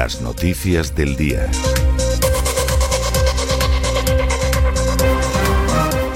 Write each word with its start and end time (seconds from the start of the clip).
Las 0.00 0.22
noticias 0.22 0.94
del 0.94 1.14
día. 1.14 1.46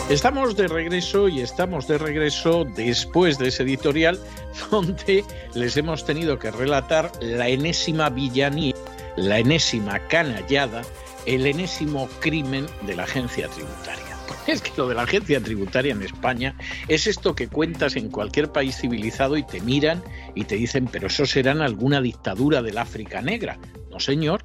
Estamos 0.09 0.57
de 0.57 0.69
regreso 0.69 1.29
y 1.29 1.43
estamos 1.43 1.87
de 1.87 1.99
regreso 1.99 2.65
después 2.65 3.37
de 3.37 3.49
ese 3.49 3.65
editorial 3.65 4.19
donde 4.71 5.23
les 5.53 5.77
hemos 5.77 6.07
tenido 6.07 6.39
que 6.39 6.51
relatar 6.51 7.13
la 7.21 7.51
enésima 7.51 8.09
villanía, 8.09 8.75
la 9.17 9.41
enésima 9.41 9.99
canallada, 10.09 10.81
el 11.27 11.45
enésimo 11.45 12.09
crimen 12.21 12.65
de 12.87 12.97
la 12.97 13.03
agencia 13.03 13.49
tributaria. 13.49 14.04
Es 14.47 14.61
que 14.61 14.73
lo 14.77 14.89
de 14.89 14.95
la 14.95 15.03
agencia 15.03 15.41
tributaria 15.41 15.93
en 15.93 16.03
España 16.03 16.55
es 16.89 17.07
esto 17.07 17.35
que 17.35 17.49
cuentas 17.49 17.97
en 17.97 18.11
cualquier 18.11 18.53
país 18.53 18.77
civilizado 18.77 19.37
y 19.37 19.43
te 19.43 19.61
miran 19.61 20.03
y 20.35 20.45
te 20.45 20.57
dicen, 20.57 20.87
pero 20.91 21.07
eso 21.07 21.25
será 21.25 21.53
en 21.53 21.63
alguna 21.63 22.01
dictadura 22.03 22.61
del 22.61 22.79
África 22.79 23.23
negra. 23.23 23.59
No, 23.91 24.01
señor, 24.01 24.43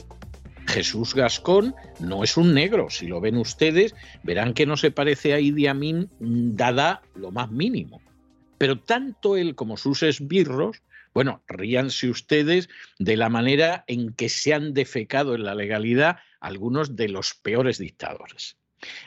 Jesús 0.67 1.15
Gascón 1.15 1.75
no 1.99 2.23
es 2.23 2.37
un 2.37 2.53
negro. 2.53 2.89
Si 2.89 3.07
lo 3.07 3.19
ven 3.19 3.37
ustedes, 3.37 3.95
verán 4.23 4.53
que 4.53 4.65
no 4.65 4.77
se 4.77 4.91
parece 4.91 5.33
a 5.33 5.39
Idi 5.39 5.67
Amin 5.67 6.09
dada 6.19 7.01
lo 7.15 7.31
más 7.31 7.51
mínimo. 7.51 8.01
Pero 8.57 8.79
tanto 8.79 9.35
él 9.35 9.55
como 9.55 9.75
sus 9.75 10.03
esbirros, 10.03 10.81
bueno, 11.13 11.43
ríanse 11.47 12.09
ustedes 12.09 12.69
de 12.99 13.17
la 13.17 13.29
manera 13.29 13.83
en 13.87 14.13
que 14.13 14.29
se 14.29 14.53
han 14.53 14.73
defecado 14.73 15.35
en 15.35 15.43
la 15.43 15.55
legalidad 15.55 16.17
algunos 16.39 16.95
de 16.95 17.09
los 17.09 17.33
peores 17.33 17.79
dictadores. 17.79 18.58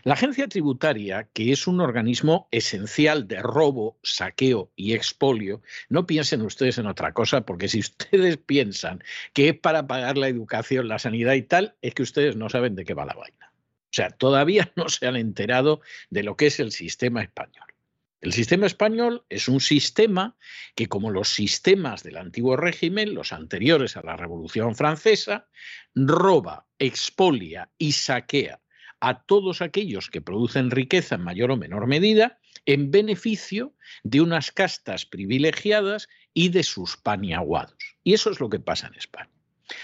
La 0.05 0.15
agencia 0.15 0.49
tributaria, 0.49 1.29
que 1.33 1.53
es 1.53 1.67
un 1.67 1.81
organismo 1.81 2.49
esencial 2.51 3.27
de 3.27 3.41
robo, 3.41 3.99
saqueo 4.03 4.71
y 4.77 4.95
expolio, 4.95 5.63
no 5.89 6.07
piensen 6.07 6.43
ustedes 6.43 6.79
en 6.79 6.87
otra 6.87 7.13
cosa, 7.13 7.43
porque 7.47 7.69
si 7.69 7.79
ustedes 7.81 8.37
piensan 8.37 9.03
que 9.33 9.51
es 9.51 9.59
para 9.59 9.87
pagar 9.87 10.19
la 10.19 10.29
educación, 10.29 10.89
la 10.89 10.99
sanidad 10.99 11.35
y 11.35 11.43
tal, 11.43 11.77
es 11.83 11.95
que 11.95 12.03
ustedes 12.03 12.37
no 12.37 12.49
saben 12.49 12.75
de 12.75 12.85
qué 12.85 12.95
va 12.95 13.07
la 13.07 13.15
vaina. 13.15 13.53
O 13.53 13.95
sea, 13.95 14.11
todavía 14.11 14.73
no 14.77 14.89
se 14.89 15.07
han 15.07 15.17
enterado 15.17 15.81
de 16.11 16.23
lo 16.23 16.37
que 16.37 16.47
es 16.47 16.61
el 16.61 16.73
sistema 16.73 17.23
español. 17.23 17.65
El 18.21 18.33
sistema 18.33 18.67
español 18.67 19.25
es 19.31 19.49
un 19.49 19.61
sistema 19.61 20.37
que, 20.77 20.87
como 20.87 21.11
los 21.11 21.29
sistemas 21.29 22.05
del 22.05 22.19
antiguo 22.19 22.57
régimen, 22.57 23.15
los 23.15 23.33
anteriores 23.33 23.97
a 23.97 24.03
la 24.03 24.17
Revolución 24.17 24.77
Francesa, 24.77 25.49
roba, 25.97 26.67
expolia 26.79 27.69
y 27.79 27.93
saquea 27.93 28.62
a 29.03 29.25
todos 29.25 29.63
aquellos 29.63 30.09
que 30.09 30.21
producen 30.21 30.71
riqueza 30.71 31.17
en 31.17 31.23
mayor 31.23 31.51
o 31.51 31.57
menor 31.57 31.89
medida 31.89 32.39
en 32.67 32.93
beneficio 32.93 33.75
de 34.05 34.21
unas 34.21 34.53
castas 34.53 35.05
privilegiadas 35.05 36.09
y 36.33 36.51
de 36.51 36.63
sus 36.63 36.97
paniaguados. 36.97 37.77
Y 38.05 38.15
eso 38.15 38.31
es 38.31 38.39
lo 38.39 38.49
que 38.49 38.61
pasa 38.61 38.87
en 38.87 38.95
España. 38.95 39.29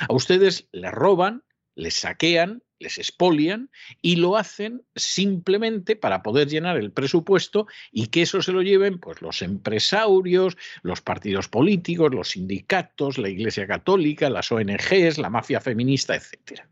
A 0.09 0.15
ustedes 0.15 0.69
les 0.71 0.93
roban, 0.93 1.43
les 1.75 1.95
saquean, 1.95 2.63
les 2.79 2.99
expolian 2.99 3.71
y 4.03 4.17
lo 4.17 4.37
hacen 4.37 4.85
simplemente 4.95 5.97
para 5.97 6.23
poder 6.23 6.47
llenar 6.47 6.77
el 6.77 6.93
presupuesto 6.93 7.67
y 7.91 8.07
que 8.07 8.23
eso 8.23 8.41
se 8.41 8.53
lo 8.53 8.63
lleven 8.63 9.01
pues 9.01 9.21
los 9.21 9.43
empresarios, 9.43 10.57
los 10.83 11.01
partidos 11.01 11.49
políticos, 11.49 12.15
los 12.15 12.29
sindicatos, 12.29 13.19
la 13.19 13.31
Iglesia 13.31 13.67
Católica, 13.67 14.31
las 14.31 14.53
ONGs, 14.53 15.19
la 15.19 15.29
mafia 15.29 15.61
feminista, 15.61 16.15
etcétera. 16.15 16.69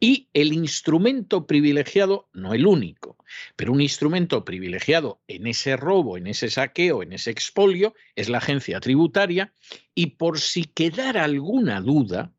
Y 0.00 0.28
el 0.32 0.52
instrumento 0.52 1.46
privilegiado, 1.46 2.28
no 2.32 2.54
el 2.54 2.66
único, 2.66 3.16
pero 3.56 3.72
un 3.72 3.80
instrumento 3.80 4.44
privilegiado 4.44 5.20
en 5.28 5.46
ese 5.46 5.76
robo, 5.76 6.16
en 6.16 6.26
ese 6.26 6.50
saqueo, 6.50 7.02
en 7.02 7.12
ese 7.12 7.30
expolio, 7.30 7.94
es 8.16 8.28
la 8.28 8.38
agencia 8.38 8.80
tributaria. 8.80 9.52
Y 9.94 10.06
por 10.16 10.38
si 10.38 10.64
quedara 10.64 11.24
alguna 11.24 11.80
duda, 11.80 12.32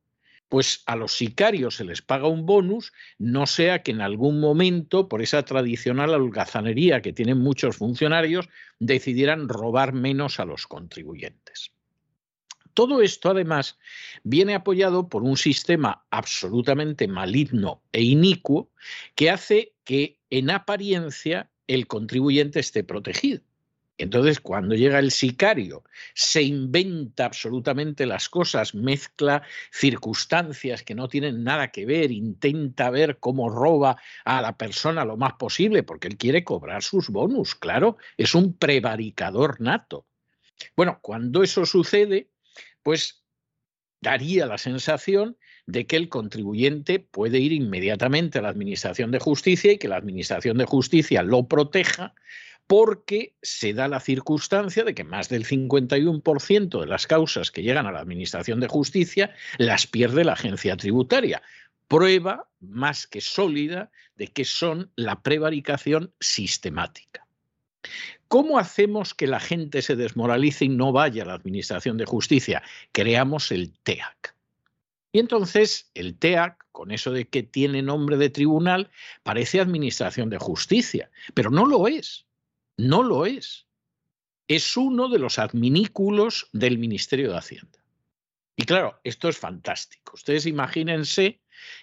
pues 0.50 0.82
a 0.88 0.96
los 0.96 1.14
sicarios 1.14 1.76
se 1.76 1.86
les 1.86 2.02
paga 2.02 2.28
un 2.28 2.46
bonus, 2.46 2.92
no 3.20 3.46
sea 3.46 3.84
que 3.84 3.92
en 3.92 4.02
algún 4.02 4.40
momento, 4.40 5.08
por 5.08 5.22
esa 5.22 5.44
tradicional 5.44 6.10
holgazanería 6.10 7.02
que 7.02 7.14
tienen 7.14 7.38
muchos 7.38 7.78
funcionarios, 7.78 8.50
decidieran 8.80 9.48
robar 9.48 9.94
menos 9.94 10.40
a 10.40 10.46
los 10.46 10.66
contribuyentes. 10.66 11.72
Todo 12.80 13.02
esto, 13.02 13.32
además, 13.32 13.78
viene 14.24 14.56
apoyado 14.56 15.10
por 15.10 15.24
un 15.24 15.36
sistema 15.36 16.06
absolutamente 16.12 17.10
maligno 17.10 17.84
e 17.92 18.04
inicuo 18.04 18.72
que 19.16 19.30
hace 19.30 19.74
que, 19.84 20.18
en 20.30 20.50
apariencia, 20.50 21.52
el 21.68 21.88
contribuyente 21.88 22.62
esté 22.62 22.86
protegido. 22.86 23.42
Entonces, 23.98 24.40
cuando 24.40 24.76
llega 24.76 24.98
el 25.00 25.12
sicario, 25.12 25.84
se 26.14 26.42
inventa 26.42 27.26
absolutamente 27.26 28.06
las 28.06 28.30
cosas, 28.30 28.74
mezcla 28.74 29.44
circunstancias 29.74 30.82
que 30.82 30.96
no 30.96 31.10
tienen 31.10 31.44
nada 31.44 31.72
que 31.72 31.86
ver, 31.86 32.12
intenta 32.12 32.90
ver 32.92 33.20
cómo 33.20 33.50
roba 33.50 33.98
a 34.24 34.42
la 34.42 34.56
persona 34.56 35.04
lo 35.04 35.18
más 35.18 35.34
posible, 35.34 35.84
porque 35.84 36.08
él 36.08 36.16
quiere 36.16 36.46
cobrar 36.46 36.82
sus 36.82 37.10
bonus, 37.10 37.56
claro, 37.56 37.98
es 38.16 38.36
un 38.36 38.54
prevaricador 38.54 39.60
nato. 39.60 40.06
Bueno, 40.78 41.00
cuando 41.02 41.44
eso 41.44 41.66
sucede, 41.66 42.30
pues 42.84 43.24
daría 44.02 44.46
la 44.46 44.58
sensación 44.58 45.38
de 45.66 45.86
que 45.86 45.98
el 45.98 46.10
contribuyente 46.10 47.00
puede 47.00 47.40
ir 47.40 47.52
inmediatamente 47.52 48.40
a 48.40 48.42
la 48.42 48.50
Administración 48.50 49.12
de 49.12 49.20
Justicia 49.20 49.72
y 49.72 49.78
que 49.78 49.88
la 49.88 49.98
Administración 49.98 50.58
de 50.58 50.66
Justicia 50.66 51.22
lo 51.22 51.48
proteja 51.48 52.14
porque 52.68 53.36
se 53.42 53.74
da 53.74 53.88
la 53.88 54.00
circunstancia 54.00 54.84
de 54.84 54.94
que 54.94 55.04
más 55.04 55.28
del 55.28 55.46
51% 55.46 56.80
de 56.80 56.86
las 56.86 57.08
causas 57.08 57.50
que 57.50 57.64
llegan 57.64 57.88
a 57.88 57.92
la 57.92 58.00
Administración 58.00 58.60
de 58.60 58.68
Justicia 58.68 59.34
las 59.58 59.88
pierde 59.88 60.24
la 60.24 60.34
agencia 60.34 60.78
tributaria. 60.78 61.42
Prueba 61.88 62.48
más 62.60 63.08
que 63.08 63.22
sólida 63.22 63.92
de 64.16 64.28
que 64.28 64.46
son 64.46 64.92
la 64.96 65.24
prevaricación 65.24 66.14
sistemática. 66.20 67.26
¿Cómo 68.28 68.60
hacemos 68.60 69.14
que 69.14 69.28
la 69.28 69.40
gente 69.40 69.82
se 69.82 69.96
desmoralice 69.96 70.66
y 70.66 70.70
no 70.70 70.92
vaya 70.92 71.24
a 71.24 71.26
la 71.26 71.34
Administración 71.34 71.98
de 71.98 72.06
Justicia? 72.06 72.62
Creamos 72.92 73.52
el 73.52 73.74
TEAC. 73.84 74.36
Y 75.12 75.20
entonces 75.20 75.90
el 75.96 76.18
TEAC, 76.18 76.66
con 76.72 76.92
eso 76.92 77.12
de 77.12 77.28
que 77.28 77.42
tiene 77.42 77.82
nombre 77.82 78.18
de 78.18 78.30
tribunal, 78.30 78.92
parece 79.24 79.60
Administración 79.60 80.30
de 80.30 80.38
Justicia, 80.38 81.10
pero 81.34 81.50
no 81.50 81.66
lo 81.66 81.88
es. 81.88 82.28
No 82.78 83.02
lo 83.02 83.26
es. 83.26 83.66
Es 84.48 84.78
uno 84.78 85.10
de 85.10 85.20
los 85.20 85.40
adminículos 85.40 86.50
del 86.54 86.78
Ministerio 86.78 87.32
de 87.32 87.38
Hacienda. 87.38 87.80
Y 88.56 88.64
claro, 88.64 89.00
esto 89.04 89.30
es 89.30 89.38
fantástico. 89.38 90.14
Ustedes 90.16 90.46
imagínense 90.46 91.40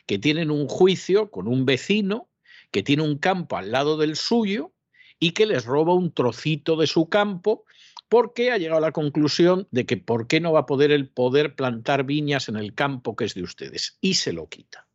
que 0.06 0.18
tienen 0.18 0.50
un 0.50 0.68
juicio 0.68 1.30
con 1.30 1.48
un 1.48 1.64
vecino 1.64 2.28
que 2.70 2.82
tiene 2.82 3.02
un 3.02 3.18
campo 3.18 3.56
al 3.56 3.72
lado 3.72 3.96
del 3.96 4.16
suyo 4.16 4.72
y 5.18 5.32
que 5.32 5.46
les 5.46 5.64
roba 5.64 5.94
un 5.94 6.12
trocito 6.12 6.76
de 6.76 6.86
su 6.86 7.08
campo 7.08 7.64
porque 8.08 8.52
ha 8.52 8.58
llegado 8.58 8.78
a 8.78 8.88
la 8.88 8.92
conclusión 8.92 9.66
de 9.70 9.86
que 9.86 9.96
por 9.96 10.26
qué 10.26 10.40
no 10.40 10.52
va 10.52 10.60
a 10.60 10.66
poder 10.66 10.90
el 10.92 11.08
poder 11.08 11.54
plantar 11.54 12.04
viñas 12.04 12.48
en 12.48 12.56
el 12.56 12.74
campo 12.74 13.16
que 13.16 13.24
es 13.24 13.34
de 13.34 13.42
ustedes 13.42 13.98
y 14.00 14.14
se 14.14 14.32
lo 14.32 14.48
quita. 14.48 14.86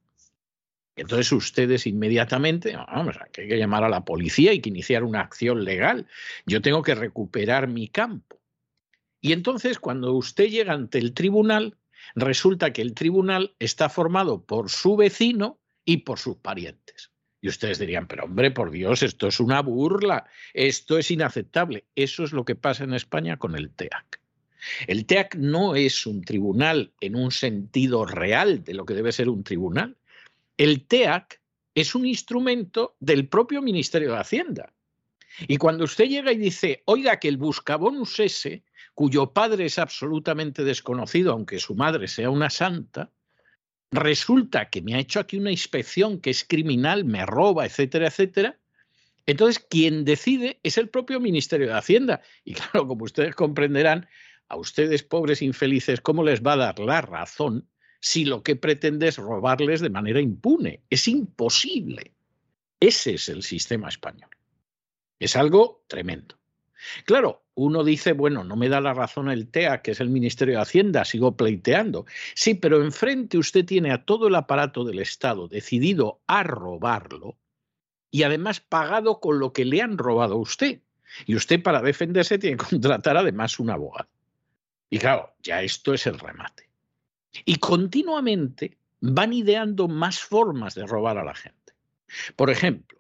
Entonces 0.96 1.32
ustedes 1.32 1.88
inmediatamente, 1.88 2.76
vamos, 2.76 3.16
hay 3.18 3.48
que 3.48 3.58
llamar 3.58 3.84
a 3.84 3.90
la 3.90 4.06
policía 4.06 4.54
y 4.54 4.60
que 4.60 4.70
iniciar 4.70 5.04
una 5.04 5.22
acción 5.22 5.64
legal. 5.64 6.08
Yo 6.46 6.62
tengo 6.62 6.84
que 6.84 6.96
recuperar 6.96 7.68
mi 7.68 7.88
campo. 7.88 8.40
Y 9.22 9.34
entonces 9.34 9.80
cuando 9.80 10.14
usted 10.14 10.48
llega 10.50 10.74
ante 10.74 10.98
el 10.98 11.14
tribunal, 11.14 11.78
resulta 12.16 12.74
que 12.74 12.82
el 12.82 12.94
tribunal 12.94 13.56
está 13.60 13.90
formado 13.90 14.44
por 14.44 14.70
su 14.70 14.96
vecino 14.96 15.60
y 15.86 15.98
por 15.98 16.20
sus 16.20 16.38
parientes. 16.38 17.11
Y 17.42 17.50
ustedes 17.50 17.80
dirían, 17.80 18.08
pero 18.08 18.26
hombre, 18.26 18.52
por 18.52 18.70
Dios, 18.70 19.02
esto 19.02 19.28
es 19.28 19.40
una 19.40 19.62
burla, 19.62 20.28
esto 20.54 21.00
es 21.00 21.10
inaceptable. 21.10 21.86
Eso 21.96 22.24
es 22.24 22.34
lo 22.34 22.46
que 22.46 22.56
pasa 22.56 22.84
en 22.84 22.94
España 22.94 23.38
con 23.38 23.56
el 23.56 23.72
TEAC. 23.72 24.22
El 24.86 25.08
TEAC 25.08 25.36
no 25.36 25.76
es 25.76 26.06
un 26.06 26.22
tribunal 26.22 26.94
en 27.02 27.16
un 27.16 27.32
sentido 27.32 28.06
real 28.06 28.64
de 28.64 28.76
lo 28.76 28.86
que 28.86 28.94
debe 28.94 29.12
ser 29.12 29.28
un 29.28 29.44
tribunal. 29.44 29.98
El 30.56 30.86
TEAC 30.86 31.42
es 31.74 31.96
un 31.96 32.06
instrumento 32.06 32.96
del 33.00 33.28
propio 33.28 33.64
Ministerio 33.64 34.12
de 34.12 34.20
Hacienda. 34.20 34.74
Y 35.48 35.58
cuando 35.58 35.86
usted 35.86 36.06
llega 36.06 36.32
y 36.32 36.38
dice, 36.38 36.84
oiga, 36.86 37.18
que 37.18 37.28
el 37.28 37.38
buscabonus 37.38 38.20
ese, 38.20 38.64
cuyo 38.94 39.34
padre 39.34 39.66
es 39.66 39.80
absolutamente 39.80 40.64
desconocido, 40.64 41.32
aunque 41.32 41.58
su 41.60 41.74
madre 41.74 42.08
sea 42.08 42.30
una 42.30 42.52
santa, 42.52 43.10
resulta 43.92 44.70
que 44.70 44.82
me 44.82 44.96
ha 44.96 45.00
hecho 45.00 45.20
aquí 45.20 45.38
una 45.38 45.52
inspección 45.52 46.20
que 46.20 46.30
es 46.30 46.44
criminal, 46.44 47.06
me 47.06 47.26
roba, 47.26 47.66
etcétera, 47.66 48.08
etcétera, 48.08 48.58
entonces 49.26 49.64
quien 49.70 50.06
decide 50.06 50.60
es 50.64 50.78
el 50.78 50.90
propio 50.90 51.20
Ministerio 51.20 51.68
de 51.68 51.78
Hacienda. 51.78 52.22
Y 52.44 52.54
claro, 52.56 52.88
como 52.88 53.04
ustedes 53.04 53.36
comprenderán, 53.36 54.08
a 54.48 54.58
ustedes 54.58 55.04
pobres 55.04 55.42
infelices, 55.42 56.02
¿cómo 56.02 56.24
les 56.24 56.42
va 56.42 56.54
a 56.54 56.58
dar 56.58 56.80
la 56.80 57.02
razón 57.02 57.68
si 58.02 58.26
lo 58.26 58.44
que 58.44 58.56
pretende 58.56 59.08
es 59.08 59.18
robarles 59.18 59.80
de 59.80 59.90
manera 59.90 60.20
impune. 60.20 60.82
Es 60.90 61.08
imposible. 61.08 62.14
Ese 62.80 63.14
es 63.14 63.30
el 63.30 63.44
sistema 63.44 63.88
español. 63.88 64.30
Es 65.20 65.36
algo 65.36 65.84
tremendo. 65.88 66.36
Claro, 67.06 67.46
uno 67.54 67.84
dice, 67.84 68.14
bueno, 68.14 68.44
no 68.44 68.56
me 68.56 68.70
da 68.70 68.82
la 68.82 68.94
razón 68.94 69.30
el 69.30 69.48
TEA, 69.48 69.82
que 69.82 69.92
es 69.92 70.00
el 70.00 70.10
Ministerio 70.10 70.56
de 70.56 70.62
Hacienda, 70.62 71.06
sigo 71.06 71.36
pleiteando. 71.36 72.06
Sí, 72.34 72.56
pero 72.56 72.82
enfrente 72.82 73.38
usted 73.38 73.66
tiene 73.66 73.92
a 73.92 74.06
todo 74.06 74.28
el 74.28 74.36
aparato 74.36 74.84
del 74.84 75.00
Estado 75.00 75.48
decidido 75.48 76.22
a 76.28 76.44
robarlo 76.44 77.38
y 78.10 78.24
además 78.24 78.60
pagado 78.60 79.20
con 79.20 79.40
lo 79.40 79.54
que 79.54 79.66
le 79.66 79.82
han 79.82 79.98
robado 79.98 80.36
a 80.36 80.40
usted. 80.40 80.82
Y 81.26 81.36
usted 81.36 81.62
para 81.62 81.82
defenderse 81.82 82.38
tiene 82.38 82.58
que 82.58 82.66
contratar 82.70 83.18
además 83.18 83.60
un 83.60 83.70
abogado. 83.70 84.10
Y 84.90 85.00
claro, 85.00 85.34
ya 85.42 85.62
esto 85.62 85.94
es 85.94 86.06
el 86.08 86.20
remate. 86.20 86.70
Y 87.46 87.56
continuamente 87.56 88.78
van 89.00 89.34
ideando 89.34 89.88
más 89.88 90.20
formas 90.20 90.76
de 90.76 90.86
robar 90.86 91.18
a 91.18 91.24
la 91.24 91.34
gente. 91.34 91.74
Por 92.36 92.50
ejemplo, 92.50 93.00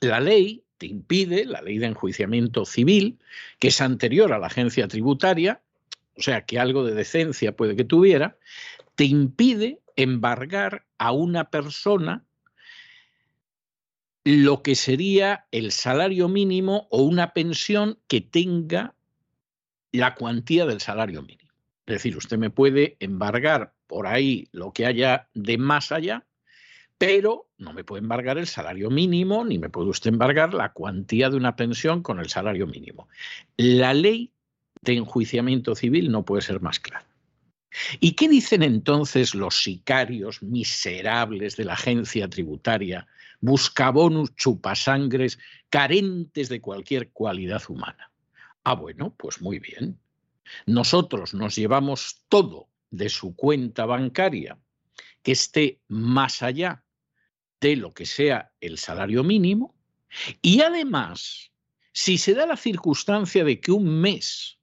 la 0.00 0.20
ley 0.20 0.64
te 0.80 0.86
impide, 0.86 1.44
la 1.44 1.60
ley 1.60 1.76
de 1.76 1.88
enjuiciamiento 1.88 2.64
civil, 2.64 3.18
que 3.58 3.68
es 3.68 3.82
anterior 3.82 4.32
a 4.32 4.38
la 4.38 4.46
agencia 4.46 4.88
tributaria, 4.88 5.60
o 6.16 6.22
sea 6.22 6.46
que 6.46 6.58
algo 6.58 6.84
de 6.84 6.94
decencia 6.94 7.54
puede 7.54 7.76
que 7.76 7.84
tuviera, 7.84 8.38
te 8.94 9.04
impide 9.04 9.82
embargar 9.94 10.86
a 10.96 11.12
una 11.12 11.50
persona 11.50 12.24
lo 14.24 14.62
que 14.62 14.74
sería 14.74 15.44
el 15.50 15.70
salario 15.70 16.28
mínimo 16.28 16.88
o 16.90 17.02
una 17.02 17.34
pensión 17.34 17.98
que 18.08 18.22
tenga 18.22 18.94
la 19.92 20.14
cuantía 20.14 20.64
del 20.64 20.80
salario 20.80 21.20
mínimo. 21.20 21.52
Es 21.84 21.96
decir, 21.96 22.16
usted 22.16 22.38
me 22.38 22.48
puede 22.48 22.96
embargar 23.00 23.74
por 23.86 24.06
ahí 24.06 24.48
lo 24.52 24.72
que 24.72 24.86
haya 24.86 25.28
de 25.34 25.58
más 25.58 25.92
allá, 25.92 26.24
pero 27.00 27.48
no 27.56 27.72
me 27.72 27.82
puede 27.82 28.02
embargar 28.02 28.36
el 28.36 28.46
salario 28.46 28.90
mínimo, 28.90 29.42
ni 29.42 29.58
me 29.58 29.70
puede 29.70 29.88
usted 29.88 30.10
embargar 30.10 30.52
la 30.52 30.74
cuantía 30.74 31.30
de 31.30 31.36
una 31.38 31.56
pensión 31.56 32.02
con 32.02 32.20
el 32.20 32.28
salario 32.28 32.66
mínimo. 32.66 33.08
La 33.56 33.94
ley 33.94 34.34
de 34.82 34.96
enjuiciamiento 34.96 35.74
civil 35.74 36.12
no 36.12 36.26
puede 36.26 36.42
ser 36.42 36.60
más 36.60 36.78
clara. 36.78 37.06
¿Y 38.00 38.12
qué 38.12 38.28
dicen 38.28 38.62
entonces 38.62 39.34
los 39.34 39.62
sicarios 39.62 40.42
miserables 40.42 41.56
de 41.56 41.64
la 41.64 41.72
agencia 41.72 42.28
tributaria, 42.28 43.06
buscabonus, 43.40 44.36
chupasangres, 44.36 45.38
carentes 45.70 46.50
de 46.50 46.60
cualquier 46.60 47.12
cualidad 47.12 47.62
humana? 47.70 48.10
Ah, 48.62 48.74
bueno, 48.74 49.14
pues 49.16 49.40
muy 49.40 49.58
bien 49.58 49.98
nosotros 50.66 51.32
nos 51.32 51.56
llevamos 51.56 52.26
todo 52.28 52.68
de 52.90 53.08
su 53.08 53.34
cuenta 53.34 53.86
bancaria 53.86 54.58
que 55.22 55.32
esté 55.32 55.80
más 55.88 56.42
allá 56.42 56.84
de 57.60 57.76
lo 57.76 57.92
que 57.92 58.06
sea 58.06 58.52
el 58.60 58.78
salario 58.78 59.22
mínimo 59.24 59.74
y 60.42 60.62
además, 60.62 61.52
si 61.92 62.18
se 62.18 62.34
da 62.34 62.46
la 62.46 62.56
circunstancia 62.56 63.44
de 63.44 63.60
que 63.60 63.72
un 63.72 64.00
mes 64.00 64.58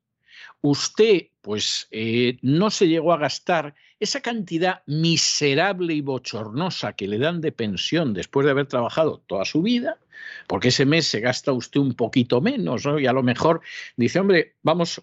usted 0.61 1.27
pues 1.41 1.87
eh, 1.91 2.37
no 2.41 2.69
se 2.69 2.87
llegó 2.87 3.13
a 3.13 3.17
gastar 3.17 3.75
esa 3.99 4.21
cantidad 4.21 4.83
miserable 4.85 5.93
y 5.93 6.01
bochornosa 6.01 6.93
que 6.93 7.07
le 7.07 7.17
dan 7.17 7.41
de 7.41 7.51
pensión 7.51 8.13
después 8.13 8.45
de 8.45 8.51
haber 8.51 8.67
trabajado 8.67 9.23
toda 9.27 9.45
su 9.45 9.61
vida, 9.61 9.99
porque 10.47 10.69
ese 10.69 10.85
mes 10.85 11.07
se 11.07 11.19
gasta 11.19 11.51
usted 11.51 11.79
un 11.79 11.93
poquito 11.93 12.41
menos, 12.41 12.85
¿no? 12.85 12.99
Y 12.99 13.07
a 13.07 13.13
lo 13.13 13.23
mejor 13.23 13.61
dice, 13.95 14.19
hombre, 14.19 14.55
vamos 14.61 15.01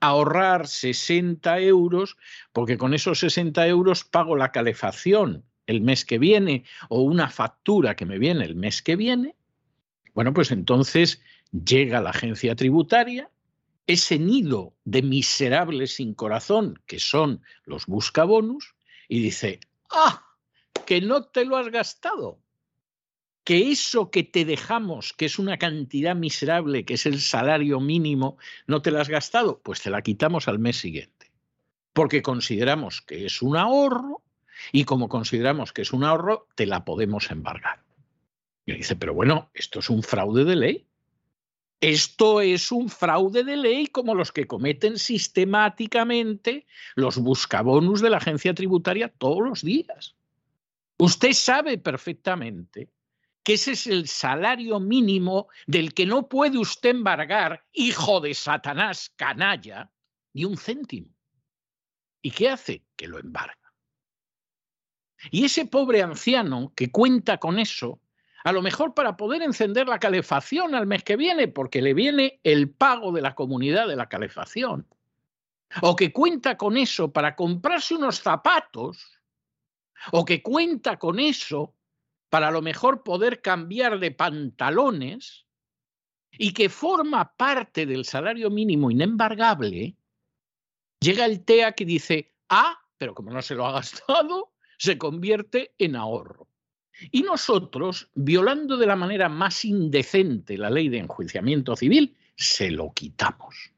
ahorrar 0.00 0.66
60 0.66 1.58
euros, 1.60 2.16
porque 2.52 2.78
con 2.78 2.94
esos 2.94 3.18
60 3.18 3.66
euros 3.66 4.04
pago 4.04 4.36
la 4.36 4.52
calefacción 4.52 5.44
el 5.66 5.80
mes 5.80 6.04
que 6.04 6.18
viene 6.18 6.64
o 6.88 7.02
una 7.02 7.28
factura 7.28 7.96
que 7.96 8.06
me 8.06 8.18
viene 8.18 8.44
el 8.44 8.54
mes 8.54 8.82
que 8.82 8.96
viene, 8.96 9.34
bueno, 10.14 10.32
pues 10.32 10.50
entonces 10.50 11.20
llega 11.52 12.00
la 12.00 12.10
agencia 12.10 12.56
tributaria, 12.56 13.30
ese 13.86 14.18
nido 14.18 14.74
de 14.84 15.02
miserables 15.02 15.96
sin 15.96 16.14
corazón 16.14 16.80
que 16.86 16.98
son 16.98 17.42
los 17.64 17.86
buscabonus, 17.86 18.74
y 19.08 19.20
dice, 19.20 19.60
ah, 19.90 20.24
que 20.86 21.00
no 21.00 21.24
te 21.24 21.44
lo 21.44 21.56
has 21.56 21.68
gastado, 21.68 22.40
que 23.44 23.70
eso 23.70 24.10
que 24.10 24.24
te 24.24 24.44
dejamos, 24.44 25.12
que 25.12 25.26
es 25.26 25.38
una 25.38 25.56
cantidad 25.56 26.16
miserable, 26.16 26.84
que 26.84 26.94
es 26.94 27.06
el 27.06 27.20
salario 27.20 27.78
mínimo, 27.78 28.38
no 28.66 28.82
te 28.82 28.90
la 28.90 29.02
has 29.02 29.08
gastado, 29.08 29.60
pues 29.62 29.82
te 29.82 29.90
la 29.90 30.02
quitamos 30.02 30.48
al 30.48 30.58
mes 30.58 30.78
siguiente, 30.78 31.30
porque 31.92 32.22
consideramos 32.22 33.02
que 33.02 33.26
es 33.26 33.42
un 33.42 33.56
ahorro 33.56 34.22
y 34.72 34.84
como 34.84 35.08
consideramos 35.08 35.72
que 35.72 35.82
es 35.82 35.92
un 35.92 36.04
ahorro, 36.04 36.48
te 36.54 36.66
la 36.66 36.84
podemos 36.84 37.30
embargar. 37.30 37.82
Y 38.66 38.72
dice, 38.74 38.96
pero 38.96 39.14
bueno, 39.14 39.50
esto 39.54 39.78
es 39.78 39.90
un 39.90 40.02
fraude 40.02 40.44
de 40.44 40.56
ley. 40.56 40.86
Esto 41.80 42.40
es 42.40 42.72
un 42.72 42.88
fraude 42.88 43.44
de 43.44 43.56
ley 43.56 43.86
como 43.86 44.14
los 44.14 44.32
que 44.32 44.46
cometen 44.46 44.98
sistemáticamente 44.98 46.66
los 46.94 47.18
buscabonus 47.18 48.00
de 48.00 48.10
la 48.10 48.16
agencia 48.16 48.54
tributaria 48.54 49.08
todos 49.08 49.46
los 49.46 49.62
días. 49.62 50.16
Usted 50.98 51.32
sabe 51.32 51.76
perfectamente 51.76 52.88
que 53.42 53.54
ese 53.54 53.72
es 53.72 53.86
el 53.86 54.08
salario 54.08 54.80
mínimo 54.80 55.48
del 55.66 55.94
que 55.94 56.06
no 56.06 56.28
puede 56.28 56.58
usted 56.58 56.90
embargar, 56.90 57.64
hijo 57.72 58.20
de 58.20 58.34
Satanás, 58.34 59.12
canalla, 59.14 59.92
ni 60.32 60.44
un 60.44 60.56
céntimo. 60.56 61.14
¿Y 62.22 62.32
qué 62.32 62.48
hace? 62.48 62.82
Que 62.96 63.06
lo 63.06 63.20
embarga. 63.20 63.65
Y 65.30 65.44
ese 65.44 65.66
pobre 65.66 66.02
anciano 66.02 66.72
que 66.74 66.90
cuenta 66.90 67.38
con 67.38 67.58
eso, 67.58 68.00
a 68.44 68.52
lo 68.52 68.62
mejor 68.62 68.94
para 68.94 69.16
poder 69.16 69.42
encender 69.42 69.88
la 69.88 69.98
calefacción 69.98 70.74
al 70.74 70.86
mes 70.86 71.02
que 71.02 71.16
viene, 71.16 71.48
porque 71.48 71.82
le 71.82 71.94
viene 71.94 72.40
el 72.44 72.70
pago 72.70 73.12
de 73.12 73.22
la 73.22 73.34
comunidad 73.34 73.88
de 73.88 73.96
la 73.96 74.08
calefacción, 74.08 74.86
o 75.82 75.96
que 75.96 76.12
cuenta 76.12 76.56
con 76.56 76.76
eso 76.76 77.12
para 77.12 77.34
comprarse 77.34 77.94
unos 77.94 78.20
zapatos, 78.20 79.20
o 80.12 80.24
que 80.24 80.42
cuenta 80.42 80.98
con 80.98 81.18
eso 81.18 81.74
para 82.28 82.48
a 82.48 82.52
lo 82.52 82.62
mejor 82.62 83.02
poder 83.02 83.40
cambiar 83.40 83.98
de 83.98 84.10
pantalones, 84.10 85.46
y 86.38 86.52
que 86.52 86.68
forma 86.68 87.34
parte 87.36 87.86
del 87.86 88.04
salario 88.04 88.50
mínimo 88.50 88.90
inembargable, 88.90 89.96
llega 91.00 91.24
el 91.24 91.44
TEA 91.44 91.72
que 91.72 91.84
dice, 91.84 92.34
ah, 92.48 92.78
pero 92.98 93.14
como 93.14 93.30
no 93.30 93.42
se 93.42 93.54
lo 93.54 93.66
ha 93.66 93.72
gastado, 93.72 94.52
se 94.78 94.98
convierte 94.98 95.74
en 95.78 95.96
ahorro. 95.96 96.48
Y 97.10 97.22
nosotros, 97.22 98.10
violando 98.14 98.76
de 98.76 98.86
la 98.86 98.96
manera 98.96 99.28
más 99.28 99.64
indecente 99.64 100.56
la 100.56 100.70
ley 100.70 100.88
de 100.88 100.98
enjuiciamiento 100.98 101.76
civil, 101.76 102.16
se 102.36 102.70
lo 102.70 102.92
quitamos. 102.92 103.72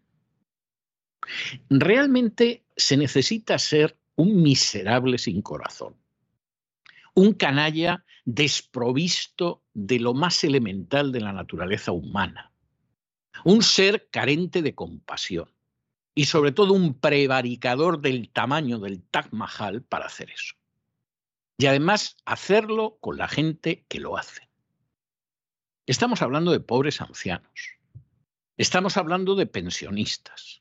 Realmente 1.69 2.65
se 2.77 2.97
necesita 2.97 3.59
ser 3.59 3.99
un 4.15 4.43
miserable 4.43 5.19
sin 5.19 5.43
corazón, 5.43 5.97
un 7.15 7.35
canalla 7.35 8.05
desprovisto 8.25 9.63
de 9.75 9.99
lo 10.01 10.15
más 10.15 10.45
elemental 10.45 11.13
de 11.13 11.21
la 11.21 11.33
naturaleza 11.33 11.93
humana, 11.93 12.53
un 13.45 13.63
ser 13.63 14.09
carente 14.11 14.63
de 14.63 14.75
compasión 14.75 15.51
y 16.15 16.25
sobre 16.25 16.53
todo 16.53 16.73
un 16.73 16.95
prevaricador 16.95 18.01
del 18.01 18.31
tamaño 18.31 18.79
del 18.79 19.03
Taj 19.03 19.33
Mahal 19.33 19.83
para 19.83 20.07
hacer 20.07 20.31
eso 20.31 20.58
y 21.59 21.67
además 21.67 22.17
hacerlo 22.25 22.99
con 23.01 23.19
la 23.19 23.27
gente 23.27 23.85
que 23.89 23.99
lo 23.99 24.17
hace. 24.17 24.49
Estamos 25.87 26.23
hablando 26.23 26.53
de 26.53 26.61
pobres 26.61 27.01
ancianos, 27.01 27.79
estamos 28.57 28.97
hablando 28.97 29.35
de 29.35 29.47
pensionistas, 29.47 30.61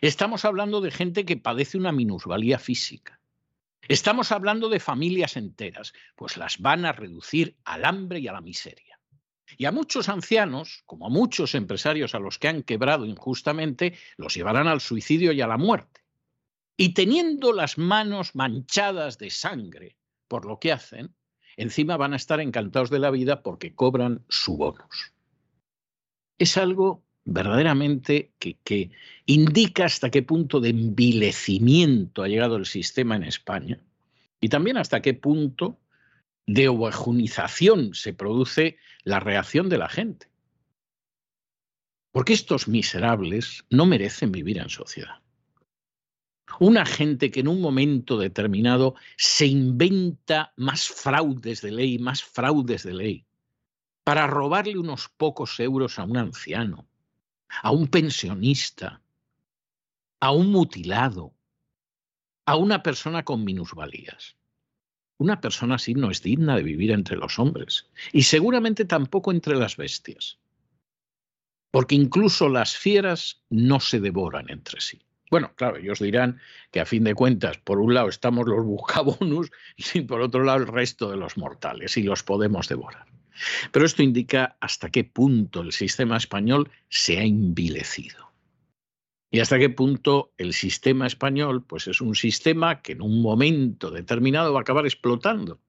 estamos 0.00 0.44
hablando 0.44 0.80
de 0.80 0.90
gente 0.90 1.24
que 1.24 1.36
padece 1.36 1.78
una 1.78 1.92
minusvalía 1.92 2.58
física, 2.58 3.20
estamos 3.86 4.32
hablando 4.32 4.68
de 4.68 4.80
familias 4.80 5.36
enteras, 5.36 5.92
pues 6.16 6.36
las 6.36 6.58
van 6.58 6.86
a 6.86 6.92
reducir 6.92 7.56
al 7.64 7.84
hambre 7.84 8.18
y 8.18 8.26
a 8.26 8.32
la 8.32 8.40
miseria. 8.40 8.98
Y 9.58 9.66
a 9.66 9.72
muchos 9.72 10.08
ancianos, 10.08 10.82
como 10.86 11.06
a 11.06 11.10
muchos 11.10 11.54
empresarios 11.54 12.14
a 12.14 12.18
los 12.18 12.38
que 12.38 12.48
han 12.48 12.62
quebrado 12.62 13.04
injustamente, 13.04 13.98
los 14.16 14.34
llevarán 14.34 14.66
al 14.66 14.80
suicidio 14.80 15.30
y 15.32 15.42
a 15.42 15.46
la 15.46 15.58
muerte. 15.58 16.00
Y 16.78 16.94
teniendo 16.94 17.52
las 17.52 17.76
manos 17.76 18.34
manchadas 18.34 19.18
de 19.18 19.28
sangre, 19.28 19.98
por 20.32 20.46
lo 20.46 20.58
que 20.58 20.72
hacen, 20.72 21.14
encima 21.58 21.98
van 21.98 22.14
a 22.14 22.16
estar 22.16 22.40
encantados 22.40 22.88
de 22.88 22.98
la 22.98 23.10
vida 23.10 23.42
porque 23.42 23.74
cobran 23.74 24.24
su 24.30 24.56
bonus. 24.56 25.12
Es 26.38 26.56
algo 26.56 27.04
verdaderamente 27.26 28.32
que, 28.38 28.90
indica 29.26 29.84
hasta 29.84 30.10
qué 30.10 30.22
punto 30.22 30.58
de 30.58 30.70
envilecimiento 30.70 32.22
ha 32.22 32.28
llegado 32.28 32.56
el 32.56 32.64
sistema 32.64 33.14
en 33.14 33.24
España 33.24 33.78
y 34.40 34.48
también 34.48 34.78
hasta 34.78 35.02
qué 35.02 35.12
punto 35.12 35.78
de 36.46 36.68
ovejunización 36.68 37.92
se 37.92 38.14
produce 38.14 38.78
la 39.04 39.20
reacción 39.20 39.68
de 39.68 39.76
la 39.76 39.90
gente. 39.90 40.28
Porque 42.10 42.32
estos 42.32 42.68
miserables 42.68 43.66
no 43.68 43.84
merecen 43.84 44.32
vivir 44.32 44.56
en 44.56 44.70
sociedad. 44.70 45.21
Una 46.60 46.84
gente 46.84 47.30
que 47.30 47.40
en 47.40 47.48
un 47.48 47.60
momento 47.60 48.18
determinado 48.18 48.94
se 49.16 49.46
inventa 49.46 50.52
más 50.56 50.88
fraudes 50.88 51.62
de 51.62 51.72
ley, 51.72 51.98
más 51.98 52.22
fraudes 52.22 52.82
de 52.82 52.94
ley, 52.94 53.26
para 54.04 54.26
robarle 54.26 54.78
unos 54.78 55.08
pocos 55.08 55.58
euros 55.60 55.98
a 55.98 56.04
un 56.04 56.16
anciano, 56.16 56.86
a 57.62 57.70
un 57.70 57.88
pensionista, 57.88 59.00
a 60.20 60.32
un 60.32 60.50
mutilado, 60.50 61.34
a 62.46 62.56
una 62.56 62.82
persona 62.82 63.24
con 63.24 63.44
minusvalías. 63.44 64.36
Una 65.18 65.40
persona 65.40 65.76
así 65.76 65.94
no 65.94 66.10
es 66.10 66.22
digna 66.22 66.56
de 66.56 66.64
vivir 66.64 66.90
entre 66.90 67.16
los 67.16 67.38
hombres 67.38 67.88
y 68.12 68.24
seguramente 68.24 68.84
tampoco 68.84 69.30
entre 69.30 69.56
las 69.56 69.76
bestias, 69.76 70.38
porque 71.70 71.94
incluso 71.94 72.48
las 72.48 72.76
fieras 72.76 73.42
no 73.48 73.78
se 73.78 74.00
devoran 74.00 74.50
entre 74.50 74.80
sí. 74.80 75.00
Bueno, 75.32 75.54
claro, 75.56 75.78
ellos 75.78 75.98
dirán 75.98 76.40
que 76.70 76.80
a 76.80 76.84
fin 76.84 77.04
de 77.04 77.14
cuentas, 77.14 77.56
por 77.56 77.80
un 77.80 77.94
lado 77.94 78.10
estamos 78.10 78.46
los 78.46 78.62
buscabonus 78.66 79.50
y 79.94 80.02
por 80.02 80.20
otro 80.20 80.44
lado 80.44 80.58
el 80.58 80.66
resto 80.66 81.10
de 81.10 81.16
los 81.16 81.38
mortales 81.38 81.96
y 81.96 82.02
los 82.02 82.22
podemos 82.22 82.68
devorar. 82.68 83.06
Pero 83.70 83.86
esto 83.86 84.02
indica 84.02 84.58
hasta 84.60 84.90
qué 84.90 85.04
punto 85.04 85.62
el 85.62 85.72
sistema 85.72 86.18
español 86.18 86.70
se 86.90 87.16
ha 87.16 87.22
envilecido. 87.22 88.30
Y 89.30 89.40
hasta 89.40 89.58
qué 89.58 89.70
punto 89.70 90.34
el 90.36 90.52
sistema 90.52 91.06
español 91.06 91.64
pues 91.64 91.88
es 91.88 92.02
un 92.02 92.14
sistema 92.14 92.82
que 92.82 92.92
en 92.92 93.00
un 93.00 93.22
momento 93.22 93.90
determinado 93.90 94.52
va 94.52 94.58
a 94.58 94.62
acabar 94.62 94.84
explotando. 94.84 95.62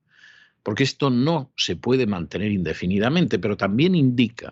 Porque 0.62 0.84
esto 0.84 1.10
no 1.10 1.54
se 1.56 1.78
puede 1.78 2.06
mantener 2.06 2.52
indefinidamente, 2.52 3.40
pero 3.40 3.56
también 3.56 3.96
indica 3.96 4.52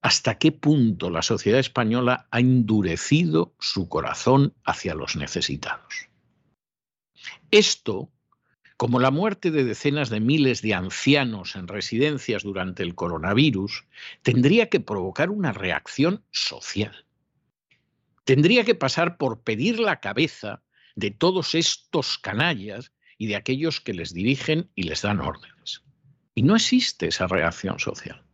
hasta 0.00 0.38
qué 0.38 0.52
punto 0.52 1.10
la 1.10 1.22
sociedad 1.22 1.58
española 1.58 2.28
ha 2.30 2.40
endurecido 2.40 3.54
su 3.58 3.88
corazón 3.88 4.54
hacia 4.64 4.94
los 4.94 5.16
necesitados. 5.16 6.08
Esto, 7.50 8.10
como 8.76 9.00
la 9.00 9.10
muerte 9.10 9.50
de 9.50 9.64
decenas 9.64 10.08
de 10.08 10.20
miles 10.20 10.62
de 10.62 10.74
ancianos 10.74 11.56
en 11.56 11.66
residencias 11.66 12.44
durante 12.44 12.82
el 12.82 12.94
coronavirus, 12.94 13.84
tendría 14.22 14.68
que 14.68 14.80
provocar 14.80 15.30
una 15.30 15.52
reacción 15.52 16.24
social. 16.30 17.04
Tendría 18.24 18.64
que 18.64 18.74
pasar 18.74 19.16
por 19.16 19.42
pedir 19.42 19.80
la 19.80 20.00
cabeza 20.00 20.62
de 20.94 21.10
todos 21.10 21.54
estos 21.54 22.18
canallas 22.18 22.92
y 23.16 23.26
de 23.26 23.36
aquellos 23.36 23.80
que 23.80 23.94
les 23.94 24.14
dirigen 24.14 24.70
y 24.74 24.84
les 24.84 25.02
dan 25.02 25.20
órdenes. 25.20 25.82
Y 26.34 26.42
no 26.42 26.54
existe 26.54 27.08
esa 27.08 27.26
reacción 27.26 27.80
social. 27.80 28.27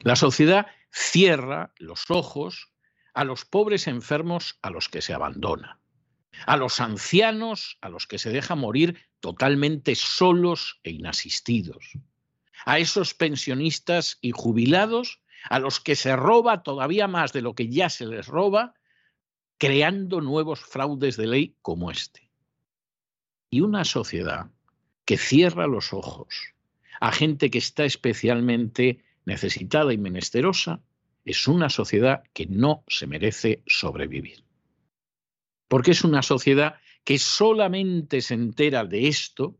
La 0.00 0.16
sociedad 0.16 0.66
cierra 0.90 1.72
los 1.78 2.10
ojos 2.10 2.70
a 3.14 3.24
los 3.24 3.44
pobres 3.44 3.86
enfermos 3.86 4.58
a 4.62 4.70
los 4.70 4.88
que 4.88 5.02
se 5.02 5.14
abandona, 5.14 5.80
a 6.46 6.56
los 6.56 6.80
ancianos 6.80 7.78
a 7.80 7.88
los 7.88 8.06
que 8.06 8.18
se 8.18 8.30
deja 8.30 8.54
morir 8.54 8.98
totalmente 9.20 9.94
solos 9.94 10.80
e 10.82 10.90
inasistidos, 10.90 11.92
a 12.66 12.78
esos 12.78 13.14
pensionistas 13.14 14.18
y 14.20 14.32
jubilados 14.32 15.20
a 15.48 15.58
los 15.58 15.80
que 15.80 15.96
se 15.96 16.16
roba 16.16 16.62
todavía 16.62 17.06
más 17.08 17.32
de 17.32 17.42
lo 17.42 17.54
que 17.54 17.68
ya 17.68 17.90
se 17.90 18.06
les 18.06 18.26
roba, 18.26 18.74
creando 19.58 20.20
nuevos 20.20 20.60
fraudes 20.60 21.16
de 21.16 21.26
ley 21.26 21.56
como 21.62 21.90
este. 21.90 22.30
Y 23.50 23.60
una 23.60 23.84
sociedad 23.84 24.50
que 25.04 25.18
cierra 25.18 25.66
los 25.66 25.92
ojos 25.92 26.54
a 27.00 27.12
gente 27.12 27.50
que 27.50 27.58
está 27.58 27.84
especialmente 27.84 29.04
necesitada 29.24 29.92
y 29.92 29.98
menesterosa, 29.98 30.80
es 31.24 31.48
una 31.48 31.70
sociedad 31.70 32.22
que 32.32 32.46
no 32.46 32.84
se 32.88 33.06
merece 33.06 33.62
sobrevivir. 33.66 34.44
Porque 35.68 35.92
es 35.92 36.04
una 36.04 36.22
sociedad 36.22 36.76
que 37.04 37.18
solamente 37.18 38.20
se 38.20 38.34
entera 38.34 38.84
de 38.84 39.08
esto 39.08 39.56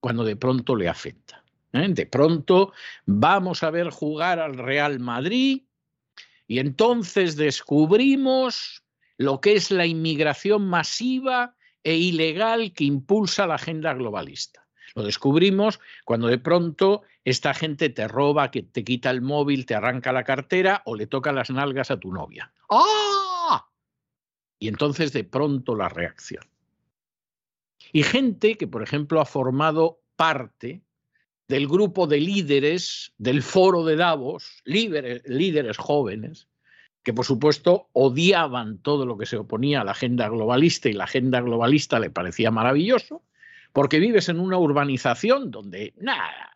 cuando 0.00 0.24
de 0.24 0.36
pronto 0.36 0.76
le 0.76 0.88
afecta. 0.88 1.44
¿eh? 1.72 1.88
De 1.88 2.06
pronto 2.06 2.72
vamos 3.06 3.62
a 3.62 3.70
ver 3.70 3.90
jugar 3.90 4.38
al 4.38 4.56
Real 4.56 5.00
Madrid 5.00 5.62
y 6.46 6.60
entonces 6.60 7.36
descubrimos 7.36 8.82
lo 9.16 9.40
que 9.40 9.54
es 9.54 9.70
la 9.70 9.86
inmigración 9.86 10.66
masiva 10.68 11.56
e 11.82 11.96
ilegal 11.96 12.72
que 12.72 12.84
impulsa 12.84 13.46
la 13.46 13.56
agenda 13.56 13.92
globalista. 13.94 14.66
Lo 14.94 15.02
descubrimos 15.02 15.80
cuando 16.04 16.28
de 16.28 16.38
pronto 16.38 17.02
esta 17.28 17.52
gente 17.52 17.90
te 17.90 18.08
roba, 18.08 18.50
que 18.50 18.62
te 18.62 18.84
quita 18.84 19.10
el 19.10 19.20
móvil, 19.20 19.66
te 19.66 19.74
arranca 19.74 20.12
la 20.12 20.24
cartera 20.24 20.82
o 20.86 20.96
le 20.96 21.06
toca 21.06 21.32
las 21.32 21.50
nalgas 21.50 21.90
a 21.90 21.98
tu 21.98 22.12
novia. 22.12 22.52
¡Ah! 22.70 23.66
Y 24.58 24.68
entonces 24.68 25.12
de 25.12 25.24
pronto 25.24 25.74
la 25.74 25.88
reacción. 25.88 26.44
Y 27.92 28.02
gente 28.02 28.56
que, 28.56 28.66
por 28.66 28.82
ejemplo, 28.82 29.20
ha 29.20 29.26
formado 29.26 30.00
parte 30.16 30.82
del 31.48 31.68
grupo 31.68 32.06
de 32.06 32.20
líderes 32.20 33.12
del 33.18 33.42
foro 33.42 33.84
de 33.84 33.96
Davos, 33.96 34.62
líderes, 34.64 35.22
líderes 35.26 35.76
jóvenes, 35.78 36.48
que 37.02 37.14
por 37.14 37.24
supuesto 37.24 37.88
odiaban 37.92 38.78
todo 38.78 39.06
lo 39.06 39.16
que 39.16 39.26
se 39.26 39.36
oponía 39.36 39.80
a 39.80 39.84
la 39.84 39.92
agenda 39.92 40.28
globalista 40.28 40.88
y 40.88 40.92
la 40.92 41.04
agenda 41.04 41.40
globalista 41.40 41.98
le 42.00 42.10
parecía 42.10 42.50
maravilloso, 42.50 43.22
porque 43.72 43.98
vives 43.98 44.28
en 44.28 44.40
una 44.40 44.58
urbanización 44.58 45.50
donde 45.50 45.94
nada, 45.96 46.52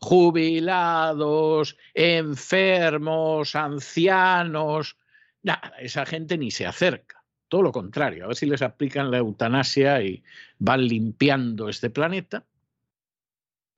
jubilados, 0.00 1.76
enfermos, 1.94 3.54
ancianos, 3.54 4.96
nada, 5.42 5.72
esa 5.80 6.06
gente 6.06 6.38
ni 6.38 6.50
se 6.50 6.66
acerca. 6.66 7.24
Todo 7.48 7.62
lo 7.62 7.72
contrario, 7.72 8.24
a 8.24 8.28
ver 8.28 8.36
si 8.36 8.46
les 8.46 8.62
aplican 8.62 9.10
la 9.10 9.18
eutanasia 9.18 10.02
y 10.02 10.22
van 10.58 10.86
limpiando 10.86 11.68
este 11.68 11.90
planeta. 11.90 12.44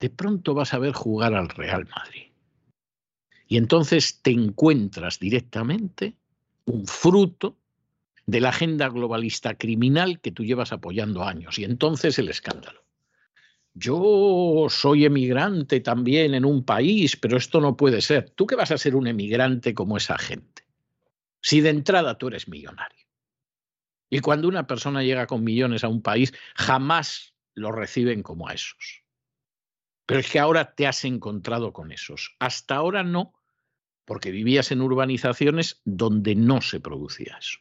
De 0.00 0.10
pronto 0.10 0.54
vas 0.54 0.72
a 0.75 0.78
ver 0.78 0.92
jugar 0.92 1.34
al 1.34 1.48
Real 1.48 1.87
Madrid. 1.87 2.28
Y 3.46 3.56
entonces 3.56 4.20
te 4.22 4.30
encuentras 4.30 5.18
directamente 5.18 6.14
un 6.66 6.87
fruto 6.87 7.56
de 8.26 8.40
la 8.40 8.50
agenda 8.50 8.88
globalista 8.88 9.54
criminal 9.54 10.20
que 10.20 10.30
tú 10.30 10.44
llevas 10.44 10.72
apoyando 10.72 11.25
años. 11.25 11.58
Y 11.58 11.64
entonces 11.64 12.18
el 12.18 12.28
escándalo. 12.28 12.88
Yo 13.78 14.66
soy 14.70 15.04
emigrante 15.04 15.78
también 15.80 16.35
en 16.35 16.44
un 16.44 16.64
país, 16.64 17.16
pero 17.16 17.37
esto 17.37 17.61
no 17.61 17.76
puede 17.76 18.00
ser. 18.00 18.30
¿Tú 18.30 18.44
qué 18.44 18.56
vas 18.56 18.73
a 18.73 18.78
ser 18.78 18.97
un 18.97 19.06
emigrante 19.06 19.73
como 19.73 19.97
esa 19.97 20.18
gente? 20.18 20.64
Si 21.40 21.61
de 21.61 21.70
entrada 21.70 22.18
tú 22.18 22.26
eres 22.26 22.49
millonario. 22.49 23.06
Y 24.11 24.18
cuando 24.18 24.49
una 24.49 24.66
persona 24.66 25.04
llega 25.04 25.28
con 25.28 25.44
millones 25.44 25.85
a 25.85 25.88
un 25.88 26.02
país, 26.02 26.32
jamás 26.56 27.35
lo 27.54 27.70
reciben 27.70 28.25
como 28.25 28.49
a 28.49 28.54
esos. 28.54 29.04
Pero 30.06 30.20
es 30.20 30.30
que 30.32 30.40
ahora 30.40 30.75
te 30.75 30.88
has 30.88 31.04
encontrado 31.04 31.73
con 31.73 31.92
esos. 31.92 32.35
Hasta 32.40 32.75
ahora 32.75 33.04
no, 33.04 33.35
porque 34.04 34.32
vivías 34.32 34.73
en 34.73 34.80
urbanizaciones 34.80 35.82
donde 35.85 36.35
no 36.35 36.62
se 36.62 36.80
producía 36.80 37.37
eso. 37.38 37.61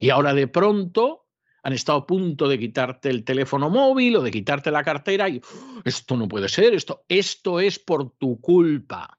Y 0.00 0.10
ahora 0.10 0.34
de 0.34 0.48
pronto 0.48 1.29
han 1.62 1.72
estado 1.72 1.98
a 1.98 2.06
punto 2.06 2.48
de 2.48 2.58
quitarte 2.58 3.10
el 3.10 3.24
teléfono 3.24 3.70
móvil 3.70 4.16
o 4.16 4.22
de 4.22 4.30
quitarte 4.30 4.70
la 4.70 4.82
cartera 4.82 5.28
y 5.28 5.38
¡oh! 5.38 5.82
esto 5.84 6.16
no 6.16 6.28
puede 6.28 6.48
ser, 6.48 6.74
esto, 6.74 7.04
esto 7.08 7.60
es 7.60 7.78
por 7.78 8.12
tu 8.12 8.40
culpa. 8.40 9.18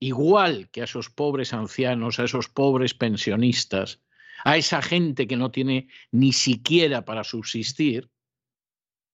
Igual 0.00 0.70
que 0.70 0.82
a 0.82 0.84
esos 0.84 1.10
pobres 1.10 1.52
ancianos, 1.52 2.18
a 2.18 2.24
esos 2.24 2.48
pobres 2.48 2.94
pensionistas, 2.94 4.00
a 4.44 4.56
esa 4.56 4.80
gente 4.80 5.26
que 5.26 5.36
no 5.36 5.50
tiene 5.50 5.88
ni 6.12 6.32
siquiera 6.32 7.04
para 7.04 7.24
subsistir, 7.24 8.08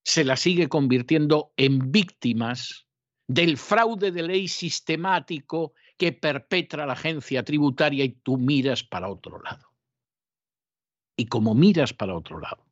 se 0.05 0.25
la 0.25 0.37
sigue 0.37 0.69
convirtiendo 0.69 1.53
en 1.57 1.91
víctimas 1.91 2.87
del 3.27 3.57
fraude 3.57 4.13
de 4.13 4.23
ley 4.23 4.49
sistemático 4.49 5.73
que 5.97 6.13
perpetra 6.13 6.85
la 6.85 6.93
agencia 6.93 7.43
tributaria 7.43 8.05
y 8.05 8.11
tú 8.11 8.37
miras 8.37 8.85
para 8.85 9.09
otro 9.09 9.41
lado 9.41 9.74
y 11.17 11.27
como 11.27 11.55
miras 11.55 11.93
para 11.93 12.17
otro 12.17 12.41
lado, 12.41 12.65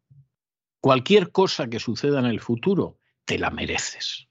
cualquier 0.80 1.30
cosa 1.30 1.68
que 1.68 1.80
suceda 1.80 2.18
en 2.18 2.26
el 2.26 2.40
futuro, 2.40 2.99
te 3.24 3.38
la 3.38 3.50
mereces. 3.50 4.28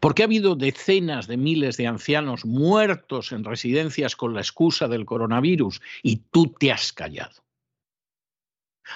Porque 0.00 0.22
ha 0.22 0.26
habido 0.26 0.54
decenas 0.54 1.26
de 1.26 1.36
miles 1.36 1.76
de 1.76 1.86
ancianos 1.86 2.46
muertos 2.46 3.32
en 3.32 3.44
residencias 3.44 4.16
con 4.16 4.32
la 4.32 4.40
excusa 4.40 4.88
del 4.88 5.04
coronavirus 5.04 5.82
y 6.02 6.16
tú 6.30 6.54
te 6.58 6.72
has 6.72 6.92
callado. 6.92 7.44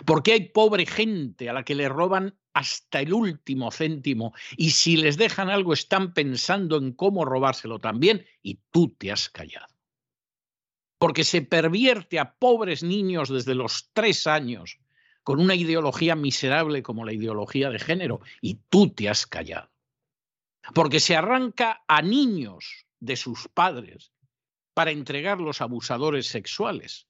Porque 0.06 0.32
hay 0.32 0.48
pobre 0.48 0.86
gente 0.86 1.48
a 1.48 1.52
la 1.52 1.64
que 1.64 1.74
le 1.74 1.88
roban 1.88 2.38
hasta 2.54 3.00
el 3.00 3.12
último 3.12 3.70
céntimo 3.70 4.34
y 4.56 4.70
si 4.70 4.96
les 4.96 5.16
dejan 5.16 5.50
algo 5.50 5.72
están 5.72 6.14
pensando 6.14 6.76
en 6.76 6.92
cómo 6.92 7.24
robárselo 7.24 7.78
también 7.78 8.26
y 8.42 8.58
tú 8.70 8.94
te 8.98 9.12
has 9.12 9.28
callado 9.28 9.77
porque 10.98 11.24
se 11.24 11.42
pervierte 11.42 12.18
a 12.18 12.34
pobres 12.34 12.82
niños 12.82 13.28
desde 13.28 13.54
los 13.54 13.90
tres 13.92 14.26
años 14.26 14.78
con 15.22 15.40
una 15.40 15.54
ideología 15.54 16.16
miserable 16.16 16.82
como 16.82 17.04
la 17.04 17.12
ideología 17.12 17.70
de 17.70 17.78
género, 17.78 18.20
y 18.40 18.60
tú 18.70 18.88
te 18.88 19.10
has 19.10 19.26
callado. 19.26 19.70
Porque 20.74 21.00
se 21.00 21.16
arranca 21.16 21.82
a 21.86 22.00
niños 22.00 22.86
de 22.98 23.14
sus 23.16 23.46
padres 23.48 24.12
para 24.72 24.90
entregarlos 24.90 25.60
a 25.60 25.64
abusadores 25.64 26.28
sexuales, 26.28 27.08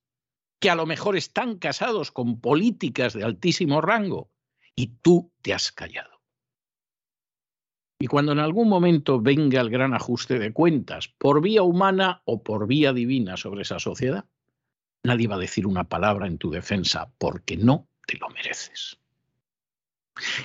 que 0.59 0.69
a 0.69 0.75
lo 0.75 0.85
mejor 0.85 1.17
están 1.17 1.59
casados 1.59 2.11
con 2.11 2.41
políticas 2.41 3.13
de 3.13 3.23
altísimo 3.23 3.81
rango, 3.81 4.33
y 4.75 4.89
tú 5.01 5.33
te 5.41 5.55
has 5.55 5.71
callado. 5.71 6.18
Y 8.01 8.07
cuando 8.07 8.33
en 8.33 8.39
algún 8.39 8.69
momento 8.69 9.21
venga 9.21 9.61
el 9.61 9.71
gran 9.71 9.93
ajuste 9.93 10.39
de 10.39 10.53
cuentas, 10.53 11.09
por 11.09 11.43
vía 11.43 11.63
humana 11.63 12.23
o 12.27 12.45
por 12.45 12.69
vía 12.69 12.93
divina 12.93 13.37
sobre 13.37 13.63
esa 13.63 13.81
sociedad, 13.81 14.25
nadie 15.03 15.27
va 15.27 15.35
a 15.35 15.41
decir 15.41 15.67
una 15.67 15.83
palabra 15.85 16.29
en 16.29 16.39
tu 16.39 16.51
defensa 16.51 17.13
porque 17.19 17.57
no 17.57 17.89
te 18.07 18.17
lo 18.19 18.29
mereces. 18.29 18.99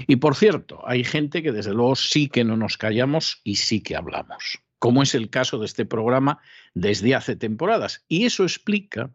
Y 0.08 0.16
por 0.16 0.36
cierto, 0.36 0.82
hay 0.88 1.04
gente 1.04 1.44
que 1.44 1.52
desde 1.52 1.74
luego 1.74 1.96
sí 1.96 2.28
que 2.28 2.44
no 2.44 2.58
nos 2.58 2.78
callamos 2.78 3.40
y 3.44 3.58
sí 3.58 3.82
que 3.82 3.96
hablamos, 3.96 4.60
como 4.80 5.04
es 5.04 5.14
el 5.14 5.30
caso 5.30 5.60
de 5.60 5.66
este 5.66 5.86
programa 5.86 6.40
desde 6.74 7.14
hace 7.14 7.36
temporadas. 7.36 8.04
Y 8.08 8.26
eso 8.26 8.42
explica 8.44 9.12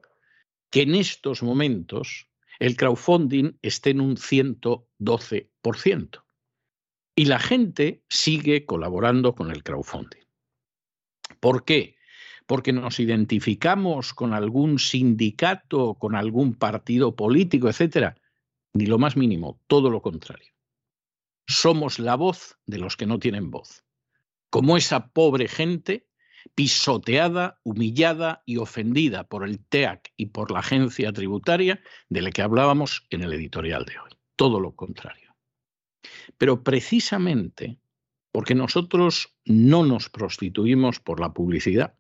que 0.70 0.83
en 0.83 0.94
estos 0.94 1.42
momentos 1.42 2.29
el 2.61 2.77
crowdfunding 2.77 3.59
esté 3.62 3.90
en 3.90 4.01
un 4.01 4.16
112%. 4.16 6.22
Y 7.18 7.24
la 7.24 7.40
gente 7.40 8.04
sigue 8.09 8.64
colaborando 8.64 9.35
con 9.35 9.50
el 9.50 9.64
crowdfunding. 9.64 10.22
¿Por 11.40 11.64
qué? 11.64 11.96
Porque 12.46 12.72
nos 12.72 13.00
identificamos 13.00 14.14
con 14.14 14.35
algún 14.35 14.78
sindicato, 14.78 15.94
con 15.94 16.14
algún 16.14 16.54
partido 16.54 17.16
político, 17.16 17.68
etcétera. 17.68 18.14
Ni 18.72 18.87
lo 18.87 18.98
más 18.98 19.16
mínimo, 19.16 19.61
todo 19.66 19.90
lo 19.90 20.00
contrario. 20.00 20.52
Somos 21.48 21.98
la 21.98 22.14
voz 22.14 22.57
de 22.66 22.78
los 22.78 22.96
que 22.96 23.07
no 23.07 23.18
tienen 23.18 23.50
voz. 23.50 23.83
Como 24.48 24.76
esa 24.76 25.09
pobre 25.09 25.48
gente 25.48 26.07
pisoteada, 26.54 27.59
humillada 27.64 28.44
y 28.46 28.59
ofendida 28.59 29.24
por 29.24 29.44
el 29.44 29.59
TEAC 29.59 30.12
y 30.16 30.26
por 30.26 30.52
la 30.52 30.61
agencia 30.61 31.12
tributaria 31.12 31.81
de 32.11 32.22
la 32.22 32.31
que 32.31 32.42
hablábamos 32.42 33.09
en 33.11 33.24
el 33.24 33.33
editorial 33.33 33.85
de 33.87 33.98
hoy. 33.98 34.12
Todo 34.37 34.61
lo 34.61 34.76
contrario. 34.76 35.28
Pero 36.37 36.63
precisamente 36.63 37.79
porque 38.33 38.55
nosotros 38.55 39.35
no 39.45 39.85
nos 39.85 40.11
prostituimos 40.11 41.01
por 41.01 41.21
la 41.21 41.33
publicidad, 41.33 41.99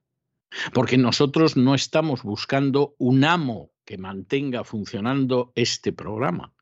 porque 0.72 0.96
nosotros 0.96 1.56
no 1.56 1.74
estamos 1.74 2.22
buscando 2.22 2.94
un 2.98 3.24
amo 3.24 3.72
que 3.84 3.98
mantenga 3.98 4.64
funcionando 4.64 5.52
este 5.54 5.92
programa, 5.92 6.54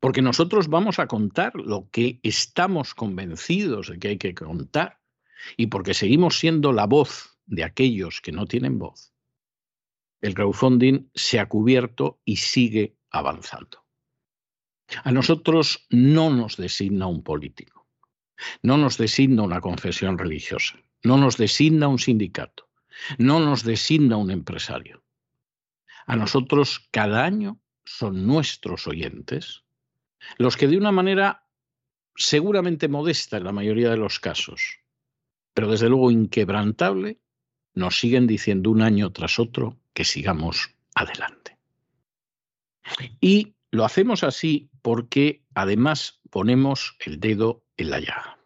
porque 0.00 0.22
nosotros 0.22 0.68
vamos 0.68 0.98
a 0.98 1.06
contar 1.06 1.54
lo 1.54 1.88
que 1.90 2.20
estamos 2.22 2.94
convencidos 2.94 3.88
de 3.88 3.98
que 3.98 4.08
hay 4.08 4.18
que 4.18 4.34
contar 4.34 5.00
y 5.56 5.66
porque 5.68 5.94
seguimos 5.94 6.38
siendo 6.38 6.72
la 6.72 6.86
voz 6.86 7.38
de 7.46 7.64
aquellos 7.64 8.20
que 8.20 8.32
no 8.32 8.46
tienen 8.46 8.78
voz. 8.78 9.12
El 10.20 10.34
crowdfunding 10.34 11.10
se 11.14 11.38
ha 11.38 11.48
cubierto 11.48 12.20
y 12.24 12.36
sigue 12.36 12.96
avanzando. 13.10 13.85
A 15.04 15.12
nosotros 15.12 15.86
no 15.90 16.30
nos 16.30 16.56
designa 16.56 17.06
un 17.06 17.22
político, 17.22 17.86
no 18.62 18.76
nos 18.76 18.98
designa 18.98 19.42
una 19.42 19.60
confesión 19.60 20.18
religiosa, 20.18 20.78
no 21.02 21.16
nos 21.16 21.36
designa 21.36 21.88
un 21.88 21.98
sindicato, 21.98 22.68
no 23.18 23.40
nos 23.40 23.64
designa 23.64 24.16
un 24.16 24.30
empresario. 24.30 25.02
A 26.06 26.16
nosotros 26.16 26.88
cada 26.90 27.24
año 27.24 27.60
son 27.84 28.26
nuestros 28.26 28.86
oyentes 28.86 29.64
los 30.38 30.56
que 30.56 30.68
de 30.68 30.76
una 30.76 30.92
manera 30.92 31.46
seguramente 32.16 32.88
modesta 32.88 33.36
en 33.36 33.44
la 33.44 33.52
mayoría 33.52 33.90
de 33.90 33.96
los 33.96 34.18
casos, 34.20 34.80
pero 35.54 35.70
desde 35.70 35.88
luego 35.88 36.10
inquebrantable, 36.10 37.18
nos 37.74 37.98
siguen 37.98 38.26
diciendo 38.26 38.70
un 38.70 38.82
año 38.82 39.12
tras 39.12 39.38
otro 39.38 39.78
que 39.92 40.04
sigamos 40.04 40.74
adelante. 40.94 41.58
Y 43.20 43.55
lo 43.76 43.84
hacemos 43.84 44.24
así 44.24 44.70
porque 44.82 45.44
además 45.54 46.20
ponemos 46.30 46.96
el 47.00 47.20
dedo 47.20 47.64
en 47.76 47.90
la 47.90 48.00
llaga. 48.00 48.38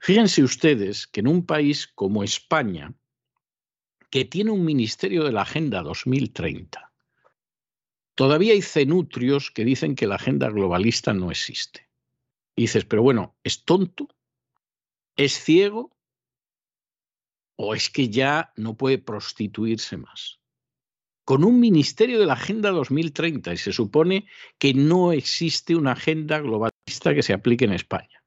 Fíjense 0.00 0.42
ustedes 0.42 1.06
que 1.06 1.20
en 1.20 1.28
un 1.28 1.46
país 1.46 1.86
como 1.86 2.24
España, 2.24 2.94
que 4.10 4.24
tiene 4.24 4.50
un 4.50 4.64
Ministerio 4.64 5.24
de 5.24 5.32
la 5.32 5.42
Agenda 5.42 5.82
2030, 5.82 6.86
Todavía 8.16 8.54
hay 8.54 8.62
cenutrios 8.62 9.50
que 9.50 9.62
dicen 9.62 9.94
que 9.94 10.06
la 10.06 10.14
agenda 10.14 10.48
globalista 10.48 11.12
no 11.12 11.30
existe. 11.30 11.90
Y 12.56 12.62
dices, 12.62 12.86
pero 12.86 13.02
bueno, 13.02 13.36
¿es 13.44 13.62
tonto? 13.66 14.08
¿Es 15.16 15.34
ciego? 15.34 15.94
¿O 17.56 17.74
es 17.74 17.90
que 17.90 18.08
ya 18.08 18.54
no 18.56 18.74
puede 18.74 18.96
prostituirse 18.96 19.98
más? 19.98 20.40
Con 21.26 21.42
un 21.42 21.58
ministerio 21.58 22.20
de 22.20 22.26
la 22.26 22.34
Agenda 22.34 22.70
2030 22.70 23.52
y 23.52 23.56
se 23.56 23.72
supone 23.72 24.28
que 24.58 24.74
no 24.74 25.10
existe 25.10 25.74
una 25.74 25.90
agenda 25.90 26.38
globalista 26.38 27.16
que 27.16 27.24
se 27.24 27.32
aplique 27.32 27.64
en 27.64 27.72
España. 27.72 28.22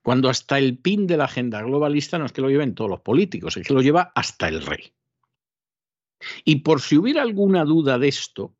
Cuando 0.00 0.28
hasta 0.28 0.56
el 0.56 0.78
pin 0.78 1.08
de 1.08 1.16
la 1.16 1.24
agenda 1.24 1.60
globalista 1.60 2.20
no 2.20 2.26
es 2.26 2.30
que 2.30 2.42
lo 2.42 2.48
lleven 2.48 2.76
todos 2.76 2.88
los 2.88 3.00
políticos, 3.00 3.56
es 3.56 3.66
que 3.66 3.74
lo 3.74 3.82
lleva 3.82 4.12
hasta 4.14 4.46
el 4.46 4.62
rey. 4.62 4.94
Y 6.44 6.60
por 6.60 6.80
si 6.80 6.96
hubiera 6.96 7.22
alguna 7.22 7.64
duda 7.64 7.98
de 7.98 8.06
esto, 8.06 8.54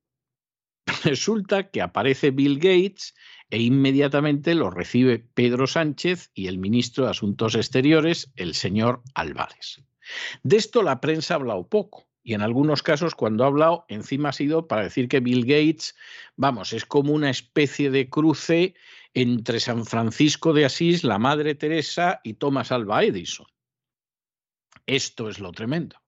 resulta 1.05 1.70
que 1.70 1.81
aparece 1.81 2.33
Bill 2.33 2.57
Gates 2.57 3.14
e 3.51 3.62
inmediatamente 3.62 4.57
lo 4.57 4.68
recibe 4.68 5.20
Pedro 5.20 5.68
Sánchez 5.68 6.33
y 6.35 6.49
el 6.49 6.59
ministro 6.59 7.05
de 7.05 7.12
Asuntos 7.12 7.55
Exteriores, 7.55 8.33
el 8.35 8.57
señor 8.57 9.05
Álvarez. 9.14 9.81
De 10.42 10.57
esto 10.57 10.83
la 10.83 11.01
prensa 11.01 11.35
ha 11.35 11.37
hablado 11.37 11.68
poco. 11.68 12.06
Y 12.26 12.34
en 12.34 12.42
algunos 12.42 12.82
casos, 12.82 13.14
cuando 13.14 13.44
ha 13.44 13.46
hablado, 13.46 13.84
encima 13.86 14.30
ha 14.30 14.32
sido 14.32 14.66
para 14.66 14.82
decir 14.82 15.06
que 15.06 15.20
Bill 15.20 15.42
Gates, 15.42 15.94
vamos, 16.34 16.72
es 16.72 16.84
como 16.84 17.12
una 17.12 17.30
especie 17.30 17.88
de 17.88 18.10
cruce 18.10 18.74
entre 19.14 19.60
San 19.60 19.86
Francisco 19.86 20.52
de 20.52 20.64
Asís, 20.64 21.04
la 21.04 21.20
Madre 21.20 21.54
Teresa 21.54 22.20
y 22.24 22.34
Thomas 22.34 22.72
Alva 22.72 23.04
Edison. 23.04 23.46
Esto 24.86 25.28
es 25.28 25.38
lo 25.38 25.52
tremendo. 25.52 26.02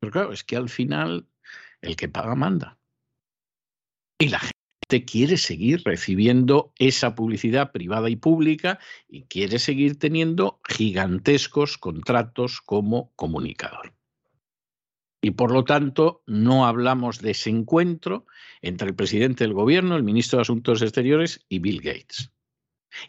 Pero 0.00 0.10
claro, 0.10 0.32
es 0.32 0.42
que 0.42 0.56
al 0.56 0.68
final 0.68 1.28
el 1.80 1.94
que 1.94 2.08
paga 2.08 2.34
manda. 2.34 2.80
Y 4.18 4.30
la 4.30 4.40
gente 4.40 5.04
quiere 5.04 5.36
seguir 5.36 5.82
recibiendo 5.84 6.72
esa 6.76 7.14
publicidad 7.14 7.70
privada 7.70 8.10
y 8.10 8.16
pública 8.16 8.80
y 9.06 9.26
quiere 9.26 9.60
seguir 9.60 9.96
teniendo 9.96 10.60
gigantescos 10.68 11.78
contratos 11.78 12.60
como 12.60 13.12
comunicador. 13.14 13.94
Y 15.22 15.32
por 15.32 15.52
lo 15.52 15.64
tanto, 15.64 16.22
no 16.26 16.66
hablamos 16.66 17.20
de 17.20 17.32
ese 17.32 17.50
encuentro 17.50 18.26
entre 18.62 18.88
el 18.88 18.94
presidente 18.94 19.44
del 19.44 19.52
gobierno, 19.52 19.96
el 19.96 20.02
ministro 20.02 20.38
de 20.38 20.42
Asuntos 20.42 20.80
Exteriores 20.80 21.44
y 21.48 21.58
Bill 21.58 21.80
Gates. 21.80 22.30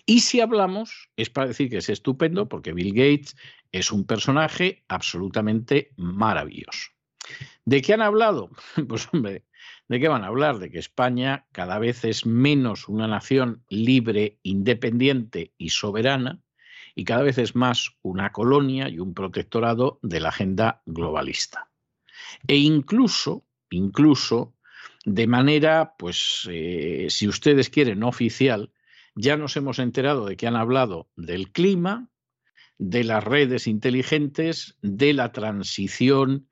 Y 0.06 0.20
si 0.20 0.42
hablamos, 0.42 1.10
es 1.16 1.30
para 1.30 1.48
decir 1.48 1.70
que 1.70 1.78
es 1.78 1.90
estupendo, 1.90 2.48
porque 2.48 2.74
Bill 2.74 2.94
Gates 2.94 3.36
es 3.72 3.92
un 3.92 4.06
personaje 4.06 4.84
absolutamente 4.88 5.94
maravilloso. 5.96 6.92
¿De 7.66 7.82
qué 7.82 7.94
han 7.94 8.02
hablado? 8.02 8.50
Pues 8.88 9.08
hombre, 9.14 9.46
¿de 9.88 10.00
qué 10.00 10.08
van 10.08 10.24
a 10.24 10.28
hablar? 10.28 10.60
De 10.60 10.70
que 10.70 10.80
España 10.80 11.48
cada 11.52 11.80
vez 11.80 12.04
es 12.04 12.26
menos 12.26 12.90
una 12.90 13.08
nación 13.08 13.64
libre, 13.70 14.38
independiente 14.44 15.54
y 15.58 15.70
soberana, 15.70 16.42
y 16.94 17.06
cada 17.06 17.24
vez 17.24 17.38
es 17.38 17.56
más 17.56 17.96
una 18.02 18.32
colonia 18.32 18.90
y 18.90 19.00
un 19.00 19.14
protectorado 19.14 20.00
de 20.02 20.20
la 20.20 20.30
agenda 20.30 20.82
globalista. 20.86 21.71
E 22.48 22.56
incluso, 22.58 23.46
incluso, 23.70 24.54
de 25.06 25.28
manera, 25.28 25.96
pues, 25.98 26.48
eh, 26.50 27.08
si 27.10 27.28
ustedes 27.28 27.70
quieren, 27.70 28.04
oficial, 28.04 28.72
ya 29.16 29.38
nos 29.38 29.58
hemos 29.58 29.80
enterado 29.80 30.26
de 30.26 30.38
que 30.38 30.48
han 30.48 30.56
hablado 30.56 31.10
del 31.16 31.52
clima, 31.52 32.10
de 32.78 33.04
las 33.04 33.24
redes 33.24 33.68
inteligentes, 33.68 34.78
de 34.82 35.14
la 35.14 35.32
transición 35.32 36.48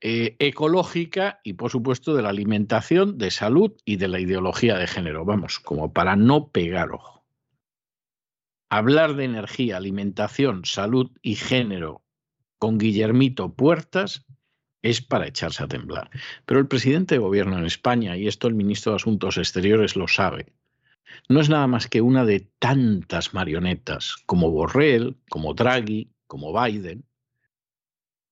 eh, 0.00 0.36
ecológica 0.38 1.40
y, 1.42 1.54
por 1.54 1.70
supuesto, 1.70 2.14
de 2.14 2.22
la 2.22 2.28
alimentación, 2.28 3.16
de 3.16 3.30
salud 3.30 3.72
y 3.84 3.96
de 3.96 4.08
la 4.08 4.20
ideología 4.20 4.76
de 4.76 4.86
género. 4.86 5.24
Vamos, 5.24 5.60
como 5.60 5.92
para 5.92 6.14
no 6.14 6.50
pegar 6.50 6.92
ojo. 6.92 7.24
Hablar 8.68 9.14
de 9.14 9.24
energía, 9.24 9.76
alimentación, 9.76 10.64
salud 10.64 11.10
y 11.22 11.36
género 11.36 12.02
con 12.58 12.78
Guillermito 12.78 13.54
Puertas 13.54 14.26
es 14.84 15.00
para 15.00 15.26
echarse 15.26 15.64
a 15.64 15.66
temblar. 15.66 16.10
Pero 16.44 16.60
el 16.60 16.68
presidente 16.68 17.14
de 17.14 17.20
gobierno 17.20 17.58
en 17.58 17.64
España, 17.64 18.16
y 18.18 18.28
esto 18.28 18.48
el 18.48 18.54
ministro 18.54 18.92
de 18.92 18.96
Asuntos 18.96 19.38
Exteriores 19.38 19.96
lo 19.96 20.06
sabe, 20.06 20.52
no 21.28 21.40
es 21.40 21.48
nada 21.48 21.66
más 21.66 21.88
que 21.88 22.02
una 22.02 22.26
de 22.26 22.40
tantas 22.58 23.32
marionetas 23.32 24.16
como 24.26 24.50
Borrell, 24.50 25.16
como 25.30 25.54
Draghi, 25.54 26.10
como 26.26 26.52
Biden, 26.52 27.06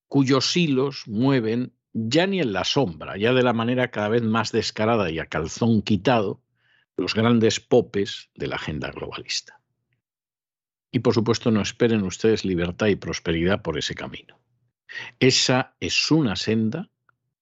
cuyos 0.08 0.54
hilos 0.54 1.08
mueven 1.08 1.72
ya 1.94 2.26
ni 2.26 2.40
en 2.40 2.52
la 2.52 2.64
sombra, 2.64 3.16
ya 3.16 3.32
de 3.32 3.42
la 3.42 3.54
manera 3.54 3.90
cada 3.90 4.10
vez 4.10 4.22
más 4.22 4.52
descarada 4.52 5.10
y 5.10 5.18
a 5.20 5.26
calzón 5.26 5.80
quitado, 5.80 6.42
los 6.98 7.14
grandes 7.14 7.60
popes 7.60 8.28
de 8.34 8.48
la 8.48 8.56
agenda 8.56 8.90
globalista. 8.90 9.58
Y 10.90 10.98
por 10.98 11.14
supuesto 11.14 11.50
no 11.50 11.62
esperen 11.62 12.02
ustedes 12.02 12.44
libertad 12.44 12.88
y 12.88 12.96
prosperidad 12.96 13.62
por 13.62 13.78
ese 13.78 13.94
camino. 13.94 14.41
Esa 15.20 15.74
es 15.80 16.10
una 16.10 16.36
senda 16.36 16.90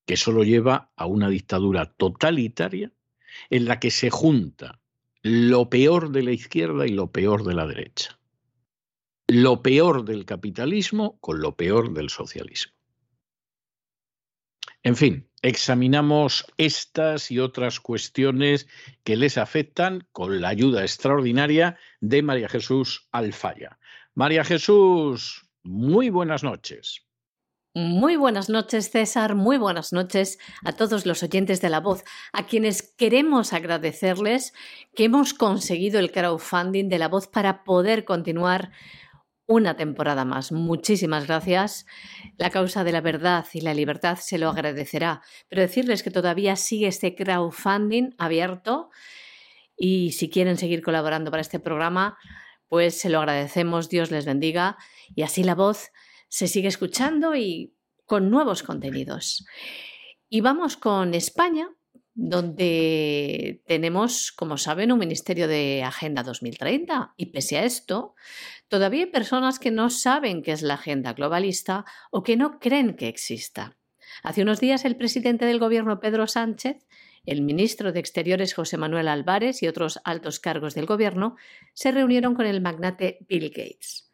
que 0.07 0.17
solo 0.17 0.45
lleva 0.45 0.91
a 0.97 1.07
una 1.07 1.29
dictadura 1.29 1.87
totalitaria 1.87 2.93
en 3.49 3.65
la 3.67 3.79
que 3.79 3.91
se 3.91 4.11
junta 4.11 4.81
lo 5.23 5.69
peor 5.71 6.11
de 6.11 6.23
la 6.23 6.33
izquierda 6.33 6.87
y 6.87 6.91
lo 6.91 7.13
peor 7.13 7.45
de 7.45 7.55
la 7.55 7.67
derecha. 7.67 8.19
Lo 9.29 9.63
peor 9.63 10.05
del 10.05 10.25
capitalismo 10.25 11.19
con 11.21 11.41
lo 11.41 11.57
peor 11.57 11.93
del 11.93 12.11
socialismo. 12.11 12.73
En 14.83 14.97
fin, 14.97 15.29
examinamos 15.43 16.47
estas 16.57 17.31
y 17.31 17.39
otras 17.39 17.81
cuestiones 17.81 18.67
que 19.05 19.17
les 19.17 19.37
afectan 19.37 20.09
con 20.13 20.41
la 20.41 20.49
ayuda 20.49 20.83
extraordinaria 20.83 21.79
de 22.01 22.23
María 22.23 22.49
Jesús 22.49 23.07
Alfaya. 23.13 23.79
María 24.15 24.43
Jesús, 24.43 25.47
muy 25.63 26.09
buenas 26.09 26.43
noches. 26.43 27.07
Muy 27.81 28.17
buenas 28.17 28.51
noches, 28.51 28.91
César. 28.91 29.35
Muy 29.35 29.57
buenas 29.57 29.95
noches 29.95 30.39
a 30.63 30.73
todos 30.73 31.07
los 31.07 31.23
oyentes 31.23 31.63
de 31.63 31.71
La 31.71 31.81
Voz, 31.81 32.05
a 32.31 32.45
quienes 32.45 32.83
queremos 32.83 33.55
agradecerles 33.55 34.53
que 34.95 35.05
hemos 35.05 35.33
conseguido 35.33 35.99
el 35.99 36.13
crowdfunding 36.13 36.91
de 36.91 36.99
La 36.99 37.09
Voz 37.09 37.27
para 37.27 37.65
poder 37.65 38.05
continuar 38.05 38.71
una 39.47 39.77
temporada 39.77 40.27
más. 40.27 40.53
Muchísimas 40.53 41.27
gracias. 41.27 41.87
La 42.37 42.51
causa 42.51 42.85
de 42.85 42.93
la 42.93 43.01
verdad 43.01 43.47
y 43.55 43.63
la 43.63 43.73
libertad 43.73 44.19
se 44.21 44.37
lo 44.37 44.51
agradecerá, 44.51 45.23
pero 45.49 45.63
decirles 45.63 46.03
que 46.03 46.11
todavía 46.11 46.57
sigue 46.57 46.87
este 46.87 47.15
crowdfunding 47.15 48.11
abierto 48.19 48.91
y 49.75 50.13
si 50.13 50.29
quieren 50.29 50.59
seguir 50.59 50.83
colaborando 50.83 51.31
para 51.31 51.41
este 51.41 51.61
programa, 51.61 52.19
pues 52.69 53.01
se 53.01 53.09
lo 53.09 53.21
agradecemos. 53.21 53.89
Dios 53.89 54.11
les 54.11 54.27
bendiga 54.27 54.77
y 55.15 55.23
así 55.23 55.45
La 55.45 55.55
Voz 55.55 55.93
se 56.31 56.49
sigue 56.49 56.69
escuchando 56.69 57.35
y 57.37 57.75
con 58.07 58.31
nuevos 58.31 58.63
contenidos. 58.63 59.45
Y 60.29 60.41
vamos 60.41 60.77
con 60.77 61.13
España, 61.15 61.69
donde 62.15 63.63
tenemos, 63.67 64.33
como 64.33 64.57
saben, 64.57 64.93
un 64.93 64.99
Ministerio 64.99 65.49
de 65.49 65.83
Agenda 65.83 66.23
2030. 66.23 67.15
Y 67.17 67.27
pese 67.27 67.59
a 67.59 67.65
esto, 67.65 68.15
todavía 68.69 69.05
hay 69.05 69.11
personas 69.11 69.59
que 69.59 69.71
no 69.71 69.91
saben 69.91 70.43
qué 70.43 70.53
es 70.53 70.63
la 70.63 70.75
agenda 70.75 71.13
globalista 71.13 71.85
o 72.11 72.23
que 72.23 72.37
no 72.37 72.59
creen 72.61 72.95
que 72.95 73.09
exista. 73.09 73.77
Hace 74.23 74.43
unos 74.43 74.61
días 74.61 74.85
el 74.85 74.97
presidente 74.97 75.47
del 75.47 75.59
gobierno 75.59 75.99
Pedro 75.99 76.27
Sánchez, 76.27 76.87
el 77.27 77.43
ministro 77.43 77.93
de 77.93 78.01
Exteriores 78.01 78.55
José 78.55 78.77
Manuel 78.77 79.09
Álvarez 79.09 79.63
y 79.63 79.69
otros 79.69 80.01
altos 80.05 80.39
cargos 80.41 80.75
del 80.75 80.87
gobierno 80.87 81.37
se 81.75 81.91
reunieron 81.91 82.35
con 82.35 82.47
el 82.47 82.61
magnate 82.61 83.19
Bill 83.29 83.51
Gates. 83.51 84.10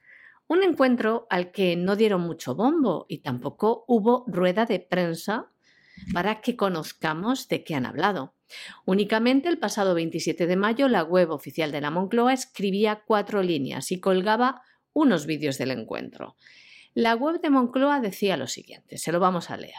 Un 0.49 0.63
encuentro 0.63 1.27
al 1.29 1.51
que 1.51 1.77
no 1.77 1.97
dieron 1.97 2.21
mucho 2.21 2.55
bombo 2.55 3.07
y 3.09 3.19
tampoco 3.19 3.85
hubo 3.89 4.25
rueda 4.29 4.65
de 4.65 4.81
prensa 4.81 5.51
para 6.13 6.41
que 6.41 6.57
conozcamos 6.57 7.49
de 7.49 7.65
qué 7.65 7.75
han 7.75 7.87
hablado. 7.87 8.35
Únicamente 8.85 9.49
el 9.49 9.59
pasado 9.59 9.95
27 9.95 10.47
de 10.47 10.57
mayo 10.57 10.89
la 10.89 11.03
web 11.03 11.31
oficial 11.31 11.73
de 11.73 11.81
la 11.81 11.91
Moncloa 11.91 12.33
escribía 12.33 13.03
cuatro 13.07 13.43
líneas 13.43 13.91
y 13.91 13.99
colgaba 13.99 14.63
unos 14.93 15.27
vídeos 15.27 15.59
del 15.59 15.73
encuentro. 15.73 16.37
La 16.95 17.15
web 17.15 17.41
de 17.41 17.51
Moncloa 17.51 18.01
decía 18.01 18.37
lo 18.37 18.47
siguiente, 18.47 18.99
se 18.99 19.13
lo 19.13 19.21
vamos 19.21 19.51
a 19.51 19.57
leer. 19.57 19.75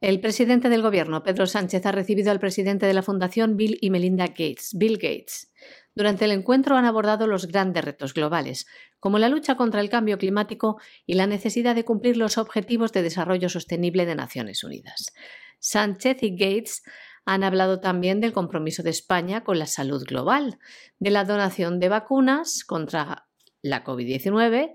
El 0.00 0.20
presidente 0.20 0.68
del 0.68 0.82
gobierno, 0.82 1.24
Pedro 1.24 1.46
Sánchez, 1.46 1.84
ha 1.86 1.92
recibido 1.92 2.30
al 2.30 2.38
presidente 2.38 2.86
de 2.86 2.94
la 2.94 3.02
Fundación 3.02 3.56
Bill 3.56 3.78
y 3.80 3.90
Melinda 3.90 4.26
Gates, 4.26 4.76
Bill 4.76 4.96
Gates. 4.96 5.52
Durante 5.98 6.26
el 6.26 6.30
encuentro 6.30 6.76
han 6.76 6.84
abordado 6.84 7.26
los 7.26 7.48
grandes 7.48 7.84
retos 7.84 8.14
globales, 8.14 8.68
como 9.00 9.18
la 9.18 9.28
lucha 9.28 9.56
contra 9.56 9.80
el 9.80 9.90
cambio 9.90 10.16
climático 10.16 10.80
y 11.06 11.14
la 11.14 11.26
necesidad 11.26 11.74
de 11.74 11.84
cumplir 11.84 12.16
los 12.16 12.38
Objetivos 12.38 12.92
de 12.92 13.02
Desarrollo 13.02 13.48
Sostenible 13.48 14.06
de 14.06 14.14
Naciones 14.14 14.62
Unidas. 14.62 15.12
Sánchez 15.58 16.22
y 16.22 16.36
Gates 16.36 16.84
han 17.24 17.42
hablado 17.42 17.80
también 17.80 18.20
del 18.20 18.32
compromiso 18.32 18.84
de 18.84 18.90
España 18.90 19.42
con 19.42 19.58
la 19.58 19.66
salud 19.66 20.04
global, 20.04 20.60
de 21.00 21.10
la 21.10 21.24
donación 21.24 21.80
de 21.80 21.88
vacunas 21.88 22.62
contra 22.62 23.26
la 23.60 23.82
COVID-19 23.82 24.74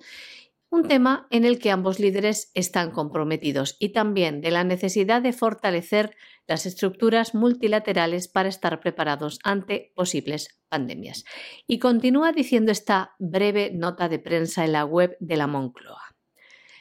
un 0.73 0.87
tema 0.87 1.27
en 1.29 1.45
el 1.45 1.59
que 1.59 1.69
ambos 1.69 1.99
líderes 1.99 2.49
están 2.55 2.89
comprometidos 2.89 3.77
y 3.79 3.89
también 3.89 4.41
de 4.41 4.49
la 4.49 4.63
necesidad 4.63 5.21
de 5.21 5.31
fortalecer 5.31 6.15
las 6.47 6.65
estructuras 6.65 7.33
multilaterales 7.35 8.27
para 8.27 8.49
estar 8.49 8.79
preparados 8.79 9.39
ante 9.43 9.91
posibles 9.95 10.59
pandemias. 10.69 11.23
Y 11.67 11.79
continúa 11.79 12.31
diciendo 12.31 12.71
esta 12.71 13.15
breve 13.19 13.71
nota 13.73 14.09
de 14.09 14.19
prensa 14.19 14.65
en 14.65 14.73
la 14.73 14.85
web 14.85 15.15
de 15.19 15.37
la 15.37 15.47
Moncloa. 15.47 16.15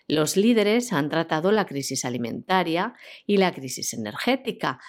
Los 0.09 0.37
líderes 0.37 0.92
han 0.92 1.09
tratado 1.09 1.53
la 1.53 1.66
crisis 1.66 2.05
alimentaria 2.05 2.94
y 3.25 3.37
la 3.37 3.53
crisis 3.53 3.94
energética, 3.94 4.81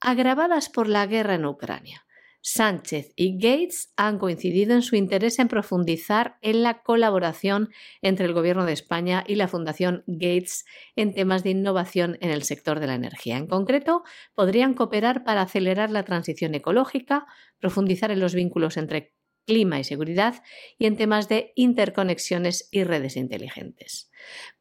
agravadas 0.00 0.68
por 0.68 0.88
la 0.88 1.06
guerra 1.06 1.34
en 1.34 1.44
Ucrania. 1.44 2.06
Sánchez 2.50 3.12
y 3.14 3.34
Gates 3.36 3.92
han 3.98 4.18
coincidido 4.18 4.72
en 4.74 4.80
su 4.80 4.96
interés 4.96 5.38
en 5.38 5.48
profundizar 5.48 6.38
en 6.40 6.62
la 6.62 6.82
colaboración 6.82 7.68
entre 8.00 8.24
el 8.24 8.32
Gobierno 8.32 8.64
de 8.64 8.72
España 8.72 9.22
y 9.26 9.34
la 9.34 9.48
Fundación 9.48 10.02
Gates 10.06 10.64
en 10.96 11.12
temas 11.12 11.44
de 11.44 11.50
innovación 11.50 12.16
en 12.22 12.30
el 12.30 12.44
sector 12.44 12.80
de 12.80 12.86
la 12.86 12.94
energía. 12.94 13.36
En 13.36 13.48
concreto, 13.48 14.02
podrían 14.34 14.72
cooperar 14.72 15.24
para 15.24 15.42
acelerar 15.42 15.90
la 15.90 16.04
transición 16.04 16.54
ecológica, 16.54 17.26
profundizar 17.58 18.10
en 18.10 18.20
los 18.20 18.34
vínculos 18.34 18.78
entre 18.78 19.14
clima 19.46 19.78
y 19.78 19.84
seguridad 19.84 20.42
y 20.78 20.86
en 20.86 20.96
temas 20.96 21.28
de 21.28 21.52
interconexiones 21.54 22.66
y 22.70 22.82
redes 22.82 23.16
inteligentes. 23.16 24.10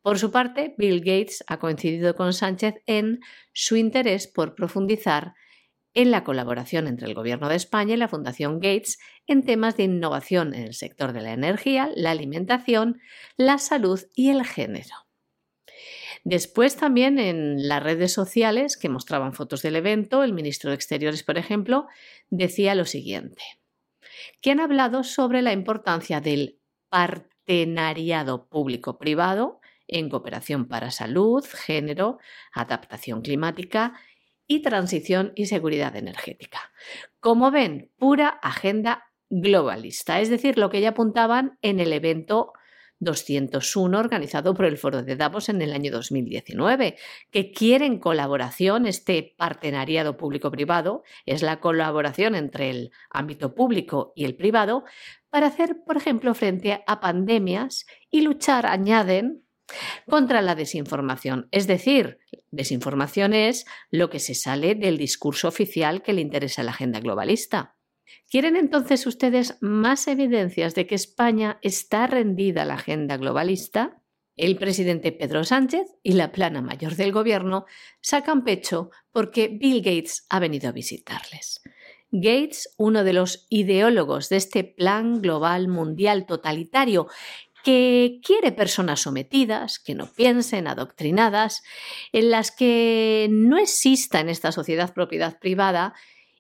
Por 0.02 0.20
su 0.20 0.30
parte, 0.30 0.76
Bill 0.78 1.00
Gates 1.00 1.42
ha 1.48 1.58
coincidido 1.58 2.16
con 2.16 2.34
Sánchez 2.34 2.76
en 2.86 3.22
su 3.54 3.78
interés 3.78 4.28
por 4.28 4.56
profundizar 4.56 5.36
en 5.98 6.12
la 6.12 6.24
colaboración 6.24 6.86
entre 6.86 7.08
el 7.08 7.16
Gobierno 7.16 7.50
de 7.50 7.56
España 7.56 7.96
y 7.96 7.98
la 7.98 8.08
Fundación 8.08 8.60
Gates 8.60 9.00
en 9.26 9.44
temas 9.44 9.78
de 9.78 9.84
innovación 9.86 10.54
en 10.54 10.62
el 10.62 10.76
sector 10.76 11.12
de 11.12 11.22
la 11.22 11.34
energía, 11.34 11.90
la 11.96 12.12
alimentación, 12.12 13.02
la 13.36 13.58
salud 13.58 14.00
y 14.14 14.30
el 14.30 14.46
género. 14.46 14.94
Después 16.24 16.76
también 16.76 17.18
en 17.18 17.68
las 17.68 17.82
redes 17.82 18.14
sociales 18.14 18.78
que 18.78 18.90
mostraban 18.90 19.34
fotos 19.34 19.64
del 19.64 19.76
evento, 19.76 20.24
el 20.24 20.34
ministro 20.34 20.70
de 20.70 20.76
Exteriores, 20.76 21.24
por 21.24 21.40
ejemplo, 21.40 21.88
decía 22.30 22.76
lo 22.76 22.86
siguiente 22.86 23.42
que 24.42 24.52
han 24.52 24.60
hablado 24.60 25.04
sobre 25.04 25.42
la 25.42 25.52
importancia 25.52 26.22
del 26.22 26.60
partenariado 26.90 28.48
público-privado 28.48 29.62
en 29.88 30.10
cooperación 30.10 30.68
para 30.68 30.92
salud, 30.92 31.44
género, 31.44 32.20
adaptación 32.54 33.22
climática 33.22 33.94
y 34.48 34.62
transición 34.62 35.34
y 35.36 35.46
seguridad 35.46 35.96
energética. 35.96 36.72
Como 37.20 37.52
ven, 37.52 37.92
pura 37.98 38.30
agenda 38.30 39.06
globalista, 39.30 40.22
es 40.22 40.30
decir, 40.30 40.58
lo 40.58 40.70
que 40.70 40.82
ya 40.82 40.90
apuntaban 40.90 41.58
en 41.62 41.80
el 41.80 41.92
evento 41.92 42.54
201 43.00 44.00
organizado 44.00 44.54
por 44.54 44.66
el 44.66 44.78
Foro 44.78 45.04
de 45.04 45.16
Davos 45.16 45.50
en 45.50 45.62
el 45.62 45.74
año 45.74 45.92
2019, 45.92 46.98
que 47.32 47.52
quieren 47.52 48.00
colaboración, 48.00 48.86
este 48.86 49.36
partenariado 49.38 50.18
público-privado, 50.18 51.04
es 51.26 51.42
la 51.42 51.60
colaboración 51.60 52.36
entre 52.36 52.70
el 52.70 52.92
ámbito 53.10 53.54
público 53.54 54.14
y 54.16 54.26
el 54.26 54.36
privado, 54.36 54.84
para 55.30 55.48
hacer, 55.48 55.84
por 55.86 55.98
ejemplo, 55.98 56.34
frente 56.34 56.84
a 56.88 57.00
pandemias 57.00 57.86
y 58.10 58.22
luchar, 58.22 58.66
añaden, 58.66 59.44
contra 60.08 60.42
la 60.42 60.56
desinformación. 60.56 61.48
Es 61.52 61.68
decir, 61.68 62.20
desinformación 62.52 63.34
es 63.34 63.66
lo 63.92 64.10
que 64.10 64.20
se 64.20 64.36
sale 64.36 64.76
del 64.76 64.98
discurso 64.98 65.48
oficial 65.48 66.02
que 66.02 66.14
le 66.14 66.22
interesa 66.22 66.62
a 66.62 66.66
la 66.66 66.72
agenda 66.72 67.00
globalista. 67.00 67.76
¿Quieren 68.30 68.56
entonces 68.56 69.06
ustedes 69.08 69.58
más 69.62 70.08
evidencias 70.08 70.76
de 70.76 70.88
que 70.88 70.96
España 70.96 71.60
está 71.62 72.08
rendida 72.08 72.64
a 72.64 72.66
la 72.66 72.76
agenda 72.76 73.18
globalista? 73.18 74.02
El 74.36 74.58
presidente 74.58 75.12
Pedro 75.12 75.44
Sánchez 75.44 75.88
y 76.04 76.14
la 76.14 76.32
plana 76.32 76.62
mayor 76.62 76.96
del 76.96 77.12
gobierno 77.12 77.66
sacan 78.02 78.44
pecho 78.44 78.92
porque 79.12 79.48
Bill 79.48 79.82
Gates 79.82 80.26
ha 80.30 80.40
venido 80.40 80.70
a 80.70 80.74
visitarles. 80.74 81.62
Gates, 82.12 82.74
uno 82.78 83.04
de 83.04 83.14
los 83.14 83.48
ideólogos 83.50 84.30
de 84.30 84.38
este 84.38 84.64
plan 84.64 85.22
global 85.22 85.68
mundial 85.68 86.26
totalitario 86.26 87.08
que 87.64 88.20
quiere 88.24 88.52
personas 88.52 89.02
sometidas, 89.02 89.80
que 89.80 89.96
no 89.96 90.08
piensen, 90.14 90.68
adoctrinadas, 90.68 91.64
en 92.12 92.32
las 92.32 92.52
que 92.52 93.28
no 93.30 93.58
exista 93.58 94.20
en 94.20 94.30
esta 94.30 94.52
sociedad 94.52 94.94
propiedad 94.94 95.40
privada 95.40 95.94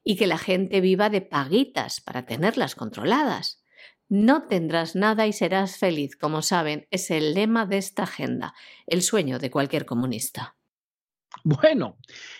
y 0.03 0.15
que 0.15 0.27
la 0.27 0.37
gente 0.37 0.79
viva 0.81 1.09
de 1.09 1.21
paguitas 1.21 2.01
para 2.01 2.25
tenerlas 2.25 2.75
controladas. 2.75 3.61
No 4.09 4.47
tendrás 4.47 4.95
nada 4.95 5.27
y 5.27 5.33
serás 5.33 5.77
feliz, 5.77 6.15
como 6.15 6.41
saben, 6.41 6.87
es 6.91 7.11
el 7.11 7.33
lema 7.33 7.65
de 7.65 7.77
esta 7.77 8.03
agenda, 8.03 8.53
el 8.85 9.01
sueño 9.01 9.37
de 9.37 9.51
cualquier 9.51 9.85
comunista. 9.85 10.55
Bueno, 11.43 11.97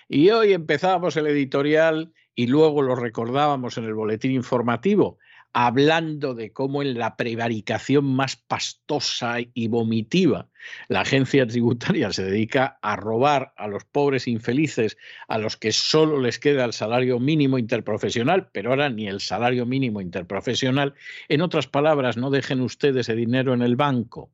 y 0.08 0.30
hoy 0.30 0.54
empezábamos 0.54 1.18
el 1.18 1.28
editorial 1.28 2.14
y 2.36 2.48
luego 2.48 2.82
lo 2.82 2.96
recordábamos 2.96 3.78
en 3.78 3.84
el 3.84 3.94
boletín 3.94 4.32
informativo 4.32 5.18
hablando 5.54 6.34
de 6.34 6.52
cómo 6.52 6.82
en 6.82 6.98
la 6.98 7.16
prevaricación 7.16 8.06
más 8.06 8.36
pastosa 8.36 9.38
y 9.54 9.68
vomitiva 9.68 10.50
la 10.88 11.02
agencia 11.02 11.48
tributaria 11.48 12.12
se 12.12 12.24
dedica 12.24 12.78
a 12.82 12.96
robar 12.96 13.54
a 13.58 13.68
los 13.68 13.86
pobres 13.86 14.28
infelices 14.28 14.98
a 15.28 15.38
los 15.38 15.58
que 15.58 15.72
solo 15.72 16.20
les 16.20 16.40
queda 16.40 16.66
el 16.66 16.74
salario 16.74 17.20
mínimo 17.20 17.58
interprofesional, 17.58 18.50
pero 18.52 18.72
ahora 18.72 18.90
ni 18.90 19.08
el 19.08 19.22
salario 19.22 19.66
mínimo 19.66 20.02
interprofesional. 20.02 20.94
En 21.30 21.42
otras 21.42 21.68
palabras, 21.68 22.18
no 22.18 22.30
dejen 22.30 22.62
ustedes 22.62 23.08
ese 23.08 23.16
dinero 23.16 23.54
en 23.54 23.62
el 23.62 23.76
banco. 23.76 24.32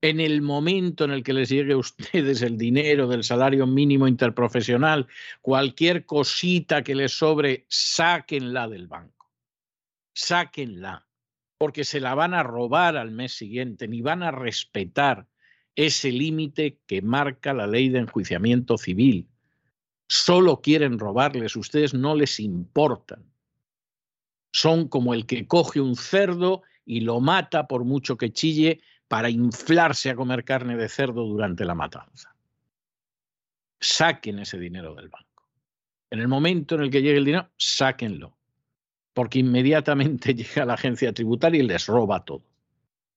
En 0.00 0.18
el 0.18 0.42
momento 0.42 1.04
en 1.04 1.12
el 1.12 1.22
que 1.22 1.32
les 1.32 1.48
llegue 1.48 1.74
a 1.74 1.76
ustedes 1.76 2.42
el 2.42 2.58
dinero 2.58 3.06
del 3.06 3.22
salario 3.22 3.66
mínimo 3.66 4.08
interprofesional, 4.08 5.06
cualquier 5.40 6.04
cosita 6.06 6.82
que 6.82 6.96
les 6.96 7.12
sobre, 7.12 7.66
sáquenla 7.68 8.66
del 8.68 8.88
banco 8.88 9.21
sáquenla, 10.14 11.06
porque 11.58 11.84
se 11.84 12.00
la 12.00 12.14
van 12.14 12.34
a 12.34 12.42
robar 12.42 12.96
al 12.96 13.10
mes 13.10 13.34
siguiente, 13.34 13.88
ni 13.88 14.02
van 14.02 14.22
a 14.22 14.30
respetar 14.30 15.28
ese 15.76 16.12
límite 16.12 16.80
que 16.86 17.02
marca 17.02 17.54
la 17.54 17.66
ley 17.66 17.88
de 17.88 18.00
enjuiciamiento 18.00 18.76
civil. 18.76 19.28
Solo 20.08 20.60
quieren 20.60 20.98
robarles, 20.98 21.56
ustedes 21.56 21.94
no 21.94 22.14
les 22.14 22.40
importan. 22.40 23.32
Son 24.52 24.88
como 24.88 25.14
el 25.14 25.24
que 25.24 25.46
coge 25.46 25.80
un 25.80 25.96
cerdo 25.96 26.62
y 26.84 27.00
lo 27.00 27.20
mata 27.20 27.66
por 27.66 27.84
mucho 27.84 28.16
que 28.16 28.32
chille 28.32 28.80
para 29.08 29.30
inflarse 29.30 30.10
a 30.10 30.16
comer 30.16 30.44
carne 30.44 30.76
de 30.76 30.88
cerdo 30.88 31.24
durante 31.24 31.64
la 31.64 31.74
matanza. 31.74 32.34
Saquen 33.80 34.40
ese 34.40 34.58
dinero 34.58 34.94
del 34.94 35.08
banco. 35.08 35.48
En 36.10 36.20
el 36.20 36.28
momento 36.28 36.74
en 36.74 36.82
el 36.82 36.90
que 36.90 37.00
llegue 37.00 37.18
el 37.18 37.24
dinero, 37.24 37.50
sáquenlo 37.56 38.36
porque 39.14 39.38
inmediatamente 39.40 40.34
llega 40.34 40.64
la 40.64 40.74
agencia 40.74 41.12
tributaria 41.12 41.62
y 41.62 41.66
les 41.66 41.86
roba 41.86 42.24
todo. 42.24 42.44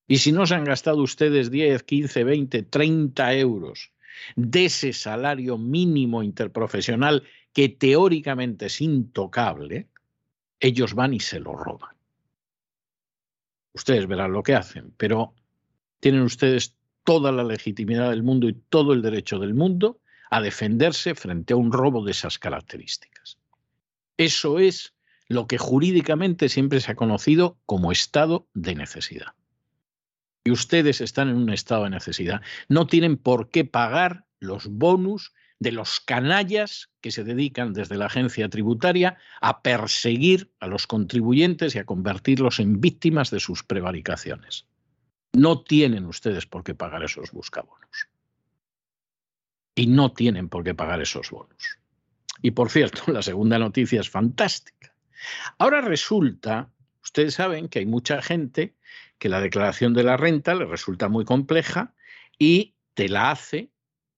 Y 0.08 0.18
si 0.18 0.32
no 0.32 0.46
se 0.46 0.56
han 0.56 0.66
gastado 0.66 1.02
ustedes 1.02 1.50
10, 1.50 1.84
15, 1.84 2.24
20, 2.24 2.64
30 2.64 3.34
euros 3.36 3.92
de 4.36 4.66
ese 4.66 4.94
salario 4.94 5.58
mínimo 5.58 6.24
interprofesional 6.24 7.24
que 7.54 7.70
teóricamente 7.70 8.68
es 8.68 8.82
intocable, 8.82 9.88
ellos 10.60 10.94
van 10.94 11.14
y 11.14 11.20
se 11.20 11.40
lo 11.40 11.56
roban. 11.56 11.96
Ustedes 13.74 14.08
verán 14.08 14.32
lo 14.32 14.44
que 14.44 14.56
hacen, 14.56 14.94
pero 14.96 15.34
tienen 16.00 16.22
ustedes 16.22 16.76
toda 17.04 17.32
la 17.32 17.44
legitimidad 17.44 18.10
del 18.10 18.24
mundo 18.24 18.48
y 18.48 18.54
todo 18.54 18.94
el 18.94 19.02
derecho 19.02 19.40
del 19.40 19.54
mundo 19.54 20.00
a 20.30 20.42
defenderse 20.42 21.16
frente 21.16 21.54
a 21.54 21.58
un 21.58 21.72
robo 21.72 22.04
de 22.04 22.12
esas 22.12 22.40
características. 22.40 23.38
Eso 24.18 24.60
es 24.60 24.95
lo 25.28 25.48
que 25.48 25.58
jurídicamente 25.58 26.50
siempre 26.50 26.80
se 26.80 26.92
ha 26.92 26.96
conocido 26.96 27.58
como 27.66 27.92
estado 27.92 28.48
de 28.54 28.76
necesidad. 28.76 29.34
Y 30.44 30.52
ustedes 30.52 31.02
están 31.02 31.30
en 31.30 31.38
un 31.38 31.50
estado 31.50 31.86
de 31.86 31.90
necesidad. 31.90 32.42
No 32.70 32.86
tienen 32.86 33.18
por 33.18 33.50
qué 33.50 33.66
pagar 33.66 34.26
los 34.40 34.68
bonus 34.68 35.34
de 35.60 35.72
los 35.72 36.00
canallas 36.00 36.92
que 37.02 37.12
se 37.12 37.24
dedican 37.24 37.74
desde 37.74 37.98
la 37.98 38.06
agencia 38.06 38.50
tributaria 38.50 39.18
a 39.42 39.62
perseguir 39.62 40.52
a 40.60 40.68
los 40.68 40.86
contribuyentes 40.86 41.76
y 41.76 41.80
a 41.80 41.86
convertirlos 41.86 42.60
en 42.60 42.82
víctimas 42.82 43.32
de 43.32 43.40
sus 43.40 43.64
prevaricaciones. 43.64 44.68
No 45.34 45.64
tienen 45.64 46.06
ustedes 46.06 46.46
por 46.46 46.64
qué 46.64 46.76
pagar 46.76 47.04
esos 47.04 47.32
buscabonos. 47.32 48.08
Y 49.76 49.88
no 49.88 50.14
tienen 50.14 50.48
por 50.48 50.64
qué 50.64 50.74
pagar 50.74 51.02
esos 51.02 51.32
bonos. 51.32 51.80
Y 52.42 52.52
por 52.52 52.70
cierto, 52.70 53.04
la 53.12 53.22
segunda 53.22 53.58
noticia 53.58 54.02
es 54.02 54.10
fantástica. 54.10 54.95
Ahora 55.58 55.82
resulta, 55.82 56.70
ustedes 57.04 57.36
saben 57.36 57.70
que 57.70 57.80
hay 57.80 57.86
mucha 57.86 58.22
gente 58.22 58.76
que 59.18 59.30
la 59.30 59.42
declaración 59.42 59.94
de 59.94 60.04
la 60.04 60.18
renta 60.18 60.56
le 60.56 60.66
resulta 60.66 61.10
muy 61.10 61.26
compleja 61.26 61.94
y 62.38 62.76
te 62.94 63.10
la 63.10 63.32
hace 63.32 63.70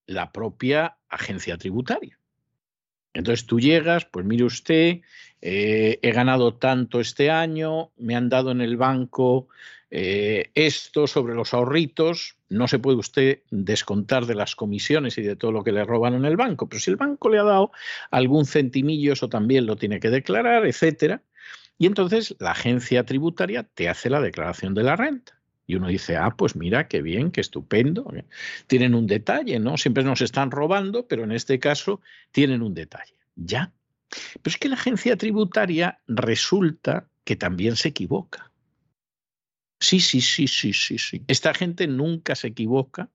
la 0.06 0.32
propia 0.32 0.98
agencia 1.10 1.58
tributaria. 1.58 2.18
Entonces 3.14 3.46
tú 3.46 3.60
llegas, 3.60 4.06
pues 4.06 4.26
mire 4.26 4.44
usted, 4.44 5.02
eh, 5.42 6.00
he 6.02 6.12
ganado 6.12 6.56
tanto 6.56 7.00
este 7.00 7.32
año, 7.32 7.92
me 7.98 8.16
han 8.16 8.30
dado 8.30 8.52
en 8.52 8.62
el 8.62 8.78
banco 8.78 9.48
eh, 9.90 10.52
esto 10.54 11.08
sobre 11.08 11.34
los 11.34 11.54
ahorritos, 11.54 12.36
no 12.50 12.68
se 12.68 12.80
puede 12.80 12.98
usted 12.98 13.40
descontar 13.52 14.26
de 14.26 14.36
las 14.36 14.56
comisiones 14.56 15.18
y 15.18 15.22
de 15.22 15.36
todo 15.36 15.52
lo 15.52 15.64
que 15.64 15.72
le 15.72 15.86
roban 15.86 16.14
en 16.14 16.26
el 16.26 16.36
banco, 16.36 16.68
pero 16.68 16.80
si 16.80 16.92
el 16.92 16.98
banco 16.98 17.30
le 17.30 17.40
ha 17.40 17.44
dado 17.44 17.72
algún 18.12 18.46
centimillo, 18.46 19.14
eso 19.14 19.30
también 19.30 19.66
lo 19.66 19.76
tiene 19.76 20.00
que 20.00 20.10
declarar, 20.10 20.66
etcétera. 20.66 21.22
Y 21.78 21.86
entonces 21.86 22.36
la 22.40 22.52
agencia 22.52 23.06
tributaria 23.06 23.64
te 23.64 23.88
hace 23.88 24.10
la 24.10 24.20
declaración 24.20 24.74
de 24.74 24.84
la 24.84 24.96
renta. 24.96 25.38
Y 25.68 25.76
uno 25.76 25.90
dice, 25.90 26.16
ah, 26.16 26.34
pues 26.36 26.56
mira, 26.56 26.88
qué 26.88 27.02
bien, 27.02 27.30
qué 27.30 27.42
estupendo. 27.42 28.10
Tienen 28.68 28.96
un 28.96 29.06
detalle, 29.06 29.60
¿no? 29.60 29.78
Siempre 29.78 30.04
nos 30.04 30.22
están 30.22 30.50
robando, 30.50 31.08
pero 31.08 31.26
en 31.26 31.34
este 31.34 31.60
caso 31.60 32.00
tienen 32.32 32.62
un 32.62 32.74
detalle. 32.74 33.14
Ya. 33.36 33.74
Pero 34.10 34.52
es 34.52 34.58
que 34.58 34.70
la 34.70 34.76
agencia 34.76 35.18
tributaria 35.18 36.00
resulta 36.08 37.08
que 37.26 37.36
también 37.36 37.76
se 37.76 37.90
equivoca. 37.90 38.50
Sí, 39.80 40.00
sí, 40.00 40.22
sí, 40.22 40.48
sí, 40.48 40.74
sí, 40.74 40.98
sí. 40.98 41.24
Esta 41.28 41.54
gente 41.54 41.88
nunca 41.88 42.36
se 42.36 42.48
equivoca 42.48 43.10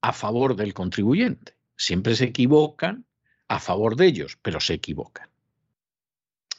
a 0.00 0.12
favor 0.12 0.56
del 0.56 0.72
contribuyente. 0.72 1.56
Siempre 1.76 2.14
se 2.16 2.24
equivocan 2.24 3.04
a 3.48 3.60
favor 3.60 3.96
de 3.96 4.06
ellos, 4.06 4.38
pero 4.40 4.60
se 4.60 4.74
equivocan. 4.74 5.28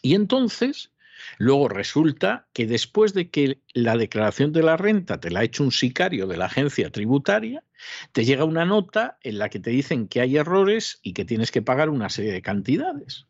Y 0.02 0.14
entonces, 0.16 0.92
luego 1.38 1.70
resulta 1.70 2.48
que 2.54 2.68
después 2.68 3.14
de 3.14 3.30
que 3.30 3.62
la 3.74 3.98
declaración 3.98 4.54
de 4.54 4.64
la 4.64 4.78
renta 4.78 5.20
te 5.20 5.32
la 5.32 5.40
ha 5.40 5.44
hecho 5.44 5.64
un 5.64 5.72
sicario 5.72 6.28
de 6.28 6.38
la 6.38 6.46
agencia 6.46 6.92
tributaria, 6.92 7.64
te 8.12 8.26
llega 8.26 8.46
una 8.46 8.66
nota 8.66 9.18
en 9.22 9.40
la 9.40 9.50
que 9.50 9.60
te 9.60 9.72
dicen 9.72 10.08
que 10.08 10.22
hay 10.22 10.38
errores 10.38 11.00
y 11.02 11.14
que 11.14 11.26
tienes 11.26 11.52
que 11.52 11.62
pagar 11.62 11.90
una 11.90 12.10
serie 12.10 12.32
de 12.32 12.42
cantidades. 12.42 13.26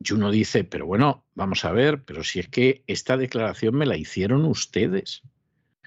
Y 0.00 0.12
uno 0.12 0.30
dice, 0.30 0.64
pero 0.64 0.86
bueno, 0.86 1.26
vamos 1.34 1.64
a 1.64 1.72
ver, 1.72 2.04
pero 2.04 2.22
si 2.22 2.38
es 2.38 2.48
que 2.48 2.84
esta 2.86 3.16
declaración 3.16 3.74
me 3.74 3.86
la 3.86 3.96
hicieron 3.96 4.44
ustedes. 4.44 5.22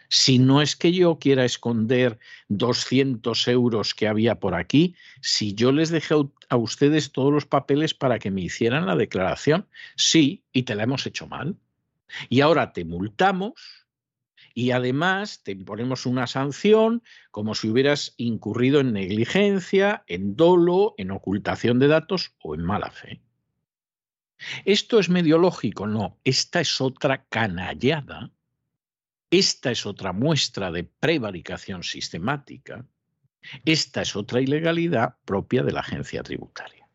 Si 0.10 0.40
no 0.40 0.62
es 0.62 0.76
que 0.76 0.92
yo 0.92 1.20
quiera 1.20 1.46
esconder 1.46 2.20
200 2.50 3.48
euros 3.48 3.96
que 3.96 4.10
había 4.10 4.42
por 4.42 4.56
aquí, 4.56 4.96
si 5.22 5.54
yo 5.54 5.72
les 5.72 5.90
dejé 5.90 6.16
a 6.50 6.58
ustedes 6.58 7.14
todos 7.14 7.32
los 7.32 7.46
papeles 7.46 7.94
para 7.94 8.20
que 8.20 8.32
me 8.32 8.42
hicieran 8.42 8.86
la 8.86 8.98
declaración, 8.98 9.68
sí, 9.96 10.44
y 10.52 10.64
te 10.64 10.76
la 10.76 10.84
hemos 10.84 11.06
hecho 11.08 11.28
mal. 11.28 11.56
Y 12.28 12.42
ahora 12.42 12.74
te 12.74 12.84
multamos 12.84 13.54
y 14.54 14.72
además 14.72 15.44
te 15.44 15.54
imponemos 15.54 16.06
una 16.06 16.28
sanción 16.28 17.04
como 17.32 17.56
si 17.56 17.70
hubieras 17.70 18.14
incurrido 18.18 18.82
en 18.82 18.92
negligencia, 18.92 20.04
en 20.08 20.36
dolo, 20.36 20.94
en 20.98 21.12
ocultación 21.12 21.80
de 21.80 21.88
datos 21.88 22.36
o 22.42 22.54
en 22.54 22.64
mala 22.64 22.92
fe. 22.92 23.22
¿Esto 24.66 25.00
es 25.00 25.10
medio 25.10 25.38
lógico? 25.38 25.88
No, 25.88 26.18
esta 26.24 26.62
es 26.62 26.82
otra 26.82 27.26
canallada 27.26 28.32
esta 29.32 29.72
es 29.72 29.86
otra 29.86 30.12
muestra 30.12 30.72
de 30.72 30.84
prevaricación 30.84 31.84
sistemática. 31.84 32.86
Esta 33.64 34.02
es 34.02 34.18
otra 34.18 34.42
ilegalidad 34.42 35.16
propia 35.24 35.64
de 35.64 35.72
la 35.72 35.80
agencia 35.80 36.22
tributaria. 36.22 36.86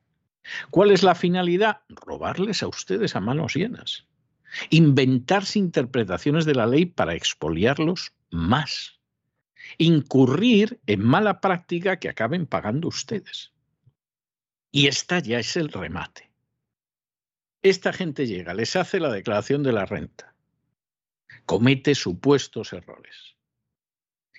¿Cuál 0.70 0.90
es 0.90 1.02
la 1.02 1.14
finalidad? 1.14 1.80
Robarles 1.88 2.62
a 2.62 2.68
ustedes 2.68 3.16
a 3.16 3.20
manos 3.20 3.56
llenas. 3.56 4.06
Inventarse 4.68 5.58
interpretaciones 5.58 6.44
de 6.44 6.54
la 6.54 6.66
ley 6.66 6.84
para 6.84 7.14
expoliarlos 7.14 8.12
más. 8.30 9.00
Incurrir 9.78 10.78
en 10.86 11.02
mala 11.02 11.40
práctica 11.40 11.98
que 11.98 12.10
acaben 12.10 12.46
pagando 12.46 12.88
ustedes. 12.88 13.54
Y 14.70 14.88
esta 14.88 15.20
ya 15.20 15.38
es 15.38 15.56
el 15.56 15.70
remate. 15.70 16.30
Esta 17.68 17.92
gente 17.92 18.28
llega, 18.28 18.54
les 18.54 18.76
hace 18.76 19.00
la 19.00 19.10
declaración 19.10 19.64
de 19.64 19.72
la 19.72 19.86
renta 19.86 20.36
comete 21.46 21.96
supuestos 21.96 22.72
errores. 22.72 23.36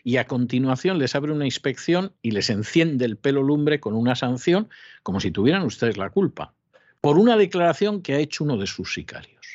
Y 0.02 0.18
a 0.18 0.28
continuación 0.28 0.98
les 0.98 1.16
abre 1.16 1.34
una 1.34 1.46
inspección 1.46 2.13
y 2.22 2.32
les 2.32 2.50
enciende 2.50 3.04
el 3.06 3.18
pelo 3.18 3.44
lumbre 3.44 3.82
con 3.82 3.96
una 3.96 4.16
sanción, 4.16 4.70
como 5.04 5.20
si 5.20 5.32
tuvieran 5.32 5.63
ustedes 5.63 5.98
la 5.98 6.10
culpa, 6.10 6.54
por 7.02 7.18
una 7.18 7.36
declaración 7.36 8.02
que 8.02 8.13
ha 8.13 8.20
hecho 8.20 8.44
uno 8.44 8.58
de 8.58 8.68
sus 8.68 8.94
sicarios. 8.94 9.46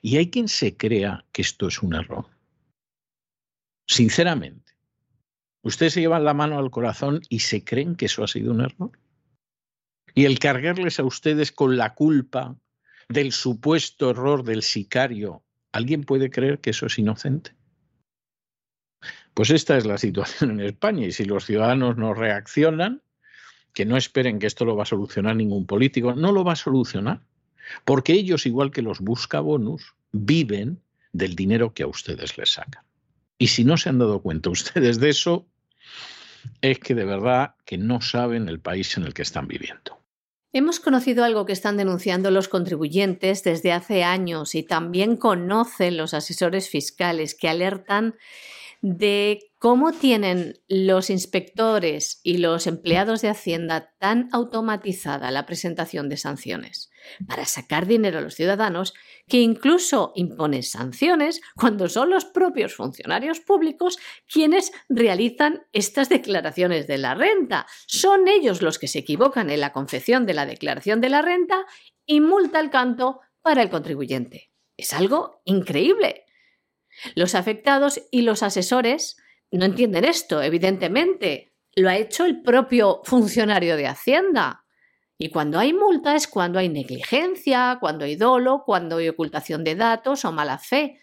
Y 0.00 0.16
hay 0.16 0.30
quien 0.30 0.48
se 0.48 0.76
crea 0.76 1.26
que 1.32 1.42
esto 1.42 1.68
es 1.68 1.82
un 1.82 1.94
error. 1.94 2.26
Sinceramente, 3.86 4.72
ustedes 5.62 5.92
se 5.92 6.00
llevan 6.00 6.24
la 6.24 6.32
mano 6.32 6.58
al 6.58 6.70
corazón 6.70 7.20
y 7.28 7.40
se 7.40 7.62
creen 7.62 7.94
que 7.94 8.06
eso 8.06 8.24
ha 8.24 8.28
sido 8.28 8.52
un 8.52 8.62
error. 8.62 8.92
Y 10.14 10.24
el 10.24 10.38
cargarles 10.38 10.98
a 10.98 11.04
ustedes 11.04 11.52
con 11.52 11.76
la 11.76 11.94
culpa 11.94 12.56
del 13.12 13.32
supuesto 13.32 14.10
error 14.10 14.44
del 14.44 14.62
sicario 14.62 15.42
¿Alguien 15.72 16.04
puede 16.04 16.30
creer 16.30 16.60
que 16.60 16.70
eso 16.70 16.86
es 16.86 16.98
inocente? 16.98 17.54
Pues 19.34 19.50
esta 19.50 19.78
es 19.78 19.86
la 19.86 19.96
situación 19.96 20.50
en 20.52 20.60
España 20.60 21.06
y 21.06 21.12
si 21.12 21.24
los 21.24 21.46
ciudadanos 21.46 21.96
no 21.96 22.12
reaccionan, 22.12 23.02
que 23.72 23.86
no 23.86 23.96
esperen 23.96 24.38
que 24.38 24.46
esto 24.46 24.66
lo 24.66 24.76
va 24.76 24.82
a 24.82 24.86
solucionar 24.86 25.34
ningún 25.34 25.66
político, 25.66 26.14
no 26.14 26.30
lo 26.30 26.44
va 26.44 26.52
a 26.52 26.56
solucionar, 26.56 27.22
porque 27.86 28.12
ellos, 28.12 28.44
igual 28.44 28.70
que 28.70 28.82
los 28.82 29.00
buscabonus, 29.00 29.94
viven 30.12 30.82
del 31.12 31.34
dinero 31.34 31.72
que 31.72 31.84
a 31.84 31.86
ustedes 31.86 32.36
les 32.36 32.50
sacan. 32.50 32.84
Y 33.38 33.46
si 33.46 33.64
no 33.64 33.78
se 33.78 33.88
han 33.88 33.98
dado 33.98 34.20
cuenta 34.20 34.50
ustedes 34.50 35.00
de 35.00 35.08
eso, 35.08 35.46
es 36.60 36.78
que 36.80 36.94
de 36.94 37.06
verdad 37.06 37.54
que 37.64 37.78
no 37.78 38.02
saben 38.02 38.48
el 38.50 38.60
país 38.60 38.94
en 38.98 39.04
el 39.04 39.14
que 39.14 39.22
están 39.22 39.48
viviendo. 39.48 40.01
Hemos 40.54 40.80
conocido 40.80 41.24
algo 41.24 41.46
que 41.46 41.54
están 41.54 41.78
denunciando 41.78 42.30
los 42.30 42.48
contribuyentes 42.48 43.42
desde 43.42 43.72
hace 43.72 44.04
años 44.04 44.54
y 44.54 44.62
también 44.62 45.16
conocen 45.16 45.96
los 45.96 46.12
asesores 46.12 46.68
fiscales 46.68 47.34
que 47.34 47.48
alertan 47.48 48.16
de 48.82 49.50
cómo 49.58 49.92
tienen 49.92 50.60
los 50.68 51.08
inspectores 51.08 52.20
y 52.22 52.36
los 52.36 52.66
empleados 52.66 53.22
de 53.22 53.30
Hacienda 53.30 53.94
tan 53.98 54.28
automatizada 54.32 55.30
la 55.30 55.46
presentación 55.46 56.10
de 56.10 56.18
sanciones 56.18 56.91
para 57.26 57.44
sacar 57.44 57.86
dinero 57.86 58.18
a 58.18 58.20
los 58.20 58.34
ciudadanos 58.34 58.94
que 59.28 59.38
incluso 59.38 60.12
imponen 60.14 60.62
sanciones 60.62 61.40
cuando 61.56 61.88
son 61.88 62.10
los 62.10 62.24
propios 62.24 62.74
funcionarios 62.74 63.40
públicos 63.40 63.98
quienes 64.26 64.72
realizan 64.88 65.66
estas 65.72 66.08
declaraciones 66.08 66.86
de 66.86 66.98
la 66.98 67.14
renta. 67.14 67.66
Son 67.86 68.28
ellos 68.28 68.62
los 68.62 68.78
que 68.78 68.88
se 68.88 69.00
equivocan 69.00 69.50
en 69.50 69.60
la 69.60 69.72
confección 69.72 70.26
de 70.26 70.34
la 70.34 70.46
declaración 70.46 71.00
de 71.00 71.10
la 71.10 71.22
renta 71.22 71.66
y 72.06 72.20
multa 72.20 72.58
al 72.58 72.70
canto 72.70 73.20
para 73.42 73.62
el 73.62 73.70
contribuyente. 73.70 74.50
Es 74.76 74.92
algo 74.92 75.42
increíble. 75.44 76.24
Los 77.14 77.34
afectados 77.34 78.02
y 78.10 78.22
los 78.22 78.42
asesores 78.42 79.16
no 79.50 79.64
entienden 79.64 80.04
esto, 80.04 80.42
evidentemente. 80.42 81.52
Lo 81.74 81.88
ha 81.88 81.96
hecho 81.96 82.24
el 82.24 82.42
propio 82.42 83.00
funcionario 83.04 83.76
de 83.76 83.86
Hacienda. 83.86 84.61
Y 85.22 85.28
cuando 85.28 85.60
hay 85.60 85.72
multa 85.72 86.16
es 86.16 86.26
cuando 86.26 86.58
hay 86.58 86.68
negligencia, 86.68 87.78
cuando 87.78 88.04
hay 88.04 88.16
dolo, 88.16 88.64
cuando 88.66 88.96
hay 88.96 89.08
ocultación 89.08 89.62
de 89.62 89.76
datos 89.76 90.24
o 90.24 90.32
mala 90.32 90.58
fe. 90.58 90.98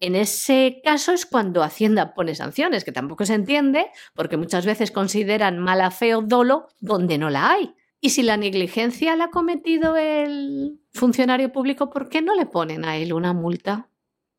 En 0.00 0.14
ese 0.16 0.82
caso 0.84 1.12
es 1.12 1.24
cuando 1.24 1.62
Hacienda 1.62 2.12
pone 2.12 2.34
sanciones, 2.34 2.84
que 2.84 2.92
tampoco 2.92 3.24
se 3.24 3.32
entiende, 3.32 3.86
porque 4.12 4.36
muchas 4.36 4.66
veces 4.66 4.90
consideran 4.90 5.60
mala 5.60 5.90
fe 5.90 6.14
o 6.14 6.20
dolo 6.20 6.68
donde 6.80 7.16
no 7.16 7.30
la 7.30 7.52
hay. 7.52 7.74
Y 8.02 8.10
si 8.10 8.22
la 8.22 8.36
negligencia 8.36 9.16
la 9.16 9.24
ha 9.24 9.30
cometido 9.30 9.96
el 9.96 10.78
funcionario 10.92 11.50
público, 11.50 11.88
¿por 11.88 12.10
qué 12.10 12.20
no 12.20 12.34
le 12.34 12.44
ponen 12.44 12.84
a 12.84 12.98
él 12.98 13.14
una 13.14 13.32
multa? 13.32 13.88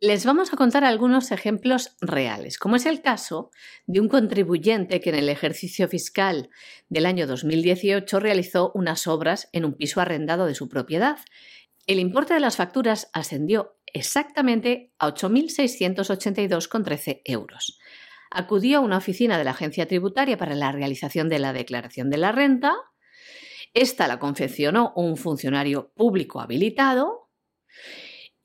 Les 0.02 0.26
vamos 0.26 0.54
a 0.54 0.56
contar 0.56 0.86
algunos 0.86 1.30
ejemplos 1.30 1.98
reales, 2.00 2.58
como 2.58 2.78
es 2.78 2.86
el 2.86 3.02
caso 3.02 3.52
de 3.86 4.00
un 4.00 4.08
contribuyente 4.08 5.02
que 5.02 5.10
en 5.10 5.18
el 5.18 5.28
ejercicio 5.28 5.90
fiscal 5.90 6.50
del 6.88 7.06
año 7.06 7.28
2018 7.28 8.18
realizó 8.22 8.72
unas 8.76 9.08
obras 9.08 9.50
en 9.52 9.66
un 9.66 9.74
piso 9.74 10.00
arrendado 10.00 10.46
de 10.46 10.56
su 10.56 10.70
propiedad. 10.70 11.18
El 11.86 12.00
importe 12.00 12.34
de 12.34 12.40
las 12.40 12.56
facturas 12.56 13.10
ascendió 13.12 13.76
exactamente 13.88 14.94
a 15.00 15.14
8.682,13 15.14 17.22
euros. 17.26 17.78
Acudió 18.32 18.78
a 18.78 18.82
una 18.82 19.00
oficina 19.00 19.38
de 19.38 19.44
la 19.44 19.52
agencia 19.52 19.86
tributaria 19.86 20.38
para 20.38 20.56
la 20.56 20.71
realización 20.71 21.28
de 21.28 21.40
la 21.40 21.52
declaración 21.52 22.10
de 22.10 22.19
la 22.19 22.32
renta. 22.32 22.73
Esta 23.73 24.08
la 24.08 24.17
confeccionó 24.17 24.94
un 24.96 25.17
funcionario 25.17 25.92
público 25.94 26.40
habilitado 26.40 27.28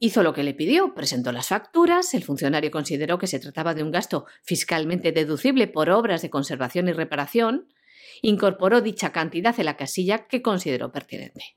Hizo 0.05 0.23
lo 0.23 0.35
que 0.35 0.43
le 0.43 0.53
pidió, 0.53 0.93
presentó 0.93 1.33
las 1.33 1.49
facturas, 1.49 2.13
el 2.13 2.23
funcionario 2.23 2.71
consideró 2.71 3.17
que 3.17 3.27
se 3.27 3.41
trataba 3.41 3.73
de 3.73 3.83
un 3.83 3.91
gasto 3.91 4.27
fiscalmente 4.43 5.13
deducible 5.13 5.67
por 5.67 5.89
obras 5.89 6.21
de 6.21 6.29
conservación 6.29 6.89
y 6.89 6.93
reparación, 6.93 7.73
incorporó 8.21 8.83
dicha 8.83 9.13
cantidad 9.13 9.59
en 9.59 9.65
la 9.65 9.79
casilla 9.79 10.27
que 10.27 10.43
consideró 10.43 10.93
pertinente. 10.93 11.57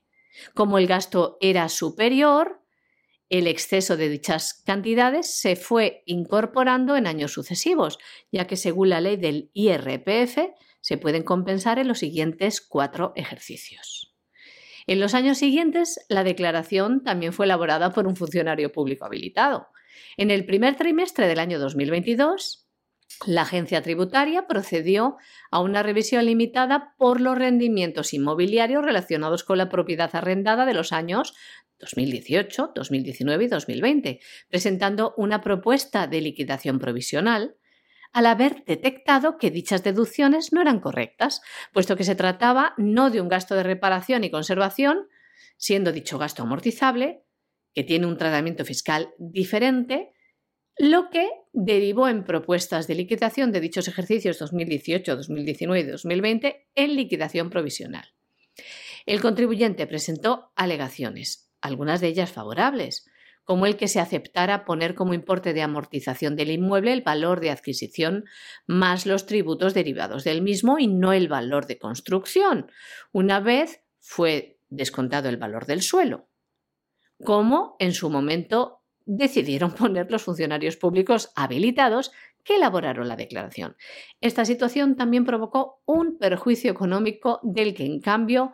Como 0.54 0.78
el 0.78 0.86
gasto 0.86 1.36
era 1.42 1.68
superior, 1.68 2.62
el 3.28 3.48
exceso 3.48 3.98
de 3.98 4.08
dichas 4.08 4.62
cantidades 4.64 5.38
se 5.38 5.54
fue 5.54 6.02
incorporando 6.06 6.96
en 6.96 7.06
años 7.06 7.34
sucesivos, 7.34 7.98
ya 8.32 8.46
que 8.46 8.56
según 8.56 8.88
la 8.88 9.02
ley 9.02 9.18
del 9.18 9.50
IRPF 9.52 10.38
se 10.80 10.96
pueden 10.96 11.22
compensar 11.22 11.78
en 11.78 11.86
los 11.86 11.98
siguientes 11.98 12.62
cuatro 12.62 13.12
ejercicios. 13.14 14.07
En 14.88 15.00
los 15.00 15.12
años 15.12 15.36
siguientes, 15.36 16.00
la 16.08 16.24
declaración 16.24 17.04
también 17.04 17.34
fue 17.34 17.44
elaborada 17.44 17.92
por 17.92 18.06
un 18.06 18.16
funcionario 18.16 18.72
público 18.72 19.04
habilitado. 19.04 19.68
En 20.16 20.30
el 20.30 20.46
primer 20.46 20.76
trimestre 20.76 21.28
del 21.28 21.40
año 21.40 21.58
2022, 21.58 22.66
la 23.26 23.42
agencia 23.42 23.82
tributaria 23.82 24.46
procedió 24.46 25.18
a 25.50 25.60
una 25.60 25.82
revisión 25.82 26.24
limitada 26.24 26.94
por 26.96 27.20
los 27.20 27.36
rendimientos 27.36 28.14
inmobiliarios 28.14 28.82
relacionados 28.82 29.44
con 29.44 29.58
la 29.58 29.68
propiedad 29.68 30.08
arrendada 30.14 30.64
de 30.64 30.72
los 30.72 30.90
años 30.92 31.34
2018, 31.80 32.72
2019 32.74 33.44
y 33.44 33.48
2020, 33.48 34.20
presentando 34.48 35.12
una 35.18 35.42
propuesta 35.42 36.06
de 36.06 36.22
liquidación 36.22 36.78
provisional 36.78 37.57
al 38.12 38.26
haber 38.26 38.64
detectado 38.64 39.38
que 39.38 39.50
dichas 39.50 39.82
deducciones 39.82 40.52
no 40.52 40.60
eran 40.60 40.80
correctas, 40.80 41.42
puesto 41.72 41.96
que 41.96 42.04
se 42.04 42.14
trataba 42.14 42.74
no 42.76 43.10
de 43.10 43.20
un 43.20 43.28
gasto 43.28 43.54
de 43.54 43.62
reparación 43.62 44.24
y 44.24 44.30
conservación, 44.30 45.08
siendo 45.56 45.92
dicho 45.92 46.18
gasto 46.18 46.42
amortizable, 46.42 47.22
que 47.74 47.84
tiene 47.84 48.06
un 48.06 48.16
tratamiento 48.16 48.64
fiscal 48.64 49.10
diferente, 49.18 50.12
lo 50.78 51.10
que 51.10 51.28
derivó 51.52 52.08
en 52.08 52.24
propuestas 52.24 52.86
de 52.86 52.94
liquidación 52.94 53.52
de 53.52 53.60
dichos 53.60 53.88
ejercicios 53.88 54.38
2018, 54.38 55.16
2019 55.16 55.80
y 55.80 55.90
2020 55.90 56.68
en 56.74 56.96
liquidación 56.96 57.50
provisional. 57.50 58.14
El 59.06 59.20
contribuyente 59.20 59.86
presentó 59.86 60.52
alegaciones, 60.54 61.50
algunas 61.60 62.00
de 62.00 62.08
ellas 62.08 62.30
favorables, 62.30 63.08
como 63.48 63.64
el 63.64 63.78
que 63.78 63.88
se 63.88 63.98
aceptara 63.98 64.66
poner 64.66 64.94
como 64.94 65.14
importe 65.14 65.54
de 65.54 65.62
amortización 65.62 66.36
del 66.36 66.50
inmueble 66.50 66.92
el 66.92 67.00
valor 67.00 67.40
de 67.40 67.48
adquisición 67.48 68.26
más 68.66 69.06
los 69.06 69.24
tributos 69.24 69.72
derivados 69.72 70.22
del 70.22 70.42
mismo 70.42 70.78
y 70.78 70.86
no 70.86 71.14
el 71.14 71.28
valor 71.28 71.66
de 71.66 71.78
construcción, 71.78 72.70
una 73.10 73.40
vez 73.40 73.80
fue 74.00 74.60
descontado 74.68 75.30
el 75.30 75.38
valor 75.38 75.64
del 75.64 75.80
suelo, 75.80 76.28
como 77.24 77.74
en 77.78 77.94
su 77.94 78.10
momento 78.10 78.82
decidieron 79.06 79.72
poner 79.74 80.10
los 80.10 80.24
funcionarios 80.24 80.76
públicos 80.76 81.32
habilitados 81.34 82.12
que 82.44 82.56
elaboraron 82.56 83.08
la 83.08 83.16
declaración. 83.16 83.76
Esta 84.20 84.44
situación 84.44 84.94
también 84.94 85.24
provocó 85.24 85.80
un 85.86 86.18
perjuicio 86.18 86.70
económico 86.70 87.40
del 87.42 87.72
que, 87.72 87.86
en 87.86 88.02
cambio, 88.02 88.52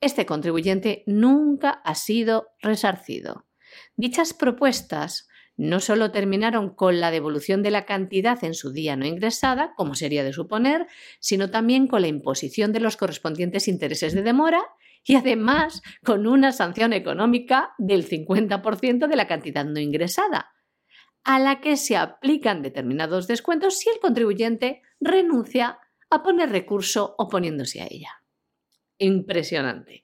este 0.00 0.26
contribuyente 0.26 1.04
nunca 1.06 1.70
ha 1.70 1.94
sido 1.94 2.48
resarcido. 2.60 3.45
Dichas 3.96 4.34
propuestas 4.34 5.28
no 5.56 5.80
solo 5.80 6.10
terminaron 6.12 6.74
con 6.74 7.00
la 7.00 7.10
devolución 7.10 7.62
de 7.62 7.70
la 7.70 7.86
cantidad 7.86 8.42
en 8.44 8.54
su 8.54 8.72
día 8.72 8.96
no 8.96 9.06
ingresada, 9.06 9.72
como 9.74 9.94
sería 9.94 10.22
de 10.22 10.32
suponer, 10.32 10.86
sino 11.18 11.50
también 11.50 11.86
con 11.86 12.02
la 12.02 12.08
imposición 12.08 12.72
de 12.72 12.80
los 12.80 12.96
correspondientes 12.96 13.68
intereses 13.68 14.12
de 14.12 14.22
demora 14.22 14.62
y 15.02 15.14
además 15.14 15.82
con 16.04 16.26
una 16.26 16.52
sanción 16.52 16.92
económica 16.92 17.74
del 17.78 18.06
50% 18.06 19.06
de 19.06 19.16
la 19.16 19.26
cantidad 19.26 19.64
no 19.64 19.80
ingresada, 19.80 20.52
a 21.24 21.38
la 21.38 21.60
que 21.60 21.76
se 21.76 21.96
aplican 21.96 22.62
determinados 22.62 23.26
descuentos 23.26 23.78
si 23.78 23.88
el 23.88 23.98
contribuyente 24.00 24.82
renuncia 25.00 25.78
a 26.10 26.22
poner 26.22 26.50
recurso 26.50 27.14
oponiéndose 27.18 27.80
a 27.80 27.86
ella. 27.90 28.10
Impresionante. 28.98 30.02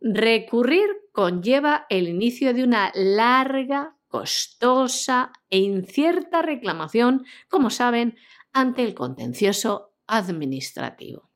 Recurrir 0.00 0.88
conlleva 1.12 1.86
el 1.88 2.08
inicio 2.08 2.54
de 2.54 2.62
una 2.62 2.92
larga, 2.94 3.96
costosa 4.06 5.32
e 5.50 5.58
incierta 5.58 6.40
reclamación, 6.42 7.26
como 7.48 7.70
saben, 7.70 8.16
ante 8.52 8.84
el 8.84 8.94
contencioso 8.94 9.94
administrativo. 10.06 11.30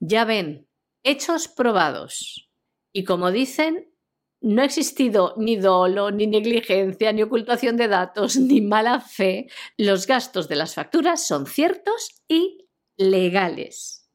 Ya 0.00 0.24
ven, 0.24 0.68
hechos 1.02 1.48
probados. 1.48 2.50
Y 2.92 3.04
como 3.04 3.30
dicen, 3.30 3.92
no 4.40 4.62
ha 4.62 4.64
existido 4.64 5.34
ni 5.36 5.56
dolo, 5.56 6.10
ni 6.10 6.26
negligencia, 6.26 7.12
ni 7.12 7.22
ocultación 7.22 7.76
de 7.76 7.88
datos, 7.88 8.36
ni 8.38 8.60
mala 8.60 9.00
fe. 9.00 9.46
Los 9.76 10.06
gastos 10.06 10.48
de 10.48 10.56
las 10.56 10.74
facturas 10.74 11.26
son 11.26 11.46
ciertos 11.46 12.22
y 12.28 12.68
legales 12.96 14.05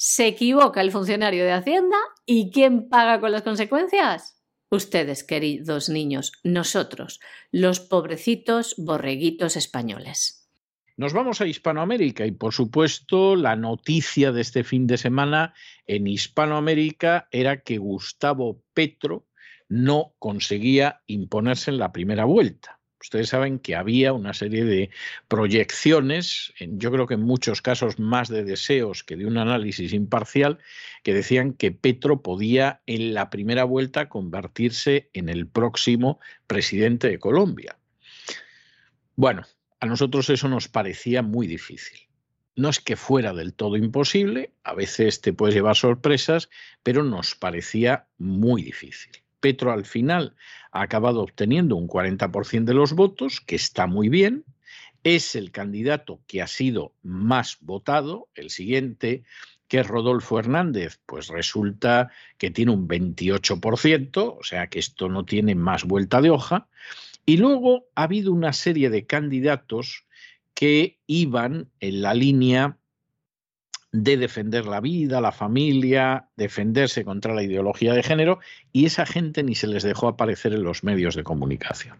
se 0.00 0.28
equivoca 0.28 0.80
el 0.80 0.92
funcionario 0.92 1.44
de 1.44 1.50
Hacienda 1.50 1.96
y 2.24 2.52
¿quién 2.52 2.88
paga 2.88 3.18
con 3.20 3.32
las 3.32 3.42
consecuencias? 3.42 4.40
Ustedes, 4.70 5.24
queridos 5.24 5.88
niños, 5.88 6.34
nosotros, 6.44 7.18
los 7.50 7.80
pobrecitos 7.80 8.76
borreguitos 8.78 9.56
españoles. 9.56 10.48
Nos 10.96 11.12
vamos 11.12 11.40
a 11.40 11.48
Hispanoamérica 11.48 12.26
y 12.26 12.30
por 12.30 12.54
supuesto 12.54 13.34
la 13.34 13.56
noticia 13.56 14.30
de 14.30 14.40
este 14.40 14.62
fin 14.62 14.86
de 14.86 14.98
semana 14.98 15.52
en 15.84 16.06
Hispanoamérica 16.06 17.26
era 17.32 17.62
que 17.62 17.78
Gustavo 17.78 18.62
Petro 18.74 19.26
no 19.68 20.14
conseguía 20.20 21.02
imponerse 21.08 21.72
en 21.72 21.78
la 21.78 21.90
primera 21.90 22.24
vuelta. 22.24 22.77
Ustedes 23.00 23.28
saben 23.28 23.58
que 23.58 23.76
había 23.76 24.12
una 24.12 24.34
serie 24.34 24.64
de 24.64 24.90
proyecciones, 25.28 26.52
yo 26.58 26.90
creo 26.90 27.06
que 27.06 27.14
en 27.14 27.22
muchos 27.22 27.62
casos 27.62 27.98
más 27.98 28.28
de 28.28 28.44
deseos 28.44 29.04
que 29.04 29.16
de 29.16 29.26
un 29.26 29.38
análisis 29.38 29.92
imparcial, 29.92 30.58
que 31.02 31.14
decían 31.14 31.52
que 31.52 31.70
Petro 31.70 32.22
podía 32.22 32.82
en 32.86 33.14
la 33.14 33.30
primera 33.30 33.64
vuelta 33.64 34.08
convertirse 34.08 35.10
en 35.12 35.28
el 35.28 35.46
próximo 35.46 36.18
presidente 36.46 37.08
de 37.08 37.18
Colombia. 37.18 37.78
Bueno, 39.14 39.44
a 39.80 39.86
nosotros 39.86 40.28
eso 40.30 40.48
nos 40.48 40.68
parecía 40.68 41.22
muy 41.22 41.46
difícil. 41.46 42.00
No 42.56 42.68
es 42.68 42.80
que 42.80 42.96
fuera 42.96 43.32
del 43.32 43.54
todo 43.54 43.76
imposible, 43.76 44.52
a 44.64 44.74
veces 44.74 45.20
te 45.20 45.32
puedes 45.32 45.54
llevar 45.54 45.76
sorpresas, 45.76 46.50
pero 46.82 47.04
nos 47.04 47.36
parecía 47.36 48.08
muy 48.18 48.62
difícil. 48.62 49.12
Petro 49.40 49.72
al 49.72 49.84
final 49.84 50.36
ha 50.72 50.82
acabado 50.82 51.22
obteniendo 51.22 51.76
un 51.76 51.88
40% 51.88 52.64
de 52.64 52.74
los 52.74 52.92
votos, 52.94 53.40
que 53.40 53.56
está 53.56 53.86
muy 53.86 54.08
bien. 54.08 54.44
Es 55.04 55.34
el 55.36 55.50
candidato 55.50 56.20
que 56.26 56.42
ha 56.42 56.46
sido 56.46 56.94
más 57.02 57.58
votado. 57.60 58.28
El 58.34 58.50
siguiente, 58.50 59.24
que 59.68 59.80
es 59.80 59.86
Rodolfo 59.86 60.38
Hernández, 60.38 61.00
pues 61.06 61.28
resulta 61.28 62.10
que 62.36 62.50
tiene 62.50 62.72
un 62.72 62.88
28%, 62.88 64.36
o 64.38 64.42
sea 64.42 64.66
que 64.68 64.78
esto 64.78 65.08
no 65.08 65.24
tiene 65.24 65.54
más 65.54 65.84
vuelta 65.84 66.20
de 66.20 66.30
hoja. 66.30 66.68
Y 67.26 67.36
luego 67.36 67.86
ha 67.94 68.04
habido 68.04 68.32
una 68.32 68.52
serie 68.52 68.88
de 68.90 69.06
candidatos 69.06 70.06
que 70.54 70.98
iban 71.06 71.70
en 71.78 72.02
la 72.02 72.14
línea 72.14 72.77
de 73.92 74.16
defender 74.16 74.66
la 74.66 74.80
vida, 74.80 75.20
la 75.20 75.32
familia, 75.32 76.28
defenderse 76.36 77.04
contra 77.04 77.34
la 77.34 77.42
ideología 77.42 77.94
de 77.94 78.02
género, 78.02 78.38
y 78.72 78.86
esa 78.86 79.06
gente 79.06 79.42
ni 79.42 79.54
se 79.54 79.66
les 79.66 79.82
dejó 79.82 80.08
aparecer 80.08 80.52
en 80.52 80.62
los 80.62 80.84
medios 80.84 81.14
de 81.14 81.24
comunicación. 81.24 81.98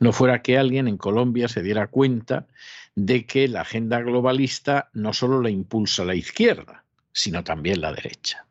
No 0.00 0.12
fuera 0.12 0.42
que 0.42 0.58
alguien 0.58 0.86
en 0.86 0.96
Colombia 0.96 1.48
se 1.48 1.62
diera 1.62 1.88
cuenta 1.88 2.46
de 2.94 3.26
que 3.26 3.48
la 3.48 3.62
agenda 3.62 4.00
globalista 4.00 4.90
no 4.92 5.12
solo 5.12 5.40
la 5.40 5.50
impulsa 5.50 6.04
la 6.04 6.14
izquierda, 6.14 6.84
sino 7.12 7.42
también 7.42 7.80
la 7.80 7.92
derecha. 7.92 8.46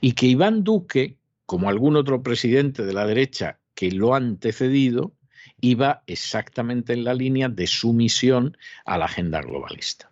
Y 0.00 0.12
que 0.12 0.26
Iván 0.26 0.62
Duque, 0.62 1.16
como 1.46 1.68
algún 1.68 1.96
otro 1.96 2.22
presidente 2.22 2.84
de 2.84 2.92
la 2.92 3.06
derecha 3.06 3.58
que 3.74 3.90
lo 3.90 4.14
ha 4.14 4.18
antecedido, 4.18 5.12
iba 5.60 6.02
exactamente 6.06 6.92
en 6.92 7.04
la 7.04 7.14
línea 7.14 7.48
de 7.48 7.66
sumisión 7.66 8.56
a 8.84 8.98
la 8.98 9.06
agenda 9.06 9.40
globalista. 9.40 10.11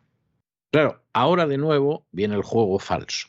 Claro, 0.70 1.02
ahora 1.12 1.46
de 1.46 1.58
nuevo 1.58 2.06
viene 2.12 2.36
el 2.36 2.42
juego 2.42 2.78
falso. 2.78 3.28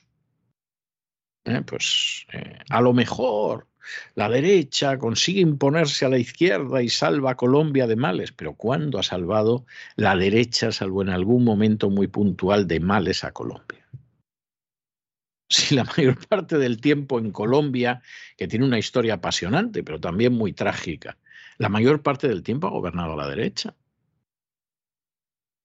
Eh, 1.46 1.62
pues 1.66 2.28
eh, 2.34 2.60
a 2.70 2.82
lo 2.82 2.94
mejor 2.94 3.68
la 4.14 4.30
derecha 4.30 5.00
consigue 5.00 5.42
imponerse 5.42 6.06
a 6.06 6.10
la 6.10 6.20
izquierda 6.20 6.84
y 6.84 6.90
salva 6.90 7.32
a 7.32 7.36
Colombia 7.36 7.88
de 7.88 7.96
males, 7.96 8.32
pero 8.32 8.54
¿cuándo 8.54 9.00
ha 9.00 9.04
salvado 9.04 9.66
la 9.96 10.16
derecha, 10.16 10.72
salvo 10.72 11.02
en 11.02 11.10
algún 11.10 11.44
momento 11.44 11.90
muy 11.90 12.08
puntual, 12.08 12.68
de 12.68 12.80
males 12.80 13.24
a 13.24 13.32
Colombia? 13.32 13.88
Si 15.50 15.76
la 15.76 15.84
mayor 15.84 16.18
parte 16.28 16.58
del 16.58 16.80
tiempo 16.80 17.20
en 17.20 17.32
Colombia, 17.32 18.02
que 18.38 18.48
tiene 18.48 18.64
una 18.66 18.80
historia 18.80 19.16
apasionante, 19.16 19.84
pero 19.84 20.00
también 20.00 20.32
muy 20.32 20.54
trágica, 20.54 21.18
la 21.58 21.68
mayor 21.68 22.02
parte 22.02 22.30
del 22.30 22.42
tiempo 22.42 22.68
ha 22.68 22.72
gobernado 22.72 23.18
la 23.18 23.28
derecha. 23.28 23.76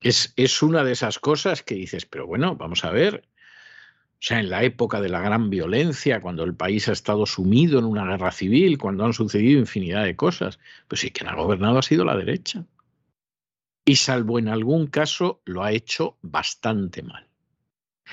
Es, 0.00 0.62
una 0.62 0.84
de 0.84 0.92
esas 0.92 1.18
cosas 1.18 1.62
que 1.62 1.74
dices, 1.74 2.06
pero 2.06 2.26
bueno, 2.26 2.56
vamos 2.56 2.84
a 2.84 2.90
ver, 2.90 3.24
o 3.26 4.18
sea, 4.20 4.40
en 4.40 4.50
la 4.50 4.62
época 4.62 5.00
de 5.00 5.08
la 5.08 5.20
gran 5.20 5.50
violencia, 5.50 6.20
cuando 6.20 6.44
el 6.44 6.54
país 6.54 6.88
ha 6.88 6.92
estado 6.92 7.26
sumido 7.26 7.78
en 7.78 7.86
una 7.86 8.04
guerra 8.04 8.30
civil, 8.30 8.78
cuando 8.78 9.04
han 9.04 9.12
sucedido 9.12 9.58
infinidad 9.58 10.04
de 10.04 10.16
cosas, 10.16 10.58
pues 10.88 11.00
sí, 11.00 11.10
quien 11.10 11.28
ha 11.28 11.34
gobernado 11.34 11.78
ha 11.78 11.82
sido 11.82 12.04
la 12.04 12.16
derecha. 12.16 12.64
Y 13.84 13.96
salvo 13.96 14.38
en 14.38 14.48
algún 14.48 14.86
caso, 14.86 15.40
lo 15.44 15.62
ha 15.62 15.72
hecho 15.72 16.18
bastante 16.22 17.02
mal. 17.02 17.28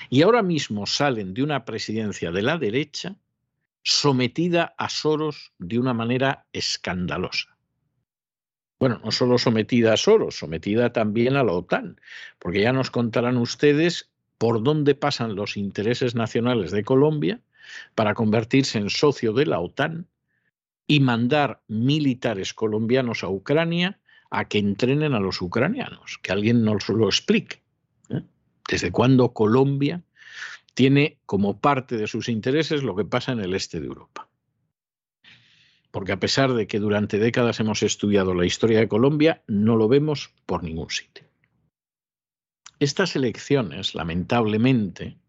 Y 0.09 0.21
ahora 0.21 0.43
mismo 0.43 0.85
salen 0.85 1.33
de 1.33 1.43
una 1.43 1.65
presidencia 1.65 2.31
de 2.31 2.41
la 2.41 2.57
derecha 2.57 3.15
sometida 3.83 4.73
a 4.77 4.89
Soros 4.89 5.51
de 5.59 5.79
una 5.79 5.93
manera 5.93 6.45
escandalosa 6.53 7.52
bueno, 8.83 8.99
no 9.01 9.11
solo 9.11 9.37
sometida 9.37 9.93
a 9.93 9.97
Soros, 9.97 10.35
sometida 10.39 10.91
también 10.91 11.37
a 11.37 11.43
la 11.45 11.53
OTAN, 11.53 12.01
porque 12.37 12.59
ya 12.59 12.73
nos 12.73 12.91
contarán 12.91 13.37
ustedes 13.37 14.09
por 14.37 14.61
dónde 14.61 14.93
pasan 14.93 15.35
los 15.35 15.55
intereses 15.55 16.15
nacionales 16.15 16.71
de 16.71 16.83
Colombia 16.83 17.39
para 17.95 18.13
convertirse 18.13 18.79
en 18.79 18.89
socio 18.89 19.31
de 19.31 19.45
la 19.45 19.61
OTAN 19.61 20.07
y 20.85 20.99
mandar 20.99 21.61
militares 21.69 22.53
colombianos 22.53 23.23
a 23.23 23.29
Ucrania 23.29 24.01
a 24.29 24.49
que 24.49 24.57
entrenen 24.57 25.13
a 25.13 25.21
los 25.21 25.41
ucranianos, 25.41 26.19
que 26.21 26.33
alguien 26.33 26.65
nos 26.65 26.89
lo 26.89 27.05
explique. 27.05 27.61
¿eh? 28.09 28.23
¿Desde 28.67 28.91
cuándo 28.91 29.31
Colombia 29.31 30.03
tiene 30.73 31.19
como 31.25 31.61
parte 31.61 31.95
de 31.95 32.07
sus 32.07 32.27
intereses 32.27 32.83
lo 32.83 32.97
que 32.97 33.05
pasa 33.05 33.31
en 33.31 33.39
el 33.39 33.53
este 33.53 33.79
de 33.79 33.85
Europa? 33.85 34.27
Porque 35.93 36.11
a 36.11 36.19
pesar 36.19 36.53
de 36.53 36.65
que 36.65 36.79
durante 36.79 37.19
décadas 37.19 37.59
hemos 37.59 37.83
estudiado 37.83 38.33
la 38.33 38.47
historia 38.47 38.79
de 38.79 38.87
Colombia, 38.87 39.43
no 39.45 39.75
lo 39.75 39.87
vemos 39.87 40.33
por 40.47 40.63
ningún 40.63 40.89
sitio. 40.89 41.23
Estas 42.79 43.15
elecciones, 43.15 43.93
lamentablemente, 43.93 45.19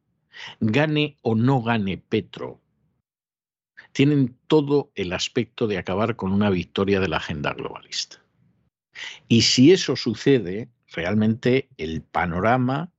gane 0.61 1.19
o 1.21 1.35
no 1.35 1.63
gane 1.63 1.99
Petro, 1.99 2.63
tienen 3.93 4.39
todo 4.47 4.91
el 4.95 5.13
aspecto 5.13 5.67
de 5.67 5.77
acabar 5.77 6.17
con 6.17 6.33
una 6.33 6.49
victoria 6.49 6.99
de 6.99 7.09
la 7.09 7.19
agenda 7.19 7.53
globalista. 7.53 8.25
Y 9.29 9.43
si 9.43 9.71
eso 9.71 9.97
sucede, 9.97 10.71
realmente 10.95 11.69
el 11.77 12.01
panorama 12.01 12.91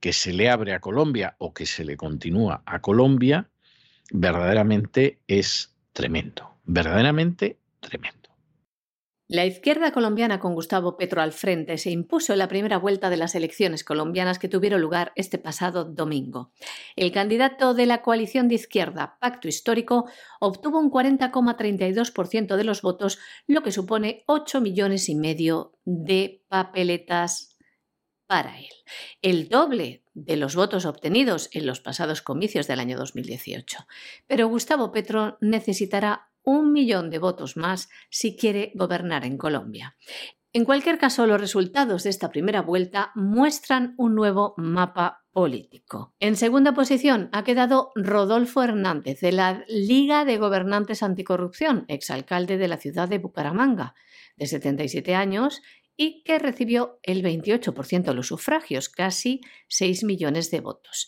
que 0.00 0.14
se 0.14 0.32
le 0.32 0.48
abre 0.48 0.72
a 0.72 0.80
Colombia 0.80 1.36
o 1.36 1.52
que 1.52 1.66
se 1.66 1.84
le 1.84 1.98
continúa 1.98 2.62
a 2.64 2.80
Colombia 2.80 3.50
verdaderamente 4.10 5.20
es 5.26 5.76
tremendo 5.92 6.51
verdaderamente 6.64 7.58
tremendo. 7.80 8.22
La 9.32 9.46
izquierda 9.46 9.92
colombiana 9.92 10.40
con 10.40 10.52
Gustavo 10.52 10.98
Petro 10.98 11.22
al 11.22 11.32
frente 11.32 11.78
se 11.78 11.90
impuso 11.90 12.34
en 12.34 12.38
la 12.38 12.48
primera 12.48 12.76
vuelta 12.76 13.08
de 13.08 13.16
las 13.16 13.34
elecciones 13.34 13.82
colombianas 13.82 14.38
que 14.38 14.48
tuvieron 14.48 14.82
lugar 14.82 15.12
este 15.16 15.38
pasado 15.38 15.86
domingo. 15.86 16.52
El 16.96 17.12
candidato 17.12 17.72
de 17.72 17.86
la 17.86 18.02
coalición 18.02 18.48
de 18.48 18.56
izquierda, 18.56 19.16
Pacto 19.22 19.48
Histórico, 19.48 20.04
obtuvo 20.38 20.78
un 20.78 20.90
40,32% 20.90 22.56
de 22.56 22.64
los 22.64 22.82
votos, 22.82 23.18
lo 23.46 23.62
que 23.62 23.72
supone 23.72 24.22
8 24.26 24.60
millones 24.60 25.08
y 25.08 25.14
medio 25.14 25.78
de 25.86 26.44
papeletas 26.48 27.56
para 28.26 28.58
él. 28.58 28.68
El 29.22 29.48
doble 29.48 30.04
de 30.12 30.36
los 30.36 30.54
votos 30.54 30.84
obtenidos 30.84 31.48
en 31.52 31.66
los 31.66 31.80
pasados 31.80 32.20
comicios 32.20 32.66
del 32.66 32.80
año 32.80 32.98
2018. 32.98 33.86
Pero 34.26 34.48
Gustavo 34.48 34.92
Petro 34.92 35.38
necesitará 35.40 36.31
un 36.44 36.72
millón 36.72 37.10
de 37.10 37.18
votos 37.18 37.56
más 37.56 37.88
si 38.10 38.36
quiere 38.36 38.72
gobernar 38.74 39.24
en 39.24 39.38
Colombia. 39.38 39.96
En 40.54 40.66
cualquier 40.66 40.98
caso, 40.98 41.26
los 41.26 41.40
resultados 41.40 42.04
de 42.04 42.10
esta 42.10 42.30
primera 42.30 42.60
vuelta 42.60 43.10
muestran 43.14 43.94
un 43.96 44.14
nuevo 44.14 44.52
mapa 44.58 45.24
político. 45.32 46.14
En 46.20 46.36
segunda 46.36 46.74
posición 46.74 47.30
ha 47.32 47.42
quedado 47.42 47.90
Rodolfo 47.94 48.62
Hernández, 48.62 49.20
de 49.20 49.32
la 49.32 49.64
Liga 49.66 50.26
de 50.26 50.36
Gobernantes 50.36 51.02
Anticorrupción, 51.02 51.86
exalcalde 51.88 52.58
de 52.58 52.68
la 52.68 52.76
ciudad 52.76 53.08
de 53.08 53.18
Bucaramanga, 53.18 53.94
de 54.36 54.46
77 54.46 55.14
años 55.14 55.62
y 55.96 56.22
que 56.22 56.38
recibió 56.38 56.98
el 57.02 57.22
28% 57.22 58.02
de 58.02 58.14
los 58.14 58.26
sufragios, 58.26 58.90
casi 58.90 59.40
6 59.68 60.04
millones 60.04 60.50
de 60.50 60.60
votos. 60.60 61.06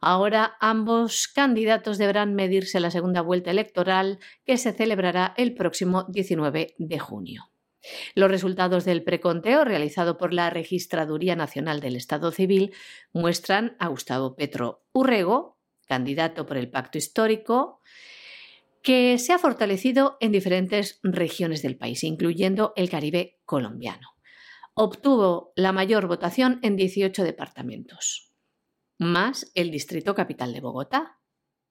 Ahora 0.00 0.56
ambos 0.60 1.26
candidatos 1.26 1.98
deberán 1.98 2.34
medirse 2.34 2.78
la 2.78 2.90
segunda 2.90 3.20
vuelta 3.20 3.50
electoral 3.50 4.20
que 4.44 4.56
se 4.56 4.72
celebrará 4.72 5.34
el 5.36 5.54
próximo 5.54 6.04
19 6.08 6.74
de 6.78 6.98
junio. 7.00 7.50
Los 8.14 8.30
resultados 8.30 8.84
del 8.84 9.02
preconteo 9.02 9.64
realizado 9.64 10.16
por 10.16 10.32
la 10.32 10.50
Registraduría 10.50 11.34
Nacional 11.34 11.80
del 11.80 11.96
Estado 11.96 12.30
Civil 12.30 12.72
muestran 13.12 13.76
a 13.78 13.88
Gustavo 13.88 14.36
Petro 14.36 14.84
Urrego, 14.92 15.58
candidato 15.86 16.46
por 16.46 16.58
el 16.58 16.70
Pacto 16.70 16.98
Histórico, 16.98 17.80
que 18.82 19.18
se 19.18 19.32
ha 19.32 19.38
fortalecido 19.38 20.16
en 20.20 20.30
diferentes 20.30 21.00
regiones 21.02 21.62
del 21.62 21.76
país, 21.76 22.04
incluyendo 22.04 22.72
el 22.76 22.88
Caribe 22.88 23.40
colombiano. 23.44 24.14
Obtuvo 24.74 25.52
la 25.56 25.72
mayor 25.72 26.06
votación 26.06 26.60
en 26.62 26.76
18 26.76 27.24
departamentos 27.24 28.27
más 28.98 29.50
el 29.54 29.70
Distrito 29.70 30.14
Capital 30.14 30.52
de 30.52 30.60
Bogotá. 30.60 31.18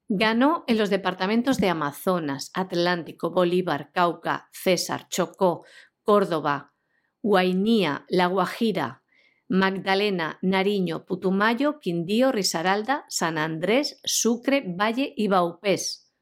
Ganó 0.10 0.64
en 0.68 0.78
los 0.78 0.90
departamentos 0.90 1.58
de 1.58 1.70
Amazonas, 1.70 2.50
Atlántico, 2.54 3.32
Bolívar, 3.32 3.92
Cauca, 3.92 4.48
César, 4.52 5.08
Chocó, 5.10 5.66
Córdoba, 6.02 6.74
Guainía, 7.22 8.06
La 8.08 8.28
Guajira, 8.28 9.04
Magdalena, 9.50 10.40
Nariño, 10.42 11.06
Putumayo, 11.06 11.80
Quindío, 11.80 12.32
Risaralda, 12.32 13.06
San 13.10 13.38
Andrés, 13.38 14.00
Sucre, 14.04 14.64
Valle 14.66 15.14
y 15.16 15.28
Baupés. 15.28 16.14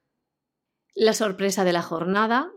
La 0.95 1.13
sorpresa 1.13 1.63
de 1.63 1.73
la 1.73 1.81
jornada 1.81 2.51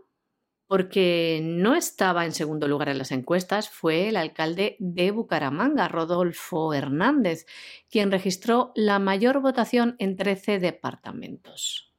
porque 0.69 1.41
no 1.43 1.73
estaba 1.73 2.25
en 2.25 2.31
segundo 2.31 2.67
lugar 2.67 2.89
en 2.89 2.99
las 2.99 3.11
encuestas, 3.11 3.71
fue 3.71 4.07
el 4.07 4.15
alcalde 4.15 4.75
de 4.77 5.09
Bucaramanga, 5.09 5.87
Rodolfo 5.87 6.75
Hernández, 6.75 7.47
quien 7.89 8.11
registró 8.11 8.71
la 8.75 8.99
mayor 8.99 9.41
votación 9.41 9.95
en 9.97 10.15
13 10.15 10.59
departamentos. 10.59 11.91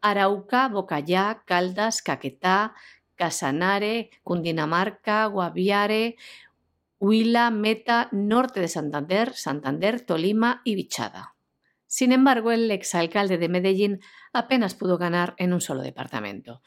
Arauca, 0.00 0.68
Bocayá, 0.68 1.42
Caldas, 1.44 2.00
Caquetá, 2.00 2.76
Casanare, 3.16 4.10
Cundinamarca, 4.22 5.26
Guaviare, 5.26 6.14
Huila, 7.00 7.50
Meta, 7.50 8.10
Norte 8.12 8.60
de 8.60 8.68
Santander, 8.68 9.34
Santander, 9.34 10.02
Tolima 10.02 10.62
y 10.62 10.76
Bichada. 10.76 11.34
Sin 11.88 12.12
embargo, 12.12 12.52
el 12.52 12.70
exalcalde 12.70 13.38
de 13.38 13.48
Medellín 13.48 14.00
apenas 14.32 14.76
pudo 14.76 14.98
ganar 14.98 15.34
en 15.36 15.52
un 15.52 15.60
solo 15.60 15.82
departamento. 15.82 16.62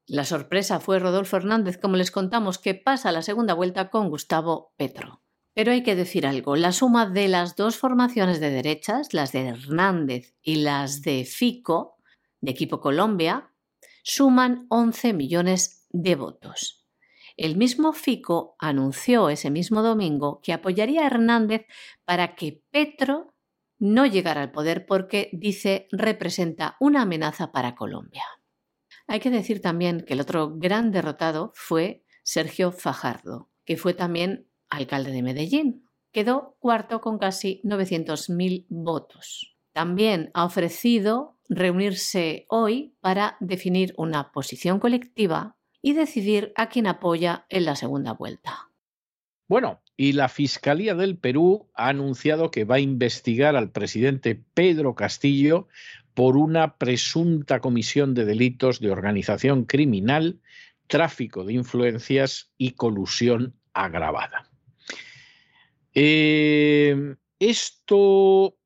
La 0.07 0.25
sorpresa 0.25 0.81
fue 0.81 0.99
Rodolfo 0.99 1.37
Hernández, 1.39 1.79
como 1.79 1.97
les 1.97 2.11
contamos, 2.11 2.59
que 2.59 2.75
pasa 2.75 3.11
la 3.11 3.23
segunda 3.23 3.55
vuelta 3.55 3.89
con 3.89 4.11
Gustavo 4.11 4.75
Petro. 4.77 5.23
Pero 5.55 5.73
hay 5.73 5.83
que 5.83 5.95
decir 5.95 6.27
algo, 6.27 6.57
la 6.57 6.73
suma 6.73 7.07
de 7.07 7.29
las 7.29 7.57
dos 7.57 7.77
formaciones 7.77 8.39
de 8.39 8.51
derechas, 8.51 9.15
las 9.15 9.33
de 9.33 9.49
Hernández 9.49 10.35
y 10.43 10.57
las 10.57 11.01
de 11.03 11.25
Fico, 11.25 11.97
de 12.41 12.51
Equipo 12.51 12.81
Colombia, 12.81 13.51
suman 14.03 14.67
11 14.69 15.15
millones 15.15 15.87
de 15.91 16.17
votos. 16.17 16.85
El 17.37 17.57
mismo 17.57 17.93
Fico 17.95 18.57
anunció 18.59 19.31
ese 19.31 19.51
mismo 19.51 19.83
domingo 19.83 20.41
que 20.43 20.53
apoyaría 20.53 21.03
a 21.03 21.07
Hernández 21.07 21.67
para 22.05 22.35
que 22.35 22.63
Petro 22.71 23.35
no 23.79 24.05
llegara 24.07 24.43
al 24.43 24.53
poder 24.53 24.87
porque, 24.87 25.31
dice, 25.33 25.89
representa 25.91 26.77
una 26.79 27.03
amenaza 27.03 27.53
para 27.53 27.75
Colombia. 27.75 28.25
Hay 29.07 29.21
que 29.21 29.31
decir 29.31 29.61
también 29.61 30.01
que 30.01 30.15
el 30.15 30.21
otro 30.21 30.55
gran 30.57 30.91
derrotado 30.91 31.53
fue 31.55 32.05
Sergio 32.23 32.73
Fajardo, 32.73 33.51
que 33.65 33.77
fue 33.77 33.95
también 33.95 34.49
alcalde 34.71 35.13
de 35.13 35.23
Medellín. 35.23 35.89
Quedó 36.13 36.57
cuarto 36.59 37.01
con 37.01 37.19
casi 37.19 37.61
900.000 37.65 38.67
votos. 38.69 39.57
También 39.73 40.31
ha 40.35 40.45
ofrecido 40.45 41.37
reunirse 41.49 42.47
hoy 42.49 42.97
para 43.01 43.37
definir 43.41 43.93
una 43.97 44.33
posición 44.33 44.79
colectiva 44.79 45.57
y 45.83 45.93
decidir 45.93 46.53
a 46.57 46.69
quién 46.69 46.87
apoya 46.87 47.45
en 47.49 47.65
la 47.67 47.77
segunda 47.77 48.13
vuelta. 48.13 48.71
Bueno, 49.47 49.83
y 49.97 50.13
la 50.13 50.29
Fiscalía 50.29 50.95
del 50.95 51.19
Perú 51.19 51.69
ha 51.75 51.89
anunciado 51.89 52.51
que 52.51 52.65
va 52.65 52.77
a 52.77 52.81
investigar 52.81 53.57
al 53.57 53.71
presidente 53.71 54.35
Pedro 54.55 54.95
Castillo 54.95 55.69
por 56.15 56.37
una 56.37 56.77
presunta 56.77 57.61
comisión 57.61 58.15
de 58.15 58.25
delitos 58.25 58.81
de 58.81 58.91
organización 58.91 59.65
criminal, 59.65 60.41
tráfico 60.87 61.45
de 61.45 61.55
influencias 61.55 62.51
y 62.57 62.73
colusión 62.73 63.55
agravada. 63.73 64.49
Eh, 65.93 67.17
esto 67.39 68.57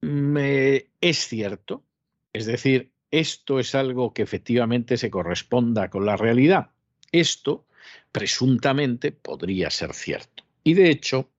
es 0.00 1.28
cierto, 1.28 1.84
es 2.32 2.46
decir, 2.46 2.92
esto 3.10 3.58
es 3.58 3.74
algo 3.74 4.12
que 4.12 4.22
efectivamente 4.22 4.96
se 4.96 5.10
corresponda 5.10 5.88
con 5.88 6.04
la 6.04 6.16
realidad. 6.16 6.70
Esto 7.10 7.66
presuntamente 8.12 9.12
podría 9.12 9.70
ser 9.70 9.94
cierto. 9.94 10.44
Y 10.62 10.74
de 10.74 10.90
hecho, 10.90 11.30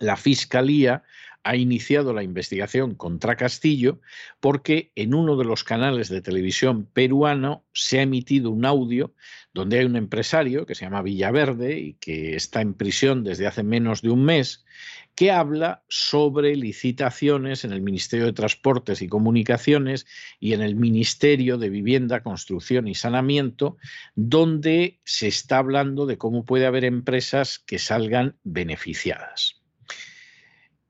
la 0.00 0.16
Fiscalía 0.16 1.04
ha 1.44 1.56
iniciado 1.56 2.12
la 2.12 2.22
investigación 2.22 2.94
contra 2.94 3.36
Castillo 3.36 4.00
porque 4.40 4.90
en 4.96 5.14
uno 5.14 5.36
de 5.36 5.44
los 5.44 5.62
canales 5.62 6.08
de 6.08 6.22
televisión 6.22 6.86
peruano 6.86 7.64
se 7.72 7.98
ha 7.98 8.02
emitido 8.02 8.50
un 8.50 8.64
audio 8.64 9.14
donde 9.52 9.78
hay 9.78 9.84
un 9.84 9.96
empresario 9.96 10.66
que 10.66 10.74
se 10.74 10.84
llama 10.84 11.02
Villaverde 11.02 11.78
y 11.78 11.94
que 11.94 12.34
está 12.34 12.60
en 12.60 12.74
prisión 12.74 13.22
desde 13.22 13.46
hace 13.46 13.62
menos 13.62 14.02
de 14.02 14.10
un 14.10 14.24
mes, 14.24 14.64
que 15.14 15.30
habla 15.30 15.84
sobre 15.88 16.56
licitaciones 16.56 17.64
en 17.64 17.72
el 17.72 17.80
Ministerio 17.80 18.26
de 18.26 18.32
Transportes 18.32 19.00
y 19.00 19.06
Comunicaciones 19.06 20.06
y 20.40 20.54
en 20.54 20.62
el 20.62 20.74
Ministerio 20.74 21.56
de 21.56 21.68
Vivienda, 21.68 22.24
Construcción 22.24 22.88
y 22.88 22.94
Saneamiento, 22.94 23.76
donde 24.16 24.98
se 25.04 25.28
está 25.28 25.58
hablando 25.58 26.06
de 26.06 26.18
cómo 26.18 26.44
puede 26.44 26.66
haber 26.66 26.84
empresas 26.84 27.60
que 27.60 27.78
salgan 27.78 28.36
beneficiadas. 28.42 29.63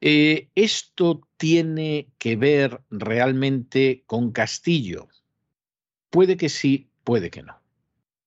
Eh, 0.06 0.50
¿Esto 0.54 1.26
tiene 1.38 2.08
que 2.18 2.36
ver 2.36 2.82
realmente 2.90 4.04
con 4.06 4.32
Castillo? 4.32 5.08
Puede 6.10 6.36
que 6.36 6.50
sí, 6.50 6.90
puede 7.04 7.30
que 7.30 7.42
no. 7.42 7.58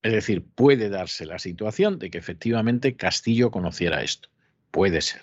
Es 0.02 0.12
decir, 0.12 0.44
puede 0.44 0.90
darse 0.90 1.28
la 1.28 1.38
situación 1.38 2.00
de 2.00 2.10
que 2.10 2.18
efectivamente 2.18 2.96
Castillo 2.96 3.52
conociera 3.52 4.02
esto. 4.02 4.30
Puede 4.72 5.02
ser. 5.02 5.22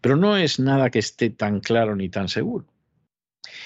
Pero 0.00 0.16
no 0.16 0.38
es 0.38 0.58
nada 0.58 0.88
que 0.88 1.00
esté 1.00 1.28
tan 1.28 1.60
claro 1.60 1.96
ni 1.96 2.08
tan 2.08 2.30
seguro. 2.30 2.64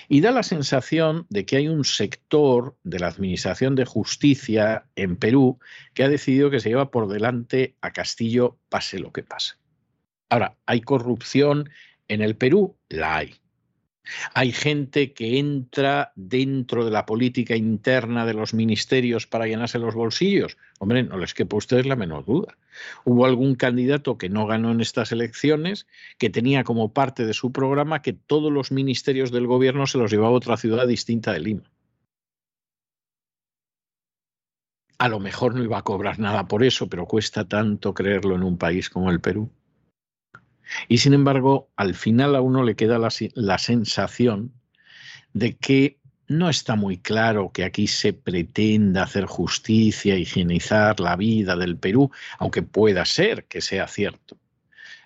Y 0.09 0.23
da 0.23 0.33
la 0.33 0.43
sensación 0.43 1.27
de 1.29 1.47
que 1.47 1.55
hay 1.55 1.69
un 1.69 1.85
sector 1.85 2.77
de 2.83 2.99
la 2.99 3.07
Administración 3.07 3.77
de 3.77 3.85
Justicia 3.85 4.87
en 4.97 5.15
Perú 5.15 5.61
que 5.95 6.03
ha 6.03 6.09
decidido 6.09 6.51
que 6.51 6.59
se 6.59 6.71
lleva 6.71 6.91
por 6.91 7.07
delante 7.07 7.77
a 7.81 7.93
Castillo 7.93 8.59
pase 8.69 8.99
lo 8.99 9.13
que 9.13 9.23
pase. 9.23 9.55
Ahora, 10.33 10.57
¿hay 10.65 10.81
corrupción 10.81 11.69
en 12.09 12.23
el 12.23 12.37
Perú? 12.37 12.77
La 12.89 13.17
hay. 13.17 13.35
Hay 14.35 14.53
gente 14.53 15.13
que 15.13 15.39
entra 15.39 16.13
dentro 16.17 16.85
de 16.85 16.91
la 16.91 17.07
política 17.07 17.57
interna 17.57 18.27
de 18.27 18.35
los 18.35 18.53
ministerios 18.53 19.27
para 19.27 19.47
llenarse 19.47 19.79
los 19.79 19.95
bolsillos. 19.95 20.57
Hombre, 20.81 21.05
no 21.05 21.19
les 21.19 21.35
quepa 21.35 21.57
a 21.57 21.59
ustedes 21.59 21.87
la 21.87 21.97
menor 21.97 22.25
duda. 22.25 22.59
Hubo 23.05 23.27
algún 23.27 23.55
candidato 23.55 24.19
que 24.19 24.29
no 24.29 24.47
ganó 24.47 24.73
en 24.73 24.81
estas 24.81 25.13
elecciones 25.13 25.87
que 26.19 26.31
tenía 26.31 26.65
como 26.65 26.93
parte 26.93 27.25
de 27.27 27.35
su 27.35 27.53
programa 27.53 28.03
que 28.03 28.13
todos 28.13 28.53
los 28.53 28.73
ministerios 28.73 29.31
del 29.31 29.47
gobierno 29.47 29.87
se 29.87 29.99
los 29.99 30.11
llevaba 30.11 30.31
a 30.31 30.37
otra 30.37 30.57
ciudad 30.57 30.87
distinta 30.89 31.33
de 31.33 31.41
Lima. 31.41 31.71
A 34.99 35.09
lo 35.09 35.21
mejor 35.21 35.55
no 35.55 35.63
iba 35.63 35.79
a 35.79 35.83
cobrar 35.83 36.19
nada 36.19 36.47
por 36.47 36.63
eso, 36.65 36.89
pero 36.89 37.07
cuesta 37.07 37.47
tanto 37.49 37.95
creerlo 37.95 38.35
en 38.37 38.43
un 38.43 38.57
país 38.57 38.89
como 38.89 39.11
el 39.11 39.21
Perú. 39.21 39.51
Y 40.89 40.99
sin 40.99 41.15
embargo, 41.15 41.71
al 41.77 41.95
final 41.95 42.35
a 42.35 42.41
uno 42.41 42.63
le 42.63 42.77
queda 42.77 42.99
la, 42.99 43.59
sensación 43.59 44.53
de 45.33 45.57
que 45.57 45.99
no 46.29 46.49
está 46.49 46.77
muy 46.77 46.99
claro 46.99 47.51
que 47.53 47.65
aquí 47.65 47.87
se 47.87 48.13
pretenda 48.13 49.03
hacer 49.03 49.27
justicia, 49.27 50.17
higienizar 50.17 51.01
la 51.01 51.17
vida 51.17 51.57
del 51.57 51.77
Perú, 51.77 52.11
aunque 52.39 52.63
pueda 52.63 53.05
ser 53.05 53.45
que 53.45 53.61
sea 53.61 53.87
cierto, 53.87 54.39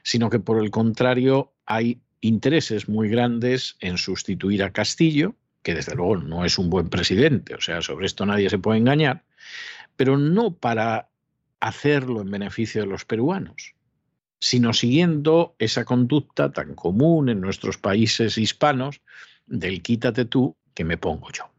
sino 0.02 0.30
que 0.30 0.38
por 0.38 0.62
el 0.62 0.70
contrario 0.70 1.52
hay 1.64 2.00
intereses 2.20 2.88
muy 2.88 3.08
grandes 3.08 3.76
en 3.80 3.98
sustituir 3.98 4.62
a 4.62 4.72
Castillo, 4.72 5.34
que 5.62 5.74
desde 5.74 5.96
luego 5.96 6.16
no 6.16 6.44
es 6.44 6.58
un 6.58 6.70
buen 6.70 6.88
presidente, 6.88 7.54
o 7.54 7.60
sea, 7.60 7.82
sobre 7.82 8.06
esto 8.06 8.24
nadie 8.24 8.48
se 8.48 8.58
puede 8.58 8.78
engañar, 8.78 9.24
pero 9.96 10.16
no 10.16 10.54
para 10.54 11.08
hacerlo 11.60 12.20
en 12.20 12.30
beneficio 12.30 12.82
de 12.82 12.86
los 12.86 13.04
peruanos, 13.04 13.74
sino 14.46 14.72
siguiendo 14.72 15.56
esa 15.58 15.84
conducta 15.84 16.52
tan 16.52 16.76
común 16.76 17.28
en 17.28 17.40
nuestros 17.40 17.78
países 17.78 18.38
hispanos 18.38 19.00
del 19.44 19.82
quítate 19.82 20.24
tú 20.24 20.56
que 20.72 20.84
me 20.84 20.98
pongo 20.98 21.32
yo. 21.32 21.50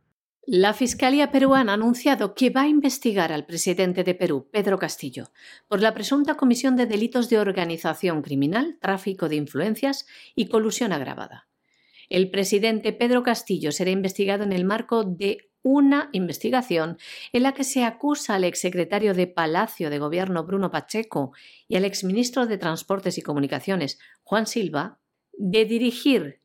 La 0.45 0.73
Fiscalía 0.73 1.29
peruana 1.29 1.73
ha 1.73 1.75
anunciado 1.75 2.33
que 2.33 2.49
va 2.49 2.61
a 2.61 2.67
investigar 2.69 3.33
al 3.33 3.45
presidente 3.45 4.05
de 4.05 4.15
Perú, 4.15 4.47
Pedro 4.49 4.79
Castillo, 4.79 5.31
por 5.67 5.81
la 5.81 5.93
presunta 5.93 6.37
comisión 6.37 6.77
de 6.77 6.85
delitos 6.85 7.27
de 7.29 7.39
organización 7.39 8.21
criminal, 8.21 8.77
tráfico 8.79 9.27
de 9.27 9.35
influencias 9.35 10.05
y 10.33 10.47
colusión 10.47 10.93
agravada. 10.93 11.49
El 12.07 12.31
presidente 12.31 12.93
Pedro 12.93 13.21
Castillo 13.23 13.73
será 13.73 13.91
investigado 13.91 14.45
en 14.45 14.53
el 14.53 14.63
marco 14.63 15.03
de 15.03 15.46
una 15.67 16.09
investigación 16.13 16.97
en 17.33 17.43
la 17.43 17.53
que 17.53 17.65
se 17.65 17.83
acusa 17.83 18.35
al 18.35 18.45
exsecretario 18.45 19.13
de 19.13 19.27
Palacio 19.27 19.89
de 19.89 19.99
Gobierno 19.99 20.45
Bruno 20.45 20.71
Pacheco 20.71 21.33
y 21.67 21.75
al 21.75 21.83
exministro 21.83 22.47
de 22.47 22.57
Transportes 22.57 23.17
y 23.17 23.21
Comunicaciones 23.21 23.99
Juan 24.23 24.47
Silva 24.47 24.99
de 25.33 25.65
dirigir 25.65 26.41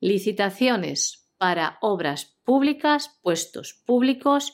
licitaciones 0.00 1.30
para 1.38 1.78
obras 1.80 2.36
públicas, 2.44 3.18
puestos 3.22 3.72
públicos 3.72 4.52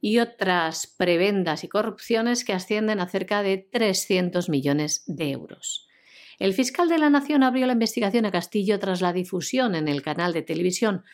y 0.00 0.20
otras 0.20 0.86
prebendas 0.86 1.64
y 1.64 1.68
corrupciones 1.68 2.44
que 2.44 2.52
ascienden 2.52 3.00
a 3.00 3.08
cerca 3.08 3.42
de 3.42 3.58
300 3.58 4.48
millones 4.48 5.02
de 5.06 5.30
euros. 5.30 5.88
El 6.38 6.54
fiscal 6.54 6.88
de 6.88 6.98
la 6.98 7.10
Nación 7.10 7.42
abrió 7.42 7.66
la 7.66 7.72
investigación 7.72 8.26
a 8.26 8.30
Castillo 8.30 8.78
tras 8.78 9.00
la 9.00 9.12
difusión 9.12 9.74
en 9.74 9.88
el 9.88 10.02
canal 10.02 10.32
de 10.32 10.42
televisión 10.42 11.04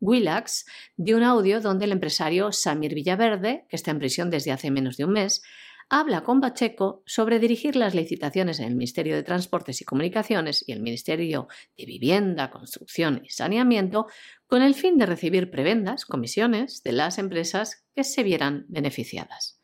Willax 0.00 0.66
de 0.96 1.14
un 1.14 1.22
audio 1.22 1.60
donde 1.60 1.84
el 1.84 1.92
empresario 1.92 2.52
Samir 2.52 2.94
Villaverde, 2.94 3.66
que 3.68 3.76
está 3.76 3.90
en 3.90 3.98
prisión 3.98 4.30
desde 4.30 4.52
hace 4.52 4.70
menos 4.70 4.96
de 4.96 5.04
un 5.04 5.12
mes, 5.12 5.42
habla 5.90 6.22
con 6.22 6.40
Pacheco 6.40 7.02
sobre 7.04 7.40
dirigir 7.40 7.74
las 7.74 7.94
licitaciones 7.94 8.60
en 8.60 8.66
el 8.66 8.76
Ministerio 8.76 9.16
de 9.16 9.24
Transportes 9.24 9.80
y 9.80 9.84
Comunicaciones 9.84 10.64
y 10.66 10.72
el 10.72 10.80
Ministerio 10.80 11.48
de 11.76 11.84
Vivienda, 11.84 12.50
Construcción 12.50 13.22
y 13.24 13.30
Saneamiento 13.30 14.06
con 14.46 14.62
el 14.62 14.74
fin 14.74 14.98
de 14.98 15.06
recibir 15.06 15.50
prebendas, 15.50 16.06
comisiones 16.06 16.82
de 16.84 16.92
las 16.92 17.18
empresas 17.18 17.84
que 17.94 18.04
se 18.04 18.22
vieran 18.22 18.66
beneficiadas. 18.68 19.60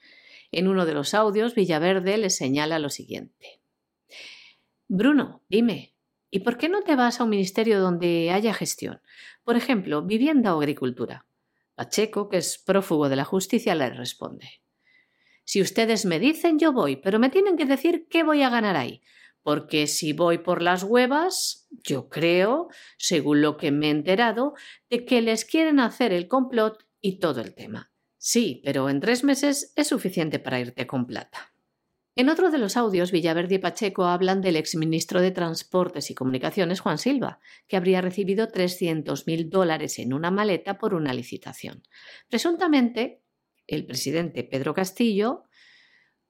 En 0.50 0.68
uno 0.68 0.84
de 0.84 0.94
los 0.94 1.14
audios, 1.14 1.54
Villaverde 1.54 2.18
le 2.18 2.30
señala 2.30 2.78
lo 2.78 2.90
siguiente. 2.90 3.60
Bruno, 4.88 5.44
dime, 5.48 5.95
¿y 6.30 6.40
por 6.40 6.58
qué 6.58 6.68
no 6.68 6.82
te 6.82 6.96
vas 6.96 7.20
a 7.20 7.24
un 7.24 7.30
ministerio 7.30 7.80
donde 7.80 8.30
haya 8.30 8.54
gestión? 8.54 9.00
Por 9.44 9.56
ejemplo, 9.56 10.02
vivienda 10.02 10.54
o 10.54 10.60
agricultura. 10.60 11.26
Pacheco, 11.74 12.28
que 12.28 12.38
es 12.38 12.58
prófugo 12.58 13.08
de 13.08 13.16
la 13.16 13.24
justicia, 13.24 13.74
le 13.74 13.90
responde. 13.90 14.62
Si 15.44 15.62
ustedes 15.62 16.04
me 16.04 16.18
dicen, 16.18 16.58
yo 16.58 16.72
voy, 16.72 16.96
pero 16.96 17.18
me 17.18 17.30
tienen 17.30 17.56
que 17.56 17.66
decir 17.66 18.08
qué 18.10 18.24
voy 18.24 18.42
a 18.42 18.50
ganar 18.50 18.76
ahí. 18.76 19.02
Porque 19.42 19.86
si 19.86 20.12
voy 20.12 20.38
por 20.38 20.60
las 20.60 20.82
huevas, 20.82 21.68
yo 21.84 22.08
creo, 22.08 22.68
según 22.98 23.42
lo 23.42 23.56
que 23.56 23.70
me 23.70 23.86
he 23.86 23.90
enterado, 23.90 24.54
de 24.90 25.04
que 25.04 25.22
les 25.22 25.44
quieren 25.44 25.78
hacer 25.78 26.12
el 26.12 26.26
complot 26.26 26.84
y 27.00 27.20
todo 27.20 27.40
el 27.40 27.54
tema. 27.54 27.92
Sí, 28.18 28.60
pero 28.64 28.90
en 28.90 28.98
tres 28.98 29.22
meses 29.22 29.72
es 29.76 29.86
suficiente 29.86 30.40
para 30.40 30.58
irte 30.58 30.88
con 30.88 31.06
plata. 31.06 31.52
En 32.18 32.30
otro 32.30 32.50
de 32.50 32.56
los 32.56 32.78
audios, 32.78 33.12
Villaverde 33.12 33.56
y 33.56 33.58
Pacheco 33.58 34.06
hablan 34.06 34.40
del 34.40 34.56
exministro 34.56 35.20
de 35.20 35.32
Transportes 35.32 36.10
y 36.10 36.14
Comunicaciones, 36.14 36.80
Juan 36.80 36.96
Silva, 36.96 37.40
que 37.68 37.76
habría 37.76 38.00
recibido 38.00 38.48
300.000 38.48 39.50
dólares 39.50 39.98
en 39.98 40.14
una 40.14 40.30
maleta 40.30 40.78
por 40.78 40.94
una 40.94 41.12
licitación. 41.12 41.82
Presuntamente, 42.30 43.22
el 43.66 43.84
presidente 43.84 44.44
Pedro 44.44 44.72
Castillo 44.72 45.44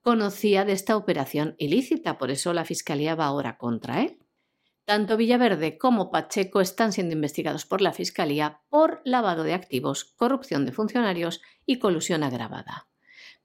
conocía 0.01 0.65
de 0.65 0.73
esta 0.73 0.97
operación 0.97 1.55
ilícita, 1.57 2.19
por 2.19 2.33
eso 2.33 2.53
la 2.53 2.65
Fiscalía 2.65 3.15
va 3.15 3.27
ahora 3.27 3.57
contra 3.57 4.03
él. 4.03 4.19
Tanto 4.87 5.17
Villaverde 5.17 5.79
como 5.79 6.11
Pacheco 6.11 6.61
están 6.61 6.93
siendo 6.93 7.15
investigados 7.15 7.65
por 7.65 7.81
la 7.81 7.93
Fiscalía 7.93 8.61
por 8.71 9.03
lavado 9.05 9.45
de 9.45 9.55
activos, 9.55 10.05
corrupción 10.05 10.67
de 10.67 10.73
funcionarios 10.73 11.43
y 11.65 11.79
colusión 11.79 12.25
agravada. 12.25 12.89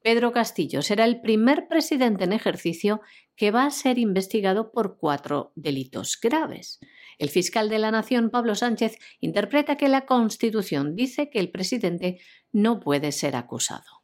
Pedro 0.02 0.32
Castillo 0.32 0.82
será 0.82 1.04
el 1.04 1.20
primer 1.20 1.68
presidente 1.68 2.24
en 2.24 2.32
ejercicio 2.32 3.00
que 3.36 3.50
va 3.50 3.64
a 3.64 3.70
ser 3.70 3.98
investigado 3.98 4.72
por 4.72 4.96
cuatro 4.98 5.52
delitos 5.54 6.18
graves. 6.20 6.80
El 7.18 7.28
fiscal 7.28 7.68
de 7.68 7.78
la 7.78 7.90
Nación, 7.90 8.30
Pablo 8.30 8.54
Sánchez, 8.54 8.98
interpreta 9.20 9.76
que 9.76 9.88
la 9.88 10.06
Constitución 10.06 10.96
dice 10.96 11.30
que 11.30 11.38
el 11.38 11.50
presidente 11.50 12.20
no 12.52 12.80
puede 12.80 13.12
ser 13.12 13.36
acusado. 13.36 14.02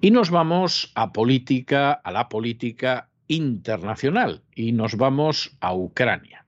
Y 0.00 0.10
nos 0.10 0.30
vamos 0.30 0.92
a 0.94 1.12
política, 1.12 1.92
a 1.92 2.10
la 2.10 2.28
política 2.28 3.10
internacional, 3.26 4.42
y 4.54 4.72
nos 4.72 4.96
vamos 4.96 5.56
a 5.60 5.74
Ucrania. 5.74 6.46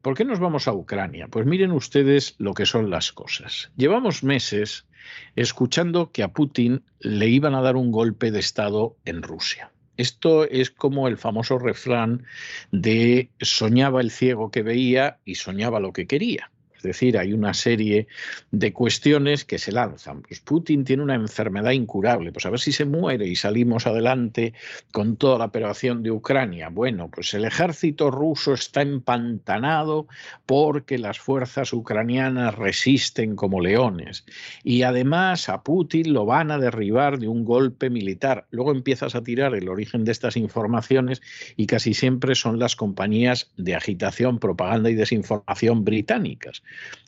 ¿Por 0.00 0.16
qué 0.16 0.24
nos 0.24 0.40
vamos 0.40 0.66
a 0.66 0.72
Ucrania? 0.72 1.28
Pues 1.28 1.46
miren 1.46 1.70
ustedes 1.70 2.34
lo 2.38 2.54
que 2.54 2.66
son 2.66 2.90
las 2.90 3.12
cosas. 3.12 3.70
Llevamos 3.76 4.24
meses 4.24 4.86
escuchando 5.36 6.12
que 6.12 6.22
a 6.22 6.32
Putin 6.32 6.84
le 7.00 7.28
iban 7.28 7.54
a 7.54 7.62
dar 7.62 7.76
un 7.76 7.90
golpe 7.90 8.30
de 8.30 8.38
Estado 8.38 8.96
en 9.04 9.22
Rusia. 9.22 9.72
Esto 9.96 10.44
es 10.44 10.70
como 10.70 11.08
el 11.08 11.18
famoso 11.18 11.58
refrán 11.58 12.24
de 12.70 13.30
soñaba 13.40 14.00
el 14.00 14.10
ciego 14.10 14.50
que 14.50 14.62
veía 14.62 15.18
y 15.24 15.34
soñaba 15.34 15.80
lo 15.80 15.92
que 15.92 16.06
quería. 16.06 16.51
Es 16.82 16.98
decir, 16.98 17.16
hay 17.16 17.32
una 17.32 17.54
serie 17.54 18.08
de 18.50 18.72
cuestiones 18.72 19.44
que 19.44 19.58
se 19.58 19.70
lanzan. 19.70 20.22
Pues 20.22 20.40
Putin 20.40 20.84
tiene 20.84 21.04
una 21.04 21.14
enfermedad 21.14 21.70
incurable, 21.70 22.32
pues 22.32 22.44
a 22.44 22.50
ver 22.50 22.58
si 22.58 22.72
se 22.72 22.84
muere 22.84 23.28
y 23.28 23.36
salimos 23.36 23.86
adelante 23.86 24.52
con 24.90 25.16
toda 25.16 25.38
la 25.38 25.44
operación 25.44 26.02
de 26.02 26.10
Ucrania. 26.10 26.70
Bueno, 26.70 27.08
pues 27.08 27.34
el 27.34 27.44
ejército 27.44 28.10
ruso 28.10 28.52
está 28.52 28.82
empantanado 28.82 30.08
porque 30.44 30.98
las 30.98 31.20
fuerzas 31.20 31.72
ucranianas 31.72 32.56
resisten 32.56 33.36
como 33.36 33.60
leones. 33.60 34.24
Y 34.64 34.82
además 34.82 35.48
a 35.48 35.62
Putin 35.62 36.12
lo 36.12 36.26
van 36.26 36.50
a 36.50 36.58
derribar 36.58 37.20
de 37.20 37.28
un 37.28 37.44
golpe 37.44 37.90
militar. 37.90 38.46
Luego 38.50 38.72
empiezas 38.72 39.14
a 39.14 39.22
tirar 39.22 39.54
el 39.54 39.68
origen 39.68 40.04
de 40.04 40.10
estas 40.10 40.36
informaciones 40.36 41.22
y 41.56 41.66
casi 41.66 41.94
siempre 41.94 42.34
son 42.34 42.58
las 42.58 42.74
compañías 42.74 43.52
de 43.56 43.76
agitación, 43.76 44.40
propaganda 44.40 44.90
y 44.90 44.94
desinformación 44.94 45.84
británicas, 45.84 46.62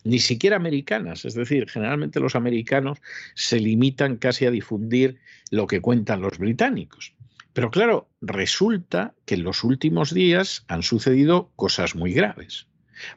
ni 0.05 0.19
siquiera 0.19 0.57
americanas. 0.57 1.25
Es 1.25 1.35
decir, 1.35 1.69
generalmente 1.69 2.21
los 2.21 2.35
americanos 2.35 2.99
se 3.35 3.61
limitan 3.61 4.17
casi 4.17 4.47
a 4.47 4.51
difundir 4.51 5.19
lo 5.51 5.67
que 5.67 5.81
cuentan 5.81 6.21
los 6.21 6.39
británicos. 6.39 7.15
Pero 7.53 7.71
claro, 7.71 8.09
resulta 8.21 9.15
que 9.27 9.37
en 9.37 9.45
los 9.45 9.63
últimos 9.63 10.13
días 10.13 10.65
han 10.69 10.83
sucedido 10.83 11.51
cosas 11.57 11.95
muy 11.95 12.13
graves. 12.13 12.67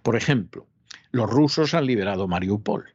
Por 0.04 0.16
ejemplo, 0.16 0.68
los 1.12 1.30
rusos 1.30 1.74
han 1.74 1.86
liberado 1.88 2.28
Mariupol. 2.28 2.94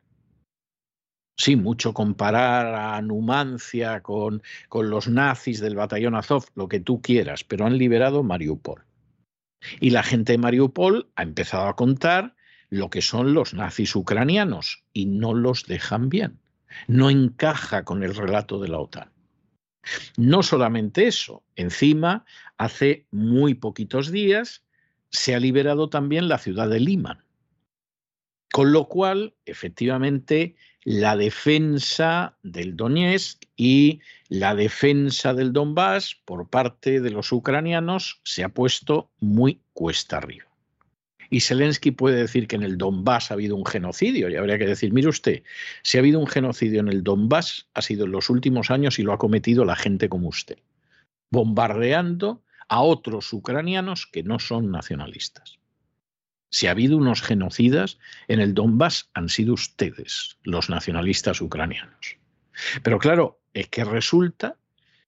Sí, 1.36 1.56
mucho 1.56 1.92
comparar 1.94 2.74
a 2.74 3.02
Numancia 3.02 4.02
con, 4.02 4.42
con 4.68 4.90
los 4.90 5.08
nazis 5.08 5.60
del 5.60 5.74
batallón 5.74 6.14
Azov, 6.14 6.44
lo 6.54 6.68
que 6.68 6.78
tú 6.78 7.02
quieras, 7.02 7.42
pero 7.42 7.66
han 7.66 7.78
liberado 7.78 8.22
Mariupol. 8.22 8.84
Y 9.80 9.90
la 9.90 10.02
gente 10.02 10.32
de 10.32 10.38
Mariupol 10.38 11.10
ha 11.16 11.22
empezado 11.22 11.66
a 11.66 11.76
contar 11.76 12.36
lo 12.72 12.88
que 12.88 13.02
son 13.02 13.34
los 13.34 13.52
nazis 13.52 13.94
ucranianos 13.94 14.82
y 14.94 15.04
no 15.04 15.34
los 15.34 15.66
dejan 15.66 16.08
bien. 16.08 16.40
No 16.88 17.10
encaja 17.10 17.84
con 17.84 18.02
el 18.02 18.14
relato 18.14 18.58
de 18.60 18.68
la 18.68 18.78
OTAN. 18.78 19.12
No 20.16 20.42
solamente 20.42 21.06
eso, 21.06 21.44
encima, 21.54 22.24
hace 22.56 23.06
muy 23.10 23.52
poquitos 23.52 24.10
días 24.10 24.64
se 25.10 25.34
ha 25.34 25.38
liberado 25.38 25.90
también 25.90 26.28
la 26.28 26.38
ciudad 26.38 26.70
de 26.70 26.80
Lima. 26.80 27.26
Con 28.50 28.72
lo 28.72 28.88
cual, 28.88 29.34
efectivamente, 29.44 30.56
la 30.82 31.18
defensa 31.18 32.38
del 32.42 32.74
Donetsk 32.74 33.42
y 33.54 34.00
la 34.30 34.54
defensa 34.54 35.34
del 35.34 35.52
Donbass 35.52 36.16
por 36.24 36.48
parte 36.48 37.02
de 37.02 37.10
los 37.10 37.32
ucranianos 37.32 38.22
se 38.24 38.44
ha 38.44 38.48
puesto 38.48 39.10
muy 39.20 39.60
cuesta 39.74 40.16
arriba. 40.16 40.51
Y 41.32 41.40
Zelensky 41.40 41.92
puede 41.92 42.16
decir 42.16 42.46
que 42.46 42.56
en 42.56 42.62
el 42.62 42.76
Donbass 42.76 43.30
ha 43.30 43.34
habido 43.34 43.56
un 43.56 43.64
genocidio, 43.64 44.28
y 44.28 44.36
habría 44.36 44.58
que 44.58 44.66
decir, 44.66 44.92
mire 44.92 45.08
usted, 45.08 45.42
si 45.82 45.96
ha 45.96 46.00
habido 46.00 46.20
un 46.20 46.26
genocidio 46.26 46.80
en 46.80 46.88
el 46.88 47.02
Donbass, 47.02 47.68
ha 47.72 47.80
sido 47.80 48.04
en 48.04 48.12
los 48.12 48.28
últimos 48.28 48.70
años 48.70 48.98
y 48.98 49.02
lo 49.02 49.14
ha 49.14 49.18
cometido 49.18 49.64
la 49.64 49.74
gente 49.74 50.10
como 50.10 50.28
usted, 50.28 50.58
bombardeando 51.30 52.42
a 52.68 52.82
otros 52.82 53.32
ucranianos 53.32 54.06
que 54.06 54.22
no 54.22 54.38
son 54.40 54.70
nacionalistas. 54.70 55.58
Si 56.50 56.66
ha 56.66 56.72
habido 56.72 56.98
unos 56.98 57.22
genocidas 57.22 57.98
en 58.28 58.38
el 58.38 58.52
Donbass, 58.52 59.08
han 59.14 59.30
sido 59.30 59.54
ustedes, 59.54 60.36
los 60.42 60.68
nacionalistas 60.68 61.40
ucranianos. 61.40 62.18
Pero 62.82 62.98
claro, 62.98 63.40
es 63.54 63.68
que 63.68 63.84
resulta 63.84 64.58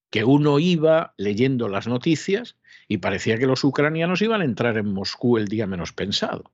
que 0.09 0.25
uno 0.25 0.59
iba 0.59 1.13
leyendo 1.19 1.69
las 1.69 1.87
noticias 1.87 2.57
y 2.89 2.99
parecía 2.99 3.39
que 3.39 3.47
los 3.47 3.65
ucranianos 3.65 4.23
iban 4.23 4.41
a 4.41 4.45
entrar 4.45 4.77
en 4.77 4.93
Moscú 4.93 5.37
el 5.39 5.49
día 5.49 5.67
menos 5.67 5.93
pensado. 5.93 6.53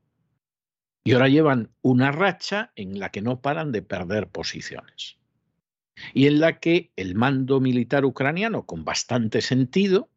Y 1.02 1.12
ahora 1.12 1.28
llevan 1.28 1.70
una 1.82 2.12
racha 2.12 2.72
en 2.76 2.98
la 2.98 3.10
que 3.10 3.22
no 3.22 3.40
paran 3.40 3.72
de 3.72 3.82
perder 3.82 4.28
posiciones. 4.28 5.18
Y 6.14 6.26
en 6.26 6.40
la 6.40 6.60
que 6.60 6.92
el 6.96 7.14
mando 7.14 7.60
militar 7.60 8.04
ucraniano, 8.04 8.64
con 8.66 8.84
bastante 8.84 9.40
sentido, 9.40 10.08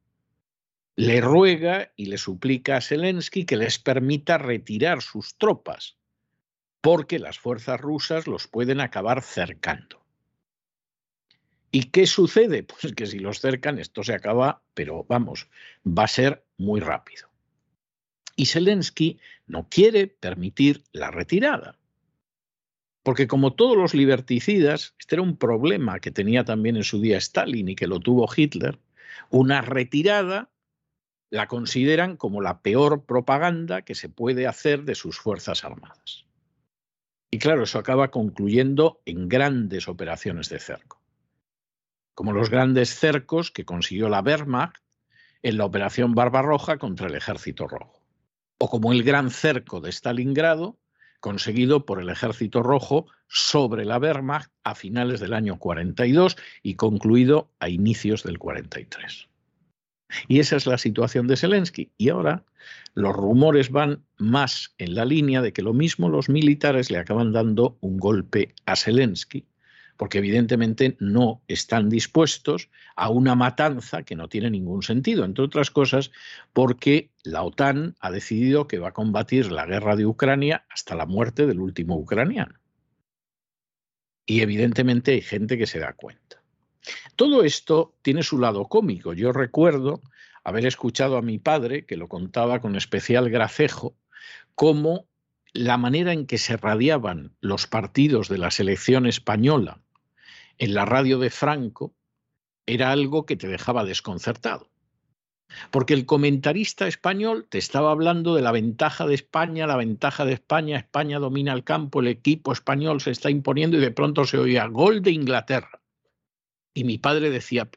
le 0.95 1.21
ruega 1.21 1.91
y 1.95 2.05
le 2.05 2.17
suplica 2.17 2.77
a 2.77 2.81
Zelensky 2.81 3.45
que 3.45 3.57
les 3.57 3.79
permita 3.79 4.37
retirar 4.37 5.01
sus 5.01 5.37
tropas, 5.37 5.97
porque 6.81 7.17
las 7.17 7.39
fuerzas 7.39 7.79
rusas 7.79 8.27
los 8.27 8.47
pueden 8.47 8.79
acabar 8.79 9.21
cercando. 9.21 10.02
¿Y 11.73 11.85
qué 11.85 12.05
sucede? 12.05 12.63
Pues 12.81 12.93
que 12.93 13.07
si 13.07 13.19
los 13.19 13.41
cercan 13.41 13.79
esto 13.79 14.03
se 14.03 14.13
acaba, 14.13 14.61
pero 14.73 15.05
vamos, 15.09 15.49
va 15.85 16.03
a 16.03 16.07
ser 16.07 16.45
muy 16.57 16.79
rápido. 16.79 17.29
Y 18.35 18.45
Zelensky 18.45 19.19
no 19.47 19.67
quiere 19.69 20.07
permitir 20.07 20.83
la 20.91 21.11
retirada. 21.11 21.77
Porque 23.03 23.27
como 23.27 23.53
todos 23.53 23.75
los 23.75 23.93
liberticidas, 23.93 24.95
este 24.97 25.15
era 25.15 25.23
un 25.23 25.35
problema 25.35 25.99
que 25.99 26.11
tenía 26.11 26.45
también 26.45 26.77
en 26.77 26.83
su 26.83 27.01
día 27.01 27.17
Stalin 27.17 27.67
y 27.67 27.75
que 27.75 27.87
lo 27.87 27.99
tuvo 27.99 28.29
Hitler, 28.33 28.79
una 29.29 29.61
retirada 29.61 30.51
la 31.31 31.47
consideran 31.47 32.15
como 32.15 32.41
la 32.41 32.61
peor 32.61 33.05
propaganda 33.05 33.81
que 33.81 33.95
se 33.95 34.09
puede 34.09 34.45
hacer 34.45 34.83
de 34.83 34.93
sus 34.93 35.17
Fuerzas 35.17 35.63
Armadas. 35.63 36.25
Y 37.31 37.39
claro, 37.39 37.63
eso 37.63 37.79
acaba 37.79 38.11
concluyendo 38.11 39.01
en 39.05 39.27
grandes 39.27 39.87
operaciones 39.87 40.49
de 40.49 40.59
cerco, 40.59 41.02
como 42.13 42.33
los 42.33 42.49
grandes 42.49 42.95
cercos 42.95 43.51
que 43.51 43.65
consiguió 43.65 44.09
la 44.09 44.21
Wehrmacht 44.21 44.77
en 45.41 45.57
la 45.57 45.65
Operación 45.65 46.15
Barbarroja 46.15 46.77
contra 46.77 47.07
el 47.07 47.15
Ejército 47.15 47.67
Rojo, 47.67 48.01
o 48.57 48.69
como 48.69 48.91
el 48.91 49.03
gran 49.03 49.29
cerco 49.29 49.81
de 49.81 49.91
Stalingrado 49.91 50.77
conseguido 51.19 51.85
por 51.85 52.01
el 52.01 52.09
Ejército 52.09 52.61
Rojo 52.61 53.07
sobre 53.29 53.85
la 53.85 53.97
Wehrmacht 53.97 54.51
a 54.65 54.75
finales 54.75 55.21
del 55.21 55.33
año 55.33 55.57
42 55.57 56.35
y 56.61 56.75
concluido 56.75 57.49
a 57.59 57.69
inicios 57.69 58.23
del 58.23 58.37
43. 58.39 59.29
Y 60.27 60.39
esa 60.39 60.57
es 60.57 60.67
la 60.67 60.77
situación 60.77 61.27
de 61.27 61.37
Zelensky. 61.37 61.91
Y 61.97 62.09
ahora 62.09 62.43
los 62.93 63.15
rumores 63.15 63.71
van 63.71 64.03
más 64.17 64.75
en 64.77 64.95
la 64.95 65.05
línea 65.05 65.41
de 65.41 65.53
que 65.53 65.61
lo 65.61 65.73
mismo 65.73 66.09
los 66.09 66.27
militares 66.27 66.91
le 66.91 66.97
acaban 66.97 67.31
dando 67.31 67.77
un 67.79 67.97
golpe 67.97 68.53
a 68.65 68.75
Zelensky, 68.75 69.45
porque 70.03 70.17
evidentemente 70.17 70.97
no 70.99 71.41
están 71.47 71.87
dispuestos 71.87 72.69
a 72.97 73.07
una 73.07 73.35
matanza 73.35 74.03
que 74.03 74.17
no 74.17 74.27
tiene 74.27 74.49
ningún 74.49 74.83
sentido, 74.83 75.23
entre 75.23 75.45
otras 75.45 75.71
cosas 75.71 76.11
porque 76.51 77.09
la 77.23 77.41
OTAN 77.41 77.95
ha 78.01 78.11
decidido 78.11 78.67
que 78.67 78.79
va 78.79 78.89
a 78.89 78.93
combatir 78.93 79.49
la 79.49 79.65
guerra 79.65 79.95
de 79.95 80.05
Ucrania 80.05 80.65
hasta 80.69 80.95
la 80.95 81.05
muerte 81.05 81.47
del 81.47 81.61
último 81.61 81.95
ucraniano. 81.95 82.59
Y 84.25 84.41
evidentemente 84.41 85.13
hay 85.13 85.21
gente 85.21 85.57
que 85.57 85.67
se 85.67 85.79
da 85.79 85.93
cuenta. 85.93 86.43
Todo 87.15 87.45
esto 87.45 87.95
tiene 88.01 88.23
su 88.23 88.39
lado 88.39 88.65
cómico. 88.65 89.13
Yo 89.13 89.31
recuerdo 89.31 90.01
haber 90.43 90.65
escuchado 90.65 91.15
a 91.15 91.21
mi 91.21 91.39
padre, 91.39 91.85
que 91.85 91.95
lo 91.95 92.09
contaba 92.09 92.59
con 92.59 92.75
especial 92.75 93.29
gracejo, 93.29 93.95
cómo 94.53 95.07
la 95.53 95.77
manera 95.77 96.11
en 96.11 96.27
que 96.27 96.39
se 96.39 96.57
radiaban 96.57 97.37
los 97.39 97.67
partidos 97.67 98.27
de 98.27 98.39
la 98.39 98.51
selección 98.51 99.05
española 99.05 99.79
en 100.57 100.73
la 100.73 100.85
radio 100.85 101.19
de 101.19 101.29
Franco 101.29 101.95
era 102.65 102.91
algo 102.91 103.25
que 103.25 103.35
te 103.35 103.47
dejaba 103.47 103.83
desconcertado. 103.83 104.69
Porque 105.71 105.93
el 105.93 106.05
comentarista 106.05 106.87
español 106.87 107.47
te 107.49 107.57
estaba 107.57 107.91
hablando 107.91 108.33
de 108.33 108.41
la 108.41 108.51
ventaja 108.51 109.05
de 109.05 109.13
España, 109.13 109.67
la 109.67 109.75
ventaja 109.75 110.25
de 110.25 110.33
España, 110.33 110.77
España 110.77 111.19
domina 111.19 111.53
el 111.53 111.63
campo, 111.63 111.99
el 111.99 112.07
equipo 112.07 112.51
español 112.53 113.01
se 113.01 113.11
está 113.11 113.29
imponiendo 113.29 113.77
y 113.77 113.81
de 113.81 113.91
pronto 113.91 114.25
se 114.25 114.37
oía 114.37 114.65
gol 114.67 115.01
de 115.01 115.11
Inglaterra. 115.11 115.81
Y 116.73 116.85
mi 116.85 116.97
padre 116.97 117.29
decía, 117.29 117.69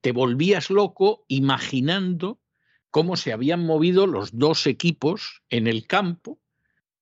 te 0.00 0.12
volvías 0.12 0.70
loco 0.70 1.24
imaginando 1.28 2.40
cómo 2.90 3.16
se 3.16 3.32
habían 3.32 3.64
movido 3.64 4.06
los 4.06 4.38
dos 4.38 4.66
equipos 4.66 5.42
en 5.50 5.66
el 5.66 5.86
campo, 5.86 6.38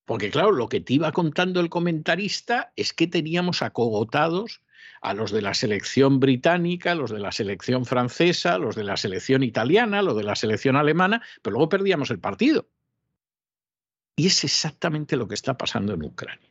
porque 0.05 0.31
claro, 0.31 0.53
lo 0.53 0.69
que 0.69 0.81
te 0.81 0.95
iba 0.95 1.13
contando 1.13 1.61
el 1.61 1.69
comentarista 1.69 2.73
es 2.77 2.93
que 2.93 3.07
teníamos 3.07 3.61
acogotados 3.61 4.63
a 5.01 5.15
los 5.15 5.31
de 5.31 5.43
la 5.43 5.55
selección 5.55 6.21
británica, 6.21 6.95
los 6.95 7.11
de 7.11 7.21
la 7.21 7.33
selección 7.33 7.85
francesa, 7.85 8.59
los 8.59 8.75
de 8.77 8.85
la 8.85 8.97
selección 8.97 9.43
italiana, 9.43 10.03
los 10.03 10.17
de 10.17 10.25
la 10.25 10.37
selección 10.37 10.77
alemana, 10.77 11.23
pero 11.43 11.55
luego 11.55 11.69
perdíamos 11.69 12.11
el 12.11 12.19
partido. 12.19 12.69
Y 14.17 14.27
es 14.27 14.45
exactamente 14.45 15.17
lo 15.17 15.29
que 15.29 15.35
está 15.35 15.57
pasando 15.57 15.95
en 15.95 16.03
Ucrania 16.03 16.51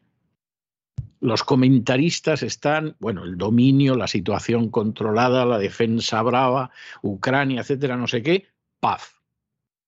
los 1.26 1.44
comentaristas 1.44 2.44
están, 2.44 2.96
bueno, 3.00 3.24
el 3.24 3.38
dominio, 3.38 3.96
la 3.96 4.08
situación 4.08 4.70
controlada, 4.70 5.46
la 5.46 5.58
defensa 5.58 6.22
brava, 6.22 6.72
Ucrania, 7.02 7.62
etcétera, 7.62 7.98
no 7.98 8.08
sé 8.08 8.22
qué, 8.22 8.48
paz. 8.80 9.20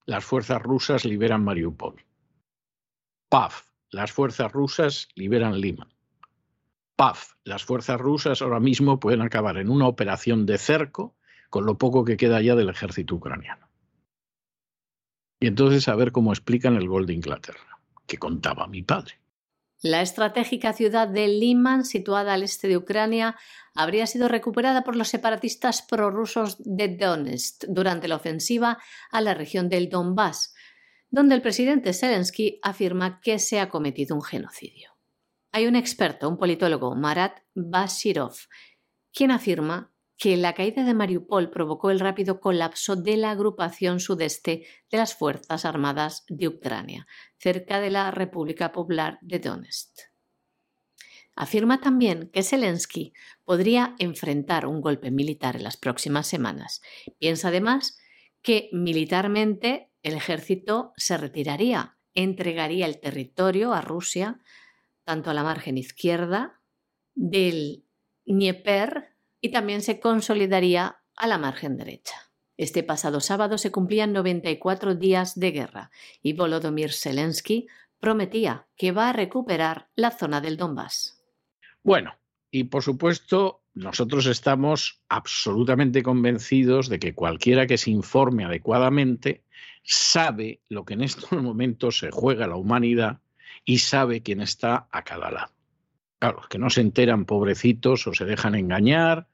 Las 0.05 0.25
fuerzas 0.25 0.61
rusas 0.61 1.05
liberan 1.05 1.43
Mariupol. 1.43 2.03
Paz. 3.29 3.63
Las 3.89 4.11
fuerzas 4.11 4.51
rusas 4.51 5.09
liberan 5.15 5.59
Lima. 5.59 5.87
Paz. 6.97 7.37
Las 7.43 7.63
fuerzas 7.63 8.01
rusas 8.01 8.41
ahora 8.41 8.59
mismo 8.59 8.99
pueden 8.99 9.21
acabar 9.21 9.57
en 9.57 9.69
una 9.69 9.87
operación 9.87 10.47
de 10.47 10.57
cerco 10.57 11.15
con 11.51 11.65
lo 11.67 11.77
poco 11.77 12.03
que 12.03 12.17
queda 12.17 12.41
ya 12.41 12.55
del 12.55 12.69
ejército 12.69 13.15
ucraniano. 13.15 13.69
Y 15.39 15.45
entonces 15.45 15.87
a 15.87 15.95
ver 15.95 16.11
cómo 16.11 16.33
explican 16.33 16.75
el 16.75 16.87
gol 16.87 17.05
de 17.05 17.13
Inglaterra, 17.13 17.79
que 18.07 18.17
contaba 18.17 18.67
mi 18.67 18.81
padre. 18.81 19.19
La 19.83 20.01
estratégica 20.01 20.73
ciudad 20.73 21.07
de 21.07 21.27
Liman, 21.27 21.85
situada 21.85 22.33
al 22.33 22.41
este 22.41 22.67
de 22.67 22.77
Ucrania, 22.77 23.35
habría 23.75 24.07
sido 24.07 24.27
recuperada 24.27 24.83
por 24.83 24.95
los 24.95 25.09
separatistas 25.09 25.83
prorrusos 25.83 26.57
de 26.65 26.97
Donetsk 26.97 27.65
durante 27.67 28.07
la 28.07 28.15
ofensiva 28.15 28.79
a 29.11 29.21
la 29.21 29.35
región 29.35 29.69
del 29.69 29.89
Donbass, 29.89 30.55
donde 31.11 31.35
el 31.35 31.43
presidente 31.43 31.93
Zelensky 31.93 32.59
afirma 32.63 33.21
que 33.21 33.37
se 33.37 33.59
ha 33.59 33.69
cometido 33.69 34.15
un 34.15 34.23
genocidio. 34.23 34.96
Hay 35.57 35.65
un 35.65 35.75
experto, 35.75 36.29
un 36.29 36.37
politólogo, 36.37 36.93
Marat 36.93 37.39
Bashirov, 37.55 38.35
quien 39.11 39.31
afirma 39.31 39.91
que 40.15 40.37
la 40.37 40.53
caída 40.53 40.83
de 40.83 40.93
Mariupol 40.93 41.49
provocó 41.49 41.89
el 41.89 41.99
rápido 41.99 42.39
colapso 42.39 42.95
de 42.95 43.17
la 43.17 43.31
agrupación 43.31 43.99
sudeste 43.99 44.67
de 44.91 44.97
las 44.99 45.15
Fuerzas 45.15 45.65
Armadas 45.65 46.25
de 46.27 46.47
Ucrania, 46.47 47.07
cerca 47.39 47.79
de 47.79 47.89
la 47.89 48.11
República 48.11 48.71
Popular 48.71 49.17
de 49.23 49.39
Donetsk. 49.39 49.97
Afirma 51.35 51.81
también 51.81 52.29
que 52.31 52.43
Zelensky 52.43 53.13
podría 53.43 53.95
enfrentar 53.97 54.67
un 54.67 54.79
golpe 54.79 55.09
militar 55.09 55.55
en 55.55 55.63
las 55.63 55.77
próximas 55.77 56.27
semanas. 56.27 56.83
Piensa 57.17 57.47
además 57.47 57.97
que 58.43 58.69
militarmente 58.73 59.89
el 60.03 60.13
ejército 60.13 60.93
se 60.97 61.17
retiraría, 61.17 61.97
entregaría 62.13 62.85
el 62.85 62.99
territorio 62.99 63.73
a 63.73 63.81
Rusia, 63.81 64.39
tanto 65.07 65.29
a 65.29 65.33
la 65.33 65.43
margen 65.43 65.77
izquierda 65.77 66.59
del 67.15 67.85
Dnieper 68.25 69.15
y 69.39 69.53
también 69.53 69.81
se 69.81 70.01
consolidaría 70.01 70.97
a 71.15 71.27
la 71.27 71.37
margen 71.37 71.77
derecha. 71.77 72.29
Este 72.57 72.83
pasado 72.83 73.21
sábado 73.21 73.57
se 73.57 73.71
cumplían 73.71 74.11
94 74.11 74.95
días 74.95 75.39
de 75.39 75.51
guerra 75.51 75.91
y 76.21 76.33
Volodymyr 76.33 76.91
Zelensky 76.91 77.67
prometía 78.01 78.67
que 78.75 78.91
va 78.91 79.07
a 79.07 79.13
recuperar 79.13 79.87
la 79.95 80.11
zona 80.11 80.41
del 80.41 80.57
Donbass. 80.57 81.23
Bueno, 81.83 82.15
y 82.51 82.65
por 82.65 82.83
supuesto, 82.83 83.61
nosotros 83.75 84.25
estamos 84.25 85.05
absolutamente 85.07 86.03
convencidos 86.03 86.89
de 86.89 86.99
que 86.99 87.15
cualquiera 87.15 87.65
que 87.65 87.77
se 87.77 87.91
informe 87.91 88.43
adecuadamente 88.43 89.45
sabe 89.83 90.59
lo 90.67 90.83
que 90.83 90.95
en 90.95 91.01
estos 91.03 91.31
momentos 91.31 91.99
se 91.99 92.11
juega 92.11 92.45
la 92.45 92.57
humanidad 92.57 93.21
y 93.67 93.79
sabe 93.79 94.23
quién 94.23 94.39
está 94.41 94.87
a 94.91 95.03
cada 95.03 95.29
lado. 95.29 95.51
Claro, 96.19 96.37
los 96.37 96.47
que 96.47 96.57
no 96.57 96.69
se 96.69 96.81
enteran, 96.81 97.25
pobrecitos, 97.25 98.07
o 98.07 98.13
se 98.13 98.23
dejan 98.23 98.55
engañar, 98.55 99.27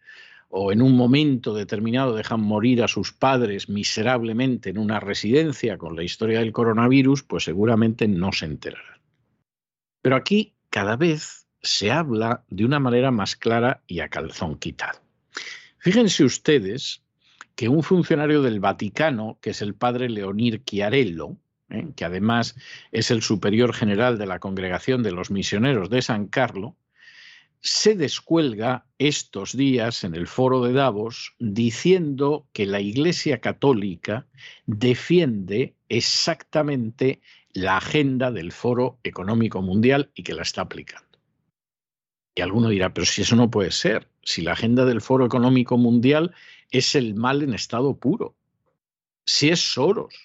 o 0.50 0.72
en 0.72 0.82
un 0.82 0.98
momento 0.98 1.54
determinado 1.54 2.16
dejan 2.16 2.42
morir 2.42 2.84
a 2.84 2.88
sus 2.88 3.14
padres 3.14 3.70
miserablemente 3.70 4.72
en 4.72 4.80
una 4.80 5.00
residencia 5.00 5.78
con 5.78 5.96
la 5.96 6.04
historia 6.04 6.40
del 6.40 6.52
coronavirus, 6.52 7.24
pues 7.24 7.44
seguramente 7.44 8.08
no 8.08 8.32
se 8.32 8.46
enterarán. 8.46 9.00
Pero 10.02 10.16
aquí 10.16 10.56
cada 10.72 10.96
vez 10.96 11.48
se 11.62 11.92
habla 11.92 12.44
de 12.50 12.66
una 12.66 12.80
manera 12.80 13.12
más 13.12 13.36
clara 13.36 13.84
y 13.86 14.00
a 14.00 14.10
calzón 14.10 14.58
quitado. 14.58 15.00
Fíjense 15.78 16.24
ustedes 16.24 17.04
que 17.56 17.70
un 17.70 17.84
funcionario 17.84 18.42
del 18.42 18.60
Vaticano, 18.60 19.38
que 19.42 19.52
es 19.52 19.62
el 19.62 19.76
padre 19.76 20.10
Leonir 20.10 20.64
Chiarello, 20.64 21.38
¿eh? 21.74 21.88
que 21.96 22.06
además 22.06 22.56
es 22.92 23.12
el 23.12 23.22
superior 23.22 23.74
general 23.74 24.18
de 24.18 24.26
la 24.26 24.40
Congregación 24.40 25.04
de 25.04 25.12
los 25.12 25.32
Misioneros 25.32 25.90
de 25.90 26.02
San 26.02 26.28
Carlos, 26.28 26.74
se 27.60 27.96
descuelga 27.96 28.86
estos 28.98 29.56
días 29.56 30.04
en 30.04 30.16
el 30.16 30.28
foro 30.28 30.64
de 30.64 30.74
Davos 30.74 31.34
diciendo 31.40 32.46
que 32.52 32.66
la 32.66 32.82
Iglesia 32.82 33.40
Católica 33.40 34.28
defiende 34.66 35.74
exactamente 35.88 37.22
la 37.54 37.78
agenda 37.78 38.32
del 38.32 38.52
Foro 38.52 39.00
Económico 39.04 39.62
Mundial 39.62 40.12
y 40.14 40.24
que 40.24 40.34
la 40.34 40.42
está 40.42 40.62
aplicando. 40.62 41.08
Y 42.36 42.42
alguno 42.42 42.68
dirá, 42.68 42.94
pero 42.94 43.06
si 43.06 43.22
eso 43.22 43.36
no 43.36 43.50
puede 43.50 43.72
ser, 43.72 44.10
si 44.24 44.42
la 44.42 44.54
agenda 44.54 44.84
del 44.86 45.02
Foro 45.02 45.26
Económico 45.26 45.78
Mundial 45.78 46.34
es 46.72 46.96
el 46.96 47.16
mal 47.16 47.44
en 47.44 47.54
estado 47.54 47.96
puro, 47.96 48.36
si 49.26 49.50
es 49.50 49.62
Soros, 49.74 50.16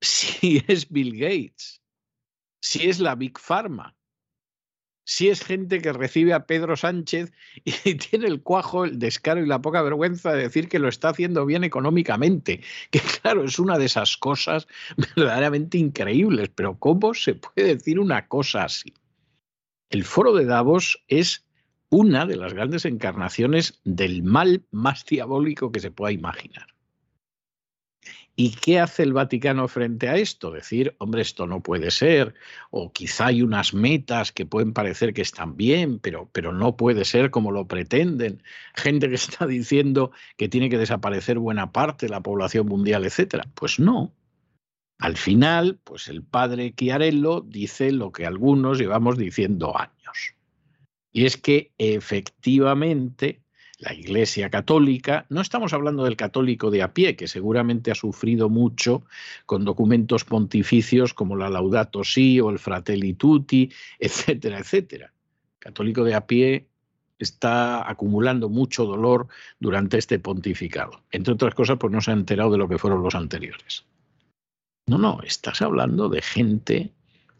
si 0.00 0.62
es 0.68 0.88
Bill 0.88 1.18
Gates, 1.18 1.82
si 2.60 2.88
es 2.88 3.00
la 3.00 3.14
Big 3.14 3.38
Pharma, 3.38 3.96
si 5.04 5.28
es 5.28 5.42
gente 5.42 5.80
que 5.80 5.92
recibe 5.92 6.32
a 6.34 6.46
Pedro 6.46 6.76
Sánchez 6.76 7.32
y 7.64 7.94
tiene 7.96 8.26
el 8.26 8.42
cuajo, 8.42 8.84
el 8.84 8.98
descaro 8.98 9.42
y 9.42 9.46
la 9.46 9.60
poca 9.60 9.82
vergüenza 9.82 10.32
de 10.32 10.42
decir 10.42 10.68
que 10.68 10.78
lo 10.78 10.88
está 10.88 11.08
haciendo 11.08 11.44
bien 11.46 11.64
económicamente, 11.64 12.62
que 12.90 13.00
claro, 13.22 13.44
es 13.44 13.58
una 13.58 13.76
de 13.76 13.86
esas 13.86 14.16
cosas 14.16 14.68
verdaderamente 15.16 15.78
increíbles, 15.78 16.50
pero 16.54 16.78
¿cómo 16.78 17.14
se 17.14 17.34
puede 17.34 17.74
decir 17.74 17.98
una 17.98 18.28
cosa 18.28 18.64
así? 18.64 18.94
El 19.88 20.04
foro 20.04 20.32
de 20.32 20.44
Davos 20.44 21.02
es 21.08 21.44
una 21.88 22.24
de 22.24 22.36
las 22.36 22.54
grandes 22.54 22.84
encarnaciones 22.84 23.80
del 23.82 24.22
mal 24.22 24.64
más 24.70 25.04
diabólico 25.04 25.72
que 25.72 25.80
se 25.80 25.90
pueda 25.90 26.12
imaginar. 26.12 26.68
¿Y 28.36 28.52
qué 28.52 28.80
hace 28.80 29.02
el 29.02 29.12
Vaticano 29.12 29.68
frente 29.68 30.08
a 30.08 30.16
esto? 30.16 30.50
Decir, 30.50 30.94
hombre, 30.98 31.20
esto 31.20 31.46
no 31.46 31.62
puede 31.62 31.90
ser, 31.90 32.34
o 32.70 32.90
quizá 32.92 33.26
hay 33.26 33.42
unas 33.42 33.74
metas 33.74 34.32
que 34.32 34.46
pueden 34.46 34.72
parecer 34.72 35.12
que 35.12 35.20
están 35.20 35.56
bien, 35.56 35.98
pero, 35.98 36.28
pero 36.32 36.52
no 36.52 36.76
puede 36.76 37.04
ser 37.04 37.30
como 37.30 37.52
lo 37.52 37.66
pretenden. 37.66 38.42
Gente 38.74 39.08
que 39.08 39.16
está 39.16 39.46
diciendo 39.46 40.12
que 40.38 40.48
tiene 40.48 40.70
que 40.70 40.78
desaparecer 40.78 41.38
buena 41.38 41.72
parte 41.72 42.06
de 42.06 42.10
la 42.10 42.22
población 42.22 42.66
mundial, 42.66 43.04
etcétera. 43.04 43.44
Pues 43.54 43.78
no. 43.78 44.14
Al 44.98 45.16
final, 45.16 45.78
pues 45.84 46.08
el 46.08 46.22
padre 46.22 46.74
Chiarello 46.74 47.40
dice 47.40 47.92
lo 47.92 48.12
que 48.12 48.26
algunos 48.26 48.78
llevamos 48.78 49.18
diciendo 49.18 49.78
años. 49.78 50.34
Y 51.12 51.24
es 51.24 51.36
que 51.36 51.72
efectivamente 51.78 53.42
la 53.80 53.94
Iglesia 53.94 54.50
Católica, 54.50 55.24
no 55.30 55.40
estamos 55.40 55.72
hablando 55.72 56.04
del 56.04 56.16
católico 56.16 56.70
de 56.70 56.82
a 56.82 56.92
pie, 56.92 57.16
que 57.16 57.26
seguramente 57.26 57.90
ha 57.90 57.94
sufrido 57.94 58.50
mucho 58.50 59.04
con 59.46 59.64
documentos 59.64 60.24
pontificios 60.24 61.14
como 61.14 61.34
la 61.34 61.48
Laudato 61.48 62.04
Si 62.04 62.38
o 62.40 62.50
el 62.50 62.58
Fratelli 62.58 63.14
Tutti, 63.14 63.70
etcétera, 63.98 64.58
etcétera. 64.58 65.12
católico 65.58 66.04
de 66.04 66.14
a 66.14 66.26
pie 66.26 66.68
está 67.18 67.88
acumulando 67.88 68.48
mucho 68.48 68.84
dolor 68.84 69.28
durante 69.58 69.98
este 69.98 70.18
pontificado. 70.18 71.02
Entre 71.10 71.32
otras 71.34 71.54
cosas, 71.54 71.78
pues 71.78 71.92
no 71.92 72.00
se 72.00 72.10
ha 72.10 72.14
enterado 72.14 72.52
de 72.52 72.58
lo 72.58 72.68
que 72.68 72.78
fueron 72.78 73.02
los 73.02 73.14
anteriores. 73.14 73.86
No, 74.86 74.98
no, 74.98 75.20
estás 75.22 75.62
hablando 75.62 76.08
de 76.08 76.22
gente 76.22 76.92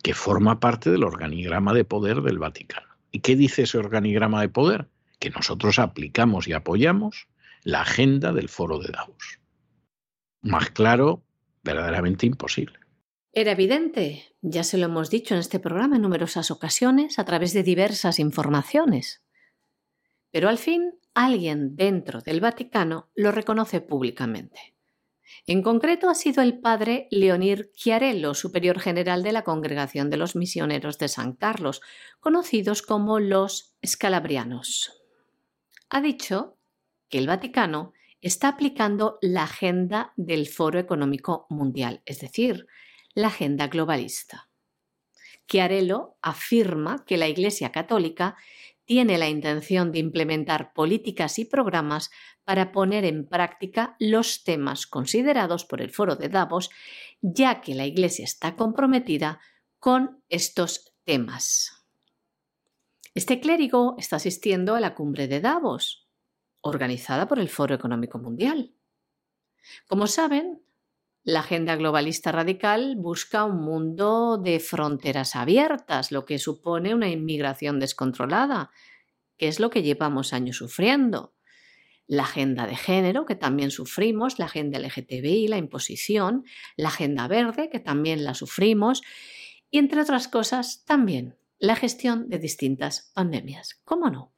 que 0.02 0.14
forma 0.14 0.60
parte 0.60 0.90
del 0.90 1.04
organigrama 1.04 1.74
de 1.74 1.84
poder 1.84 2.22
del 2.22 2.38
Vaticano. 2.38 2.86
¿Y 3.10 3.20
qué 3.20 3.36
dice 3.36 3.62
ese 3.62 3.78
organigrama 3.78 4.40
de 4.40 4.48
poder? 4.48 4.88
Que 5.20 5.30
nosotros 5.30 5.78
aplicamos 5.78 6.48
y 6.48 6.54
apoyamos 6.54 7.28
la 7.62 7.82
agenda 7.82 8.32
del 8.32 8.48
foro 8.48 8.78
de 8.78 8.90
Davos. 8.90 9.38
Más 10.42 10.70
claro, 10.70 11.22
verdaderamente 11.62 12.26
imposible. 12.26 12.78
Era 13.32 13.52
evidente, 13.52 14.34
ya 14.40 14.64
se 14.64 14.78
lo 14.78 14.86
hemos 14.86 15.10
dicho 15.10 15.34
en 15.34 15.40
este 15.40 15.60
programa 15.60 15.96
en 15.96 16.02
numerosas 16.02 16.50
ocasiones 16.50 17.18
a 17.18 17.24
través 17.24 17.52
de 17.52 17.62
diversas 17.62 18.18
informaciones. 18.18 19.22
Pero 20.32 20.48
al 20.48 20.58
fin 20.58 20.94
alguien 21.14 21.76
dentro 21.76 22.22
del 22.22 22.40
Vaticano 22.40 23.10
lo 23.14 23.30
reconoce 23.30 23.80
públicamente. 23.80 24.74
En 25.46 25.62
concreto 25.62 26.08
ha 26.08 26.14
sido 26.14 26.42
el 26.42 26.60
padre 26.60 27.06
Leonir 27.10 27.70
Chiarello, 27.74 28.34
superior 28.34 28.80
general 28.80 29.22
de 29.22 29.32
la 29.32 29.44
Congregación 29.44 30.10
de 30.10 30.16
los 30.16 30.34
Misioneros 30.34 30.98
de 30.98 31.08
San 31.08 31.34
Carlos, 31.34 31.82
conocidos 32.20 32.82
como 32.82 33.20
los 33.20 33.76
Scalabrianos 33.84 34.99
ha 35.90 36.00
dicho 36.00 36.56
que 37.08 37.18
el 37.18 37.26
Vaticano 37.26 37.92
está 38.20 38.48
aplicando 38.48 39.18
la 39.20 39.42
agenda 39.42 40.12
del 40.16 40.46
Foro 40.46 40.78
Económico 40.78 41.46
Mundial, 41.50 42.02
es 42.06 42.20
decir, 42.20 42.66
la 43.14 43.28
agenda 43.28 43.66
globalista. 43.66 44.48
Chiarello 45.48 46.16
afirma 46.22 47.04
que 47.04 47.16
la 47.16 47.28
Iglesia 47.28 47.72
Católica 47.72 48.36
tiene 48.84 49.18
la 49.18 49.28
intención 49.28 49.92
de 49.92 49.98
implementar 49.98 50.72
políticas 50.72 51.38
y 51.38 51.44
programas 51.44 52.10
para 52.44 52.72
poner 52.72 53.04
en 53.04 53.26
práctica 53.26 53.96
los 53.98 54.44
temas 54.44 54.86
considerados 54.86 55.64
por 55.64 55.80
el 55.80 55.90
Foro 55.90 56.16
de 56.16 56.28
Davos, 56.28 56.70
ya 57.20 57.60
que 57.60 57.74
la 57.74 57.86
Iglesia 57.86 58.24
está 58.24 58.54
comprometida 58.56 59.40
con 59.78 60.22
estos 60.28 60.92
temas. 61.04 61.79
Este 63.12 63.40
clérigo 63.40 63.96
está 63.98 64.16
asistiendo 64.16 64.76
a 64.76 64.80
la 64.80 64.94
cumbre 64.94 65.26
de 65.26 65.40
Davos, 65.40 66.06
organizada 66.60 67.26
por 67.26 67.40
el 67.40 67.48
Foro 67.48 67.74
Económico 67.74 68.20
Mundial. 68.20 68.72
Como 69.88 70.06
saben, 70.06 70.62
la 71.24 71.40
agenda 71.40 71.74
globalista 71.74 72.30
radical 72.30 72.94
busca 72.96 73.44
un 73.44 73.62
mundo 73.62 74.38
de 74.38 74.60
fronteras 74.60 75.34
abiertas, 75.34 76.12
lo 76.12 76.24
que 76.24 76.38
supone 76.38 76.94
una 76.94 77.08
inmigración 77.08 77.80
descontrolada, 77.80 78.70
que 79.36 79.48
es 79.48 79.58
lo 79.58 79.70
que 79.70 79.82
llevamos 79.82 80.32
años 80.32 80.58
sufriendo. 80.58 81.34
La 82.06 82.22
agenda 82.22 82.68
de 82.68 82.76
género, 82.76 83.26
que 83.26 83.34
también 83.34 83.72
sufrimos, 83.72 84.38
la 84.38 84.44
agenda 84.44 84.78
LGTBI, 84.78 85.48
la 85.48 85.58
imposición, 85.58 86.44
la 86.76 86.88
agenda 86.88 87.26
verde, 87.26 87.70
que 87.70 87.80
también 87.80 88.22
la 88.22 88.34
sufrimos, 88.34 89.02
y, 89.68 89.78
entre 89.78 90.00
otras 90.00 90.28
cosas, 90.28 90.84
también 90.84 91.39
la 91.60 91.76
gestión 91.76 92.30
de 92.30 92.38
distintas 92.38 93.12
pandemias. 93.14 93.78
¿Cómo 93.84 94.08
no? 94.08 94.32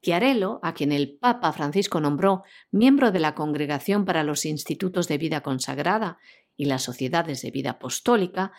Chiarello, 0.00 0.60
a 0.62 0.72
quien 0.72 0.92
el 0.92 1.18
Papa 1.18 1.52
Francisco 1.52 2.00
nombró 2.00 2.44
miembro 2.70 3.10
de 3.10 3.18
la 3.18 3.34
Congregación 3.34 4.04
para 4.04 4.22
los 4.22 4.44
Institutos 4.44 5.08
de 5.08 5.18
Vida 5.18 5.40
Consagrada 5.40 6.18
y 6.56 6.66
las 6.66 6.84
Sociedades 6.84 7.42
de 7.42 7.50
Vida 7.50 7.70
Apostólica, 7.70 8.52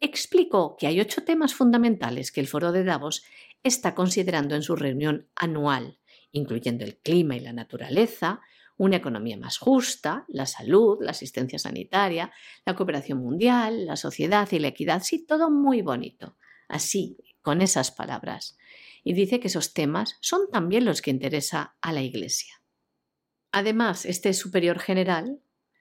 explicó 0.00 0.76
que 0.76 0.86
hay 0.86 1.00
ocho 1.00 1.24
temas 1.24 1.54
fundamentales 1.54 2.30
que 2.30 2.40
el 2.40 2.46
Foro 2.46 2.72
de 2.72 2.84
Davos 2.84 3.24
está 3.62 3.94
considerando 3.94 4.54
en 4.54 4.62
su 4.62 4.76
reunión 4.76 5.28
anual, 5.34 5.98
incluyendo 6.30 6.84
el 6.84 6.98
clima 6.98 7.36
y 7.36 7.40
la 7.40 7.54
naturaleza, 7.54 8.42
una 8.76 8.96
economía 8.96 9.38
más 9.38 9.56
justa, 9.56 10.26
la 10.28 10.44
salud, 10.44 10.98
la 11.00 11.12
asistencia 11.12 11.58
sanitaria, 11.58 12.32
la 12.66 12.74
cooperación 12.74 13.18
mundial, 13.18 13.86
la 13.86 13.96
sociedad 13.96 14.46
y 14.52 14.58
la 14.58 14.68
equidad. 14.68 15.02
Sí, 15.02 15.24
todo 15.24 15.50
muy 15.50 15.80
bonito. 15.80 16.36
Así, 16.68 17.16
con 17.42 17.62
esas 17.62 17.90
palabras. 17.90 18.56
Y 19.02 19.14
dice 19.14 19.40
que 19.40 19.48
esos 19.48 19.72
temas 19.72 20.16
son 20.20 20.50
también 20.50 20.84
los 20.84 21.02
que 21.02 21.10
interesa 21.10 21.76
a 21.80 21.92
la 21.92 22.02
Iglesia. 22.02 22.62
Además, 23.52 24.04
este 24.04 24.34
superior 24.34 24.78
general 24.78 25.40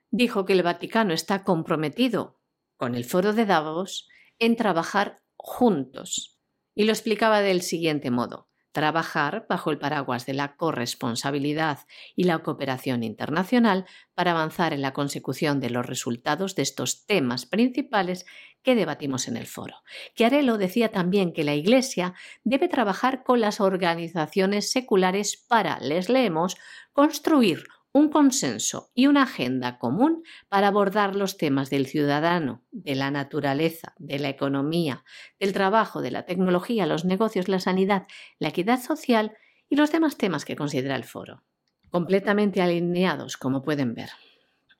dijo 0.09 0.45
que 0.45 0.53
el 0.53 0.63
Vaticano 0.63 1.13
está 1.13 1.43
comprometido 1.43 2.39
con 2.77 2.95
el 2.95 3.03
foro 3.03 3.33
de 3.33 3.45
Davos 3.45 4.07
en 4.39 4.55
trabajar 4.55 5.21
juntos. 5.35 6.39
Y 6.73 6.85
lo 6.85 6.91
explicaba 6.91 7.41
del 7.41 7.61
siguiente 7.61 8.11
modo 8.11 8.47
trabajar 8.77 9.47
bajo 9.49 9.71
el 9.71 9.79
paraguas 9.79 10.27
de 10.27 10.35
la 10.35 10.55
corresponsabilidad 10.55 11.79
y 12.15 12.25
la 12.25 12.43
cooperación 12.43 13.01
internacional 13.01 13.88
para 14.13 14.33
avanzar 14.33 14.71
en 14.71 14.83
la 14.83 14.93
consecución 14.93 15.59
de 15.59 15.71
los 15.71 15.83
resultados 15.83 16.53
de 16.53 16.61
estos 16.61 17.07
temas 17.07 17.47
principales 17.47 18.27
que 18.68 18.76
debatimos 18.76 19.30
en 19.30 19.38
el 19.38 19.47
foro. 19.47 19.76
Chiarello 20.13 20.57
decía 20.57 20.91
también 20.91 21.32
que 21.32 21.45
la 21.45 21.55
Iglesia 21.55 22.15
debe 22.43 22.68
trabajar 22.68 23.24
con 23.24 23.39
las 23.39 23.61
organizaciones 23.61 24.72
seculares 24.72 25.38
para, 25.38 25.80
les 25.80 26.09
leemos, 26.09 26.57
construir 26.91 27.63
un 27.93 28.09
consenso 28.09 28.91
y 28.93 29.07
una 29.07 29.24
agenda 29.24 29.80
común 29.80 30.22
para 30.49 30.68
abordar 30.68 31.15
los 31.15 31.38
temas 31.38 31.70
del 31.70 31.86
ciudadano, 31.86 32.61
de 32.72 32.95
la 32.95 33.09
naturaleza, 33.09 33.93
de 33.99 34.20
la 34.20 34.28
economía, 34.28 35.05
del 35.39 35.53
trabajo, 35.53 36.01
de 36.01 36.11
la 36.11 36.26
tecnología, 36.26 36.86
los 36.86 37.05
negocios, 37.05 37.47
la 37.47 37.61
sanidad, 37.61 38.05
la 38.38 38.49
equidad 38.49 38.82
social 38.82 39.38
y 39.70 39.78
los 39.78 39.93
demás 39.93 40.18
temas 40.18 40.43
que 40.43 40.57
considera 40.57 40.97
el 40.97 41.05
foro. 41.05 41.45
Completamente 41.89 42.61
alineados, 42.61 43.38
como 43.38 43.63
pueden 43.63 43.93
ver. 43.93 44.09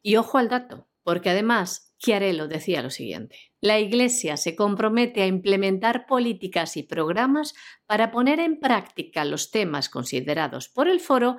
Y 0.02 0.18
ojo 0.18 0.38
al 0.40 0.50
dato, 0.50 0.90
porque 1.04 1.30
además 1.30 1.96
Chiarello 2.00 2.50
decía 2.50 2.82
lo 2.82 2.90
siguiente. 2.90 3.47
La 3.60 3.80
Iglesia 3.80 4.38
se 4.38 4.56
compromete 4.56 5.24
a 5.24 5.28
implementar 5.28 6.06
políticas 6.06 6.78
y 6.78 6.84
programas 6.84 7.56
para 7.88 8.12
poner 8.12 8.40
en 8.40 8.60
práctica 8.60 9.26
los 9.26 9.50
temas 9.50 9.90
considerados 9.90 10.70
por 10.70 10.88
el 10.88 11.00
foro 11.00 11.38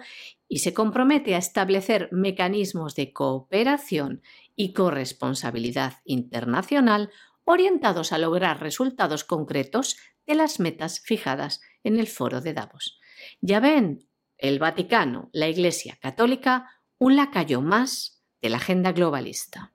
y 0.49 0.59
se 0.59 0.75
compromete 0.75 1.37
a 1.37 1.39
establecer 1.39 2.09
mecanismos 2.11 2.97
de 2.97 3.13
cooperación 3.13 4.23
y 4.57 4.73
corresponsabilidad 4.73 5.99
internacional 6.05 7.11
orientados 7.45 8.13
a 8.13 8.19
lograr 8.19 8.61
resultados 8.61 9.23
concretos 9.23 9.97
de 10.27 10.35
las 10.35 10.59
metas 10.59 11.01
fijadas 11.01 11.61
en 11.85 12.01
el 12.01 12.09
foro 12.09 12.41
de 12.41 12.53
Davos. 12.53 12.99
Ya 13.41 13.61
ven, 13.61 14.09
el 14.37 14.59
Vaticano, 14.59 15.31
la 15.33 15.49
Iglesia 15.49 15.97
Católica, 16.01 16.83
un 16.99 17.15
lacayo 17.15 17.61
más 17.61 18.25
de 18.43 18.51
la 18.51 18.57
agenda 18.57 18.93
globalista. 18.93 19.73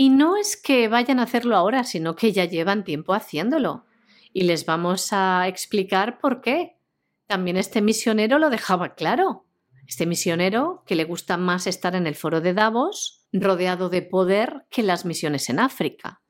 Y 0.00 0.08
no 0.08 0.38
es 0.38 0.56
que 0.56 0.88
vayan 0.88 1.18
a 1.18 1.24
hacerlo 1.24 1.56
ahora, 1.56 1.84
sino 1.84 2.16
que 2.16 2.32
ya 2.32 2.46
llevan 2.46 2.84
tiempo 2.84 3.12
haciéndolo. 3.12 3.84
Y 4.32 4.44
les 4.44 4.64
vamos 4.64 5.12
a 5.12 5.46
explicar 5.46 6.18
por 6.20 6.40
qué. 6.40 6.78
También 7.26 7.58
este 7.58 7.82
misionero 7.82 8.38
lo 8.38 8.48
dejaba 8.48 8.94
claro. 8.94 9.44
Este 9.86 10.06
misionero 10.06 10.84
que 10.86 10.94
le 10.94 11.04
gusta 11.04 11.36
más 11.36 11.66
estar 11.66 11.94
en 11.94 12.06
el 12.06 12.14
foro 12.14 12.40
de 12.40 12.54
Davos, 12.54 13.28
rodeado 13.30 13.90
de 13.90 14.00
poder, 14.00 14.64
que 14.70 14.82
las 14.82 15.04
misiones 15.04 15.50
en 15.50 15.60
África. 15.60 16.22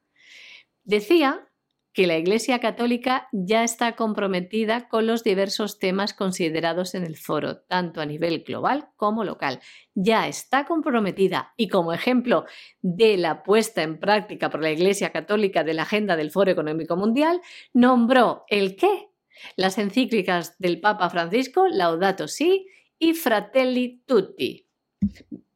Decía 0.83 1.49
que 1.93 2.07
la 2.07 2.17
Iglesia 2.17 2.61
Católica 2.61 3.29
ya 3.33 3.65
está 3.65 3.97
comprometida 3.97 4.89
con 4.89 5.07
los 5.07 5.25
diversos 5.25 5.79
temas 5.79 6.15
considerados 6.15 6.95
en 6.95 7.05
el 7.05 7.17
foro, 7.17 7.63
tanto 7.63 8.01
a 8.01 8.07
nivel 8.07 8.45
global 8.45 8.89
como 8.97 9.25
local. 9.25 9.61
Ya 9.95 10.29
está 10.29 10.67
comprometida 10.67 11.53
y 11.57 11.69
como 11.69 11.93
ejemplo 11.93 12.45
de 12.81 13.17
la 13.17 13.43
puesta 13.43 13.83
en 13.83 13.99
práctica 13.99 14.51
por 14.51 14.63
la 14.63 14.71
Iglesia 14.71 15.11
Católica 15.11 15.65
de 15.65 15.75
la 15.75 15.83
agenda 15.83 16.17
del 16.17 16.31
Foro 16.31 16.51
Económico 16.51 16.97
Mundial, 16.97 17.41
nombró 17.73 18.45
el 18.49 18.77
qué? 18.77 19.09
Las 19.57 19.79
encíclicas 19.79 20.57
del 20.59 20.81
Papa 20.81 21.11
Francisco, 21.11 21.67
Laudato 21.67 22.29
Si 22.29 22.69
y 22.99 23.15
Fratelli 23.15 24.03
Tutti. 24.07 24.69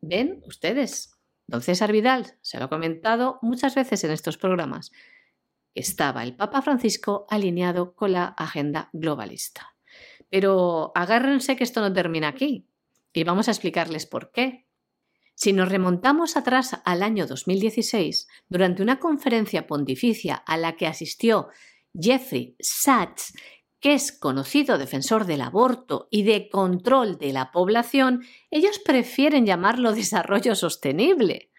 ¿Ven 0.01 0.43
ustedes? 0.47 1.11
Don 1.47 1.61
César 1.61 1.93
se 2.41 2.59
lo 2.59 2.65
ha 2.65 2.69
comentado 2.69 3.39
muchas 3.43 3.75
veces 3.75 4.03
en 4.03 4.11
estos 4.11 4.39
programas 4.39 4.91
estaba 5.75 6.23
el 6.23 6.37
Papa 6.37 6.63
Francisco 6.63 7.27
alineado 7.29 7.95
con 7.95 8.13
la 8.13 8.27
agenda 8.27 8.91
globalista. 8.93 9.75
Pero 10.31 10.93
agárrense 10.95 11.57
que 11.57 11.65
esto 11.65 11.81
no 11.81 11.93
termina 11.93 12.29
aquí 12.29 12.69
y 13.13 13.25
vamos 13.25 13.49
a 13.49 13.53
explicarles 13.53 14.07
por 14.07 14.33
qué. 14.33 14.67
Si 15.35 15.53
nos 15.53 15.69
remontamos 15.69 16.37
atrás 16.37 16.81
al 16.85 17.03
año 17.03 17.27
2016, 17.27 18.29
durante 18.49 18.83
una 18.83 19.01
conferencia 19.01 19.67
pontificia 19.67 20.35
a 20.35 20.57
la 20.57 20.77
que 20.77 20.87
asistió 20.87 21.49
Jeffrey 21.93 22.57
Sachs, 22.61 23.35
que 23.81 23.95
es 23.95 24.13
conocido 24.13 24.79
defensor 24.79 25.27
del 25.27 25.43
aborto 25.43 26.09
y 26.11 26.23
de 26.23 26.49
control 26.49 27.19
de 27.19 27.33
la 27.33 27.51
población, 27.51 28.25
ellos 28.51 28.79
prefieren 28.79 29.45
llamarlo 29.45 29.93
desarrollo 29.95 30.55
sostenible. 30.55 31.51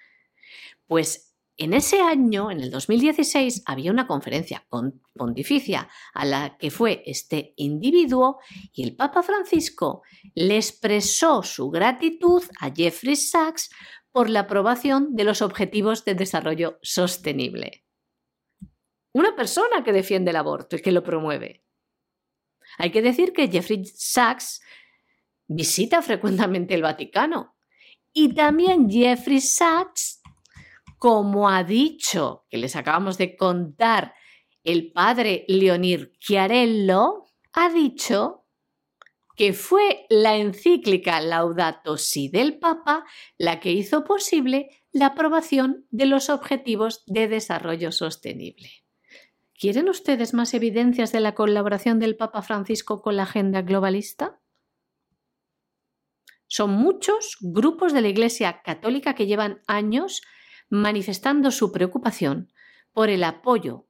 Pues 0.88 1.24
en 1.58 1.74
ese 1.74 2.01
año, 2.01 2.51
en 2.51 2.60
el 2.60 2.70
2016, 2.70 3.64
había 3.66 3.91
una 3.91 4.08
conferencia 4.08 4.68
pontificia 5.14 5.88
a 6.14 6.26
la 6.26 6.58
que 6.58 6.70
fue 6.70 7.01
este 7.06 7.53
individuo 7.56 8.39
y 8.74 8.84
el 8.84 8.95
Papa 8.95 9.24
Francisco 9.24 10.03
le 10.34 10.58
expresó 10.58 11.43
su 11.43 11.70
gratitud 11.70 12.43
a 12.60 12.72
Jeffrey 12.72 13.16
Sachs 13.16 13.70
por 14.12 14.30
la 14.30 14.41
aprobación 14.41 15.16
de 15.16 15.24
los 15.24 15.41
Objetivos 15.41 16.03
de 16.03 16.16
Desarrollo 16.16 16.78
Sostenible. 16.82 17.86
Una 19.14 19.34
persona 19.34 19.82
que 19.86 19.93
defiende 19.93 20.32
el 20.32 20.38
aborto 20.38 20.76
y 20.76 20.82
que 20.82 20.91
lo 20.91 21.03
promueve. 21.03 21.64
Hay 22.78 22.91
que 22.91 23.01
decir 23.01 23.32
que 23.32 23.47
Jeffrey 23.47 23.86
Sachs 23.86 24.62
visita 25.47 26.01
frecuentemente 26.01 26.74
el 26.76 26.82
Vaticano 26.82 27.56
y 28.12 28.34
también 28.34 28.89
Jeffrey 28.89 29.39
Sachs 29.39 30.14
como 30.98 31.50
ha 31.50 31.64
dicho, 31.64 32.46
que 32.50 32.58
les 32.58 32.76
acabamos 32.76 33.18
de 33.18 33.36
contar, 33.36 34.14
el 34.64 34.91
padre 34.91 35.46
Leonir 35.48 36.14
Chiarello, 36.20 37.26
ha 37.54 37.70
dicho 37.70 38.46
que 39.36 39.54
fue 39.54 40.06
la 40.10 40.38
encíclica 40.38 41.20
Laudato 41.20 41.98
Si 41.98 42.30
del 42.30 42.58
Papa 42.58 43.06
la 43.38 43.60
que 43.60 43.72
hizo 43.72 44.04
posible 44.04 44.70
la 44.91 45.08
aprobación 45.08 45.86
de 45.91 46.06
los 46.06 46.30
Objetivos 46.30 47.04
de 47.06 47.28
Desarrollo 47.28 47.91
Sostenible. 47.91 48.70
¿Quieren 49.58 49.89
ustedes 49.89 50.34
más 50.34 50.54
evidencias 50.54 51.12
de 51.12 51.20
la 51.20 51.36
colaboración 51.36 52.00
del 52.00 52.16
Papa 52.16 52.41
Francisco 52.41 53.02
con 53.02 53.18
la 53.18 53.24
agenda 53.24 53.62
globalista? 53.62 54.39
Son 56.48 56.72
muchos 56.72 57.38
grupos 57.41 57.93
de 57.93 58.02
la 58.02 58.08
Iglesia 58.08 58.62
Católica 58.64 59.16
que 59.16 59.28
llevan 59.28 59.62
años 59.68 60.22
manifestando 60.70 61.51
su 61.51 61.72
preocupación 61.72 62.51
por 62.93 63.09
el 63.09 63.24
apoyo 63.24 63.88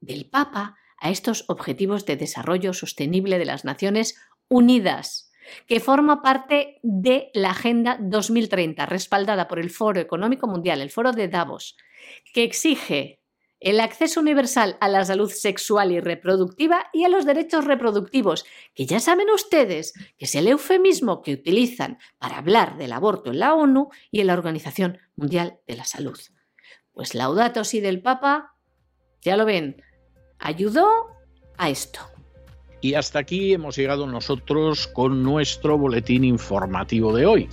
del 0.00 0.28
Papa 0.28 0.76
a 0.98 1.10
estos 1.10 1.44
Objetivos 1.48 2.04
de 2.06 2.16
Desarrollo 2.16 2.72
Sostenible 2.72 3.38
de 3.38 3.44
las 3.44 3.64
Naciones 3.64 4.20
Unidas, 4.48 5.32
que 5.66 5.80
forma 5.80 6.22
parte 6.22 6.78
de 6.82 7.30
la 7.34 7.50
Agenda 7.50 7.98
2030, 8.00 8.86
respaldada 8.86 9.48
por 9.48 9.58
el 9.58 9.70
Foro 9.70 10.00
Económico 10.00 10.46
Mundial, 10.46 10.80
el 10.80 10.90
Foro 10.90 11.12
de 11.12 11.28
Davos, 11.28 11.76
que 12.32 12.44
exige 12.44 13.19
el 13.60 13.78
acceso 13.78 14.20
universal 14.20 14.76
a 14.80 14.88
la 14.88 15.04
salud 15.04 15.30
sexual 15.30 15.92
y 15.92 16.00
reproductiva 16.00 16.86
y 16.92 17.04
a 17.04 17.08
los 17.08 17.26
derechos 17.26 17.66
reproductivos, 17.66 18.46
que 18.74 18.86
ya 18.86 19.00
saben 19.00 19.28
ustedes 19.30 19.92
que 20.18 20.24
es 20.24 20.34
el 20.34 20.48
eufemismo 20.48 21.22
que 21.22 21.34
utilizan 21.34 21.98
para 22.18 22.38
hablar 22.38 22.78
del 22.78 22.92
aborto 22.92 23.30
en 23.30 23.38
la 23.38 23.54
ONU 23.54 23.90
y 24.10 24.20
en 24.20 24.26
la 24.28 24.32
Organización 24.32 24.98
Mundial 25.14 25.60
de 25.66 25.76
la 25.76 25.84
Salud. 25.84 26.18
Pues 26.92 27.14
Laudato 27.14 27.64
Si 27.64 27.80
del 27.80 28.02
Papa, 28.02 28.56
ya 29.20 29.36
lo 29.36 29.44
ven, 29.44 29.82
ayudó 30.38 30.88
a 31.58 31.68
esto. 31.68 32.09
Y 32.80 32.94
hasta 32.94 33.18
aquí 33.18 33.52
hemos 33.52 33.76
llegado 33.76 34.06
nosotros 34.06 34.86
con 34.88 35.22
nuestro 35.22 35.76
boletín 35.76 36.24
informativo 36.24 37.14
de 37.14 37.26
hoy. 37.26 37.48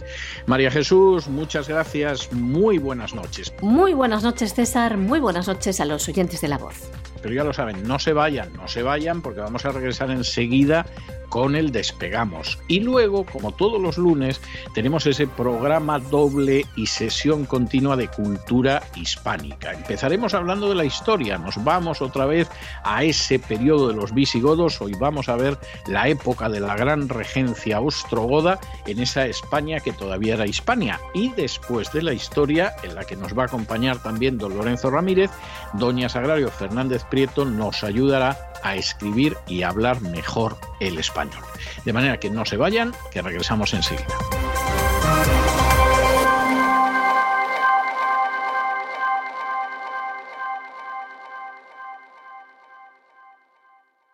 María 0.45 0.71
Jesús, 0.71 1.27
muchas 1.27 1.67
gracias, 1.67 2.31
muy 2.31 2.77
buenas 2.77 3.13
noches. 3.13 3.53
Muy 3.61 3.93
buenas 3.93 4.23
noches 4.23 4.53
César, 4.53 4.97
muy 4.97 5.19
buenas 5.19 5.47
noches 5.47 5.79
a 5.81 5.85
los 5.85 6.07
oyentes 6.07 6.41
de 6.41 6.47
la 6.47 6.57
voz. 6.57 6.89
Pero 7.21 7.33
ya 7.33 7.43
lo 7.43 7.53
saben, 7.53 7.87
no 7.87 7.99
se 7.99 8.13
vayan, 8.13 8.53
no 8.53 8.67
se 8.67 8.83
vayan 8.83 9.21
porque 9.21 9.41
vamos 9.41 9.65
a 9.65 9.71
regresar 9.71 10.11
enseguida 10.11 10.85
con 11.29 11.55
el 11.55 11.71
Despegamos. 11.71 12.57
Y 12.67 12.79
luego, 12.79 13.25
como 13.25 13.51
todos 13.51 13.81
los 13.81 13.97
lunes, 13.97 14.41
tenemos 14.73 15.05
ese 15.05 15.27
programa 15.27 15.99
doble 15.99 16.65
y 16.75 16.87
sesión 16.87 17.45
continua 17.45 17.95
de 17.95 18.07
cultura 18.07 18.83
hispánica. 18.95 19.73
Empezaremos 19.73 20.33
hablando 20.33 20.69
de 20.69 20.75
la 20.75 20.85
historia, 20.85 21.37
nos 21.37 21.61
vamos 21.63 22.01
otra 22.01 22.25
vez 22.25 22.49
a 22.83 23.03
ese 23.03 23.39
periodo 23.39 23.89
de 23.89 23.95
los 23.95 24.13
visigodos, 24.13 24.81
hoy 24.81 24.93
vamos 25.17 25.29
a 25.29 25.35
ver 25.35 25.57
la 25.87 26.07
época 26.09 26.47
de 26.47 26.59
la 26.59 26.75
gran 26.75 27.09
regencia 27.09 27.81
ostrogoda 27.81 28.59
en 28.85 28.99
esa 28.99 29.25
España 29.25 29.79
que 29.79 29.91
todavía 29.91 30.35
era 30.35 30.45
Hispania. 30.45 30.99
Y 31.15 31.29
después 31.29 31.91
de 31.91 32.03
la 32.03 32.13
historia, 32.13 32.75
en 32.83 32.93
la 32.93 33.03
que 33.03 33.15
nos 33.15 33.35
va 33.35 33.43
a 33.43 33.45
acompañar 33.47 33.97
también 34.03 34.37
don 34.37 34.55
Lorenzo 34.55 34.91
Ramírez, 34.91 35.31
doña 35.73 36.07
Sagrario 36.07 36.51
Fernández 36.51 37.03
Prieto 37.05 37.45
nos 37.45 37.83
ayudará 37.83 38.37
a 38.61 38.75
escribir 38.75 39.35
y 39.47 39.63
hablar 39.63 40.01
mejor 40.01 40.55
el 40.79 40.99
español. 40.99 41.43
De 41.83 41.93
manera 41.93 42.19
que 42.19 42.29
no 42.29 42.45
se 42.45 42.57
vayan, 42.57 42.93
que 43.11 43.23
regresamos 43.23 43.73
enseguida. 43.73 44.05